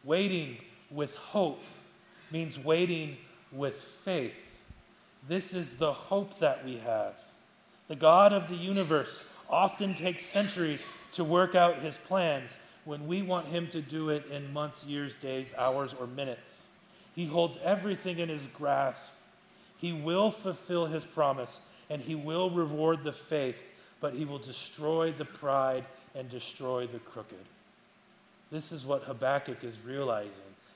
Waiting 0.05 0.59
with 0.91 1.15
hope 1.15 1.63
means 2.31 2.59
waiting 2.59 3.17
with 3.51 3.75
faith. 4.05 4.35
This 5.29 5.55
is 5.55 5.79
the 5.79 5.93
hope 5.93 6.39
that 6.39 6.65
we 6.65 6.79
have. 6.79 7.15
The 7.89 7.97
God 7.97 8.33
of 8.33 8.49
the 8.49 8.55
universe 8.55 9.21
often 9.49 9.95
takes 9.95 10.27
centuries 10.27 10.83
to 11.15 11.25
work 11.25 11.55
out 11.55 11.79
his 11.79 11.95
plans 12.07 12.51
when 12.85 13.07
we 13.07 13.23
want 13.23 13.47
him 13.47 13.67
to 13.69 13.81
do 13.81 14.11
it 14.11 14.27
in 14.31 14.53
months, 14.53 14.85
years, 14.85 15.15
days, 15.21 15.49
hours, 15.57 15.95
or 15.99 16.07
minutes. 16.07 16.61
He 17.15 17.27
holds 17.27 17.59
everything 17.65 18.19
in 18.19 18.29
his 18.29 18.47
grasp. 18.55 19.01
He 19.79 19.93
will 19.93 20.31
fulfill 20.31 20.87
his 20.87 21.05
promise 21.05 21.61
and 21.89 22.03
he 22.03 22.15
will 22.15 22.51
reward 22.51 23.05
the 23.05 23.13
faith, 23.13 23.63
but 24.01 24.15
he 24.15 24.25
will 24.25 24.39
destroy 24.39 25.13
the 25.13 25.25
pride 25.25 25.85
and 26.15 26.29
destroy 26.31 26.87
the 26.87 26.99
crooked. 26.99 27.45
This 28.51 28.73
is 28.73 28.85
what 28.85 29.05
Habakkuk 29.05 29.63
is 29.63 29.77
realizing. 29.85 30.31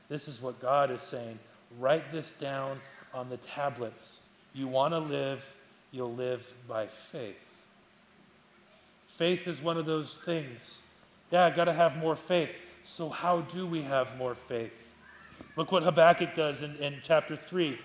This 0.09 0.29
is 0.29 0.41
what 0.41 0.61
God 0.61 0.91
is 0.91 1.03
saying. 1.03 1.39
Write 1.79 2.13
this 2.13 2.33
down 2.41 2.81
on 3.15 3.31
the 3.31 3.37
tablets. 3.39 4.19
You 4.53 4.69
want 4.69 4.93
to 4.93 4.99
live, 4.99 5.45
you'll 5.93 6.15
live 6.15 6.53
by 6.69 6.89
faith. 7.13 7.37
Faith 9.17 9.47
is 9.47 9.61
one 9.61 9.77
of 9.77 9.87
those 9.87 10.19
things. 10.25 10.79
Yeah, 11.31 11.45
I 11.47 11.51
got 11.51 11.65
to 11.65 11.73
have 11.73 11.97
more 11.97 12.17
faith. 12.17 12.51
So, 12.85 13.09
how 13.09 13.43
do 13.43 13.67
we 13.67 13.83
have 13.83 14.17
more 14.17 14.35
faith? 14.35 14.73
Look 15.57 15.71
what 15.71 15.83
Habakkuk 15.83 16.35
does 16.35 16.63
in, 16.63 16.77
in 16.77 17.01
chapter 17.05 17.37
3. 17.37 17.79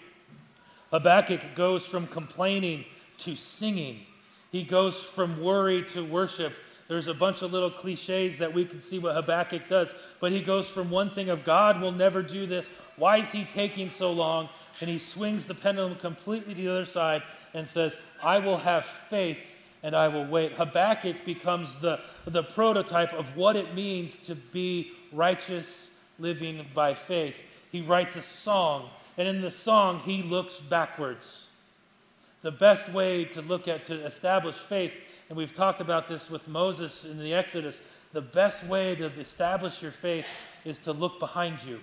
Habakkuk 0.96 1.56
goes 1.56 1.86
from 1.86 2.08
complaining 2.08 2.86
to 3.18 3.36
singing, 3.36 4.06
he 4.50 4.64
goes 4.64 4.96
from 4.96 5.42
worry 5.42 5.84
to 5.84 6.06
worship. 6.06 6.54
There's 6.88 7.08
a 7.08 7.14
bunch 7.14 7.42
of 7.42 7.52
little 7.52 7.70
cliches 7.70 8.38
that 8.38 8.54
we 8.54 8.64
can 8.64 8.82
see 8.82 8.98
what 8.98 9.14
Habakkuk 9.14 9.68
does, 9.68 9.94
but 10.22 10.32
he 10.32 10.40
goes 10.40 10.70
from 10.70 10.90
one 10.90 11.10
thing 11.10 11.30
of 11.30 11.44
God 11.44 11.82
will 11.82 11.92
never 11.92 12.22
do 12.22 12.46
this. 12.46 12.70
Why 12.96 13.18
is 13.18 13.30
he 13.32 13.44
taking 13.44 13.90
so 13.90 14.14
long? 14.14 14.48
And 14.80 14.90
he 14.90 14.98
swings 14.98 15.48
the 15.48 15.54
pendulum 15.54 15.96
completely 15.96 16.54
to 16.54 16.62
the 16.62 16.70
other 16.70 16.86
side 16.86 17.24
and 17.54 17.68
says, 17.68 17.98
I 18.24 18.38
will 18.38 18.60
have 18.60 18.86
faith 19.10 19.40
and 19.84 19.98
I 19.98 20.08
will 20.08 20.26
wait. 20.26 20.54
Habakkuk 20.54 21.26
becomes 21.26 21.78
the, 21.82 22.00
the 22.26 22.44
prototype 22.44 23.12
of 23.12 23.36
what 23.36 23.58
it 23.58 23.76
means 23.76 24.16
to 24.28 24.36
be 24.36 24.94
righteous 25.12 25.90
living 26.20 26.66
by 26.74 26.94
faith. 26.94 27.36
He 27.70 27.82
writes 27.82 28.16
a 28.16 28.22
song, 28.22 28.90
and 29.18 29.28
in 29.28 29.42
the 29.42 29.52
song, 29.52 30.00
he 30.00 30.22
looks 30.22 30.58
backwards. 30.58 31.46
The 32.42 32.52
best 32.52 32.92
way 32.92 33.26
to 33.26 33.42
look 33.42 33.68
at, 33.68 33.86
to 33.86 34.06
establish 34.06 34.56
faith, 34.56 34.94
and 35.30 35.38
we've 35.38 35.54
talked 35.54 35.82
about 35.82 36.10
this 36.10 36.30
with 36.30 36.48
Moses 36.48 37.06
in 37.06 37.18
the 37.18 37.34
Exodus, 37.34 37.78
the 38.14 38.22
best 38.22 38.66
way 38.66 38.96
to 38.96 39.06
establish 39.20 39.82
your 39.82 39.92
faith 39.92 40.28
is 40.64 40.78
to 40.80 40.92
look 40.92 41.20
behind 41.20 41.60
you. 41.66 41.80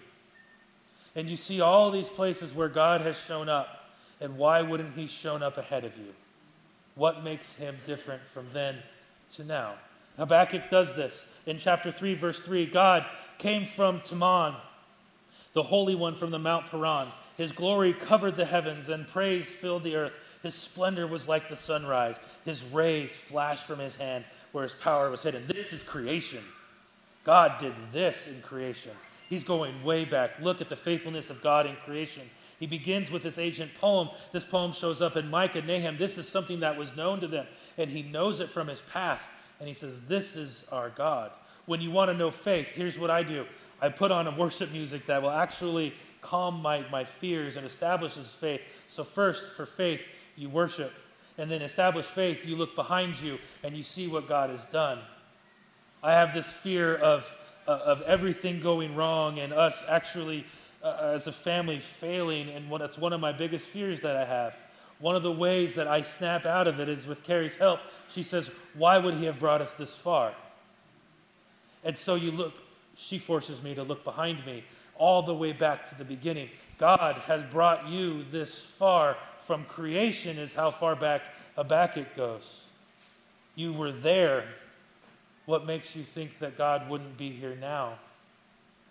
And 1.15 1.29
you 1.29 1.37
see 1.37 1.61
all 1.61 1.91
these 1.91 2.09
places 2.09 2.55
where 2.55 2.69
God 2.69 3.01
has 3.01 3.17
shown 3.19 3.49
up, 3.49 3.91
and 4.21 4.37
why 4.37 4.63
wouldn't 4.63 4.97
He 4.97 5.07
shown 5.07 5.43
up 5.43 5.59
ahead 5.59 5.85
of 5.85 5.97
you? 5.97 6.15
What 6.95 7.25
makes 7.25 7.57
Him 7.57 7.79
different 7.87 8.23
from 8.33 8.47
then 8.53 8.79
to 9.37 9.45
now? 9.45 9.75
Habakkuk 10.17 10.71
does 10.71 10.95
this. 10.95 11.27
In 11.47 11.59
chapter 11.59 11.91
3, 11.91 12.15
verse 12.15 12.41
3, 12.41 12.67
God 12.67 13.05
came 13.39 13.67
from 13.67 14.01
Teman 14.01 14.57
the 15.53 15.63
Holy 15.63 15.95
One 15.95 16.15
from 16.15 16.31
the 16.31 16.39
Mount 16.39 16.67
Paran. 16.71 17.09
His 17.37 17.53
glory 17.53 17.93
covered 17.93 18.37
the 18.37 18.45
heavens, 18.45 18.89
and 18.89 19.09
praise 19.09 19.49
filled 19.49 19.85
the 19.85 19.97
earth. 19.97 20.13
His 20.43 20.55
splendor 20.55 21.07
was 21.07 21.29
like 21.29 21.49
the 21.49 21.57
sunrise. 21.57 22.17
His 22.45 22.63
rays 22.63 23.11
flashed 23.11 23.65
from 23.65 23.79
his 23.79 23.97
hand 23.97 24.25
where 24.51 24.65
his 24.65 24.75
power 24.75 25.11
was 25.11 25.23
hidden. 25.23 25.47
This 25.47 25.73
is 25.73 25.83
creation. 25.83 26.45
God 27.25 27.61
did 27.61 27.75
this 27.93 28.27
in 28.27 28.43
creation. 28.43 28.93
He's 29.29 29.45
going 29.45 29.83
way 29.83 30.05
back. 30.05 30.33
Look 30.41 30.61
at 30.61 30.69
the 30.69 30.77
faithfulness 30.77 31.31
of 31.31 31.43
God 31.43 31.67
in 31.67 31.77
creation. 31.77 32.29
He 32.61 32.67
begins 32.67 33.11
with 33.11 33.23
this 33.23 33.39
ancient 33.39 33.75
poem. 33.75 34.11
This 34.33 34.45
poem 34.45 34.73
shows 34.73 35.01
up 35.01 35.17
in 35.17 35.31
Micah, 35.31 35.63
Nahum. 35.63 35.97
This 35.97 36.19
is 36.19 36.29
something 36.29 36.61
that 36.61 36.77
was 36.77 36.97
known 36.97 37.21
to 37.21 37.27
them, 37.27 37.47
and 37.79 37.91
he 37.91 38.03
knows 38.03 38.41
it 38.41 38.51
from 38.51 38.69
his 38.69 38.81
past. 38.93 39.27
And 39.59 39.69
he 39.69 39.75
says, 39.75 39.95
This 40.07 40.37
is 40.37 40.65
our 40.71 40.91
God. 40.91 41.31
When 41.67 41.81
you 41.81 41.91
want 41.91 42.11
to 42.11 42.17
know 42.17 42.31
faith, 42.31 42.69
here's 42.69 42.99
what 42.99 43.11
I 43.11 43.23
do 43.23 43.47
I 43.81 43.89
put 43.89 44.13
on 44.13 44.27
a 44.27 44.37
worship 44.37 44.71
music 44.71 45.07
that 45.07 45.23
will 45.23 45.31
actually 45.31 45.95
calm 46.23 46.63
my, 46.63 46.85
my 46.91 47.05
fears 47.05 47.57
and 47.57 47.67
establishes 47.67 48.29
faith. 48.29 48.63
So, 48.89 49.05
first, 49.05 49.55
for 49.55 49.67
faith, 49.67 50.01
you 50.37 50.49
worship. 50.49 50.93
And 51.37 51.51
then, 51.51 51.61
establish 51.61 52.07
faith, 52.07 52.39
you 52.45 52.57
look 52.57 52.75
behind 52.75 53.17
you 53.21 53.39
and 53.63 53.77
you 53.77 53.83
see 53.83 54.07
what 54.07 54.29
God 54.29 54.51
has 54.51 54.65
done. 54.67 55.01
I 56.03 56.13
have 56.13 56.33
this 56.33 56.47
fear 56.47 56.97
of, 56.97 57.27
uh, 57.67 57.73
of 57.73 58.01
everything 58.03 58.61
going 58.61 58.95
wrong 58.95 59.39
and 59.39 59.53
us 59.53 59.75
actually, 59.89 60.47
uh, 60.83 61.13
as 61.15 61.27
a 61.27 61.33
family, 61.33 61.81
failing. 61.81 62.49
And 62.49 62.71
what, 62.71 62.81
it's 62.81 62.99
one 62.99 63.13
of 63.13 63.21
my 63.21 63.33
biggest 63.33 63.67
fears 63.67 64.01
that 64.01 64.17
I 64.17 64.25
have. 64.25 64.57
One 64.99 65.17
of 65.17 65.23
the 65.23 65.33
ways 65.33 65.75
that 65.75 65.89
I 65.89 66.03
snap 66.03 66.47
out 66.47 66.69
of 66.69 66.79
it 66.79 66.89
is 66.89 67.07
with 67.07 67.25
Carrie's 67.25 67.57
help. 67.57 67.81
She 68.13 68.23
says, 68.23 68.51
Why 68.75 68.99
would 68.99 69.15
he 69.15 69.25
have 69.25 69.41
brought 69.41 69.61
us 69.61 69.75
this 69.75 69.97
far? 69.97 70.35
And 71.83 71.99
so 71.99 72.15
you 72.15 72.31
look, 72.31 72.55
she 72.95 73.19
forces 73.19 73.63
me 73.63 73.75
to 73.75 73.83
look 73.83 74.05
behind 74.05 74.47
me 74.47 74.65
all 74.97 75.23
the 75.23 75.35
way 75.35 75.53
back 75.53 75.89
to 75.91 75.95
the 75.97 76.05
beginning. 76.05 76.49
God 76.79 77.17
has 77.27 77.43
brought 77.45 77.89
you 77.89 78.25
this 78.31 78.59
far. 78.59 79.17
From 79.47 79.65
creation, 79.65 80.39
is 80.39 80.55
how 80.55 80.71
far 80.71 80.95
back 80.95 81.23
Habakkuk 81.57 82.17
goes. 82.17 82.61
You 83.55 83.73
were 83.73 83.93
there. 83.93 84.45
What 85.47 85.67
makes 85.67 85.97
you 85.97 86.05
think 86.05 86.39
that 86.39 86.57
God 86.57 86.89
wouldn't 86.89 87.19
be 87.19 87.31
here 87.31 87.57
now? 87.61 87.99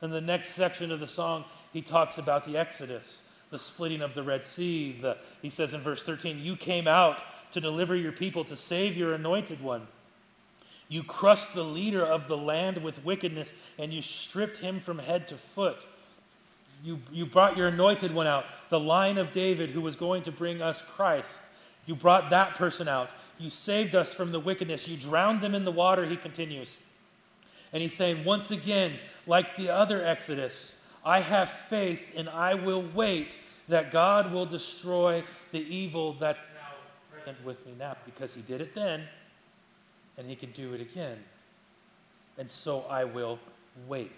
In 0.02 0.12
the 0.12 0.22
next 0.22 0.56
section 0.56 0.91
of 0.91 0.99
the 0.99 1.08
song, 1.08 1.45
he 1.72 1.82
talks 1.82 2.18
about 2.18 2.45
the 2.45 2.58
Exodus, 2.58 3.20
the 3.49 3.60
splitting 3.60 4.02
of 4.02 4.14
the 4.14 4.24
Red 4.24 4.45
Sea. 4.45 4.97
The, 5.02 5.18
he 5.41 5.49
says 5.49 5.74
in 5.74 5.82
verse 5.82 6.04
13, 6.04 6.39
You 6.39 6.56
came 6.56 6.88
out 6.88 7.20
to 7.54 7.62
deliver 7.62 7.95
your 7.95 8.12
people, 8.12 8.43
to 8.45 8.58
save 8.58 8.97
your 8.97 9.14
anointed 9.14 9.62
one. 9.62 9.88
You 10.89 11.04
crushed 11.04 11.54
the 11.54 11.64
leader 11.64 12.06
of 12.06 12.28
the 12.28 12.38
land 12.38 12.80
with 12.80 13.06
wickedness, 13.06 13.49
and 13.78 13.93
you 13.93 14.02
stripped 14.02 14.58
him 14.58 14.82
from 14.82 14.99
head 14.99 15.28
to 15.30 15.38
foot. 15.56 15.78
You, 16.84 17.00
you 17.12 17.26
brought 17.26 17.58
your 17.58 17.68
anointed 17.68 18.14
one 18.14 18.28
out, 18.28 18.46
the 18.70 18.80
line 18.80 19.18
of 19.18 19.32
David 19.32 19.72
who 19.72 19.82
was 19.82 19.96
going 19.96 20.24
to 20.24 20.32
bring 20.32 20.62
us 20.62 20.82
Christ. 20.96 21.30
You 21.86 21.96
brought 21.96 22.30
that 22.30 22.56
person 22.56 22.88
out. 22.88 23.10
You 23.38 23.50
saved 23.50 23.96
us 23.96 24.14
from 24.14 24.32
the 24.32 24.40
wickedness. 24.40 24.88
You 24.88 24.98
drowned 24.98 25.42
them 25.42 25.56
in 25.56 25.66
the 25.66 25.72
water, 25.72 26.06
he 26.06 26.16
continues. 26.16 26.74
And 27.74 27.82
he's 27.82 27.96
saying, 27.96 28.24
once 28.24 28.52
again, 28.52 28.94
like 29.26 29.56
the 29.56 29.70
other 29.70 30.04
Exodus, 30.04 30.76
I 31.06 31.22
have 31.22 31.50
faith 31.50 32.02
and 32.16 32.30
I 32.30 32.54
will 32.54 32.84
wait 32.94 33.30
that 33.68 33.92
God 33.92 34.32
will 34.32 34.46
destroy 34.46 35.24
the 35.52 35.60
evil 35.60 36.14
that's 36.14 36.40
now 36.40 37.16
present 37.18 37.44
with 37.46 37.66
me 37.66 37.74
now 37.78 37.96
because 38.06 38.34
he 38.34 38.42
did 38.42 38.62
it 38.62 38.76
then 38.76 39.04
and 40.18 40.28
he 40.28 40.36
can 40.36 40.52
do 40.52 40.74
it 40.74 40.82
again. 40.82 41.18
And 42.38 42.50
so 42.50 42.86
I 42.90 43.04
will 43.06 43.40
wait. 43.88 44.12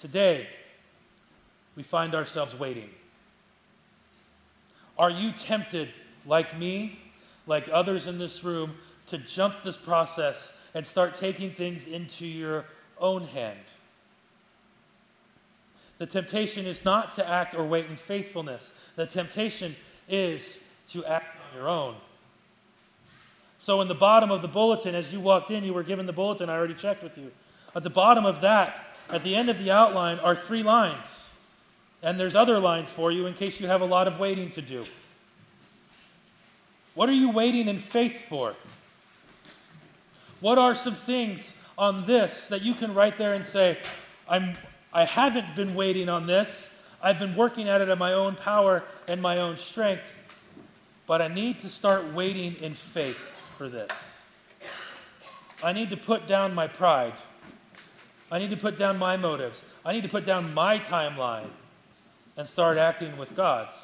Today, 0.00 0.48
we 1.80 1.84
find 1.84 2.14
ourselves 2.14 2.54
waiting. 2.54 2.90
Are 4.98 5.08
you 5.08 5.32
tempted, 5.32 5.88
like 6.26 6.58
me, 6.58 6.98
like 7.46 7.70
others 7.72 8.06
in 8.06 8.18
this 8.18 8.44
room, 8.44 8.74
to 9.06 9.16
jump 9.16 9.54
this 9.64 9.78
process 9.78 10.52
and 10.74 10.86
start 10.86 11.18
taking 11.18 11.52
things 11.52 11.86
into 11.86 12.26
your 12.26 12.66
own 12.98 13.28
hand? 13.28 13.60
The 15.96 16.04
temptation 16.04 16.66
is 16.66 16.84
not 16.84 17.14
to 17.14 17.26
act 17.26 17.54
or 17.54 17.64
wait 17.64 17.86
in 17.86 17.96
faithfulness. 17.96 18.72
The 18.96 19.06
temptation 19.06 19.74
is 20.06 20.58
to 20.90 21.02
act 21.06 21.34
on 21.48 21.58
your 21.58 21.66
own. 21.66 21.94
So, 23.58 23.80
in 23.80 23.88
the 23.88 23.94
bottom 23.94 24.30
of 24.30 24.42
the 24.42 24.48
bulletin, 24.48 24.94
as 24.94 25.10
you 25.10 25.20
walked 25.20 25.50
in, 25.50 25.64
you 25.64 25.72
were 25.72 25.82
given 25.82 26.04
the 26.04 26.12
bulletin. 26.12 26.50
I 26.50 26.58
already 26.58 26.74
checked 26.74 27.02
with 27.02 27.16
you. 27.16 27.30
At 27.74 27.84
the 27.84 27.90
bottom 27.90 28.26
of 28.26 28.42
that, 28.42 28.98
at 29.08 29.22
the 29.22 29.34
end 29.34 29.48
of 29.48 29.58
the 29.58 29.70
outline, 29.70 30.18
are 30.18 30.36
three 30.36 30.62
lines. 30.62 31.06
And 32.02 32.18
there's 32.18 32.34
other 32.34 32.58
lines 32.58 32.90
for 32.90 33.12
you 33.12 33.26
in 33.26 33.34
case 33.34 33.60
you 33.60 33.66
have 33.66 33.80
a 33.80 33.86
lot 33.86 34.08
of 34.08 34.18
waiting 34.18 34.50
to 34.52 34.62
do. 34.62 34.86
What 36.94 37.08
are 37.08 37.14
you 37.14 37.30
waiting 37.30 37.68
in 37.68 37.78
faith 37.78 38.24
for? 38.28 38.54
What 40.40 40.58
are 40.58 40.74
some 40.74 40.94
things 40.94 41.52
on 41.76 42.06
this 42.06 42.46
that 42.48 42.62
you 42.62 42.74
can 42.74 42.94
write 42.94 43.18
there 43.18 43.34
and 43.34 43.44
say, 43.44 43.78
I'm, 44.28 44.54
I 44.92 45.04
haven't 45.04 45.54
been 45.54 45.74
waiting 45.74 46.08
on 46.08 46.26
this. 46.26 46.70
I've 47.02 47.18
been 47.18 47.36
working 47.36 47.68
at 47.68 47.80
it 47.80 47.88
in 47.88 47.98
my 47.98 48.12
own 48.12 48.34
power 48.34 48.82
and 49.06 49.20
my 49.20 49.38
own 49.38 49.58
strength, 49.58 50.02
but 51.06 51.22
I 51.22 51.28
need 51.28 51.60
to 51.60 51.68
start 51.68 52.12
waiting 52.12 52.54
in 52.54 52.74
faith 52.74 53.18
for 53.56 53.68
this. 53.68 53.90
I 55.62 55.72
need 55.72 55.90
to 55.90 55.96
put 55.96 56.26
down 56.26 56.54
my 56.54 56.66
pride. 56.66 57.14
I 58.32 58.38
need 58.38 58.50
to 58.50 58.56
put 58.56 58.78
down 58.78 58.98
my 58.98 59.16
motives. 59.16 59.62
I 59.84 59.92
need 59.92 60.02
to 60.02 60.08
put 60.08 60.24
down 60.24 60.54
my 60.54 60.78
timeline 60.78 61.48
and 62.36 62.48
start 62.48 62.78
acting 62.78 63.16
with 63.16 63.34
God's. 63.34 63.76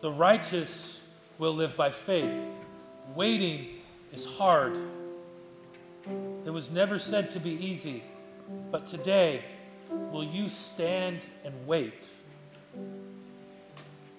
The 0.00 0.10
righteous 0.10 1.00
will 1.38 1.54
live 1.54 1.76
by 1.76 1.90
faith. 1.90 2.32
Waiting 3.14 3.68
is 4.12 4.24
hard. 4.24 4.76
It 6.44 6.50
was 6.50 6.70
never 6.70 6.98
said 6.98 7.32
to 7.32 7.40
be 7.40 7.50
easy. 7.50 8.04
But 8.70 8.88
today, 8.88 9.42
will 9.90 10.24
you 10.24 10.48
stand 10.48 11.20
and 11.44 11.66
wait? 11.66 11.94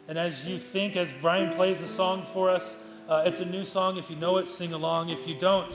And 0.07 0.17
as 0.17 0.45
you 0.45 0.57
think, 0.57 0.95
as 0.95 1.09
Brian 1.21 1.53
plays 1.53 1.79
the 1.79 1.87
song 1.87 2.25
for 2.33 2.49
us, 2.49 2.63
uh, 3.09 3.23
it's 3.25 3.39
a 3.39 3.45
new 3.45 3.63
song. 3.63 3.97
If 3.97 4.09
you 4.09 4.15
know 4.15 4.37
it, 4.37 4.47
sing 4.49 4.73
along. 4.73 5.09
If 5.09 5.27
you 5.27 5.35
don't, 5.35 5.73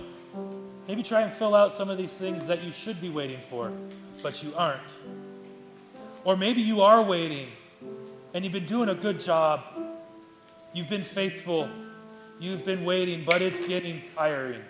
maybe 0.86 1.02
try 1.02 1.22
and 1.22 1.32
fill 1.32 1.54
out 1.54 1.76
some 1.76 1.88
of 1.88 1.98
these 1.98 2.10
things 2.10 2.46
that 2.46 2.62
you 2.62 2.72
should 2.72 3.00
be 3.00 3.08
waiting 3.08 3.40
for, 3.48 3.72
but 4.22 4.42
you 4.42 4.52
aren't. 4.56 4.82
Or 6.24 6.36
maybe 6.36 6.62
you 6.62 6.82
are 6.82 7.02
waiting 7.02 7.48
and 8.34 8.44
you've 8.44 8.52
been 8.52 8.66
doing 8.66 8.88
a 8.88 8.94
good 8.94 9.20
job. 9.20 9.62
You've 10.72 10.88
been 10.88 11.04
faithful. 11.04 11.68
You've 12.38 12.64
been 12.64 12.84
waiting, 12.84 13.24
but 13.24 13.42
it's 13.42 13.66
getting 13.66 14.02
tiring. 14.16 14.62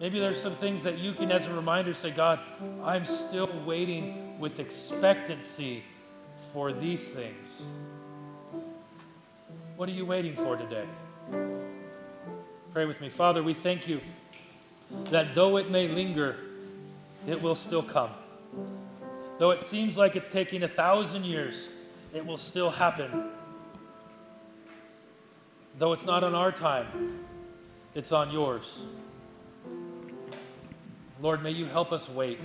Maybe 0.00 0.20
there's 0.20 0.40
some 0.40 0.54
things 0.54 0.84
that 0.84 0.98
you 0.98 1.12
can, 1.12 1.32
as 1.32 1.46
a 1.46 1.52
reminder, 1.52 1.92
say, 1.92 2.10
God, 2.10 2.38
I'm 2.84 3.04
still 3.04 3.50
waiting 3.66 4.38
with 4.38 4.60
expectancy 4.60 5.82
for 6.52 6.72
these 6.72 7.00
things. 7.00 7.62
What 9.76 9.88
are 9.88 9.92
you 9.92 10.06
waiting 10.06 10.34
for 10.36 10.56
today? 10.56 10.86
Pray 12.72 12.84
with 12.84 13.00
me. 13.00 13.08
Father, 13.08 13.42
we 13.42 13.54
thank 13.54 13.88
you 13.88 14.00
that 15.10 15.34
though 15.34 15.56
it 15.56 15.70
may 15.70 15.88
linger, 15.88 16.36
it 17.26 17.42
will 17.42 17.54
still 17.54 17.82
come. 17.82 18.10
Though 19.38 19.50
it 19.50 19.62
seems 19.66 19.96
like 19.96 20.16
it's 20.16 20.26
taking 20.26 20.64
a 20.64 20.68
thousand 20.68 21.24
years, 21.24 21.68
it 22.12 22.26
will 22.26 22.38
still 22.38 22.70
happen. 22.70 23.30
Though 25.78 25.92
it's 25.92 26.04
not 26.04 26.24
on 26.24 26.34
our 26.34 26.50
time, 26.50 27.20
it's 27.94 28.10
on 28.10 28.32
yours. 28.32 28.80
Lord, 31.20 31.42
may 31.42 31.52
you 31.52 31.66
help 31.66 31.92
us 31.92 32.08
wait. 32.08 32.40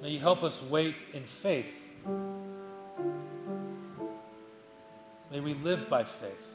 May 0.00 0.10
you 0.10 0.20
help 0.20 0.44
us 0.44 0.60
wait 0.62 0.94
in 1.12 1.24
faith. 1.24 1.72
May 5.32 5.40
we 5.40 5.54
live 5.54 5.88
by 5.88 6.04
faith, 6.04 6.46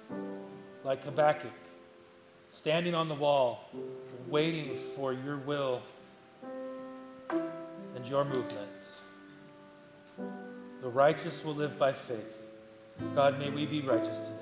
like 0.86 1.03
Habakkuk, 1.03 1.51
standing 2.49 2.95
on 2.95 3.09
the 3.09 3.15
wall, 3.15 3.69
waiting 4.30 4.77
for 4.95 5.11
your 5.11 5.36
will 5.38 5.82
and 7.99 8.09
your 8.09 8.23
movements. 8.23 9.01
The 10.81 10.87
righteous 10.87 11.43
will 11.43 11.55
live 11.55 11.77
by 11.77 11.91
faith. 11.91 12.35
God, 13.13 13.37
may 13.39 13.49
we 13.49 13.65
be 13.65 13.81
righteous 13.81 14.17
today. 14.19 14.38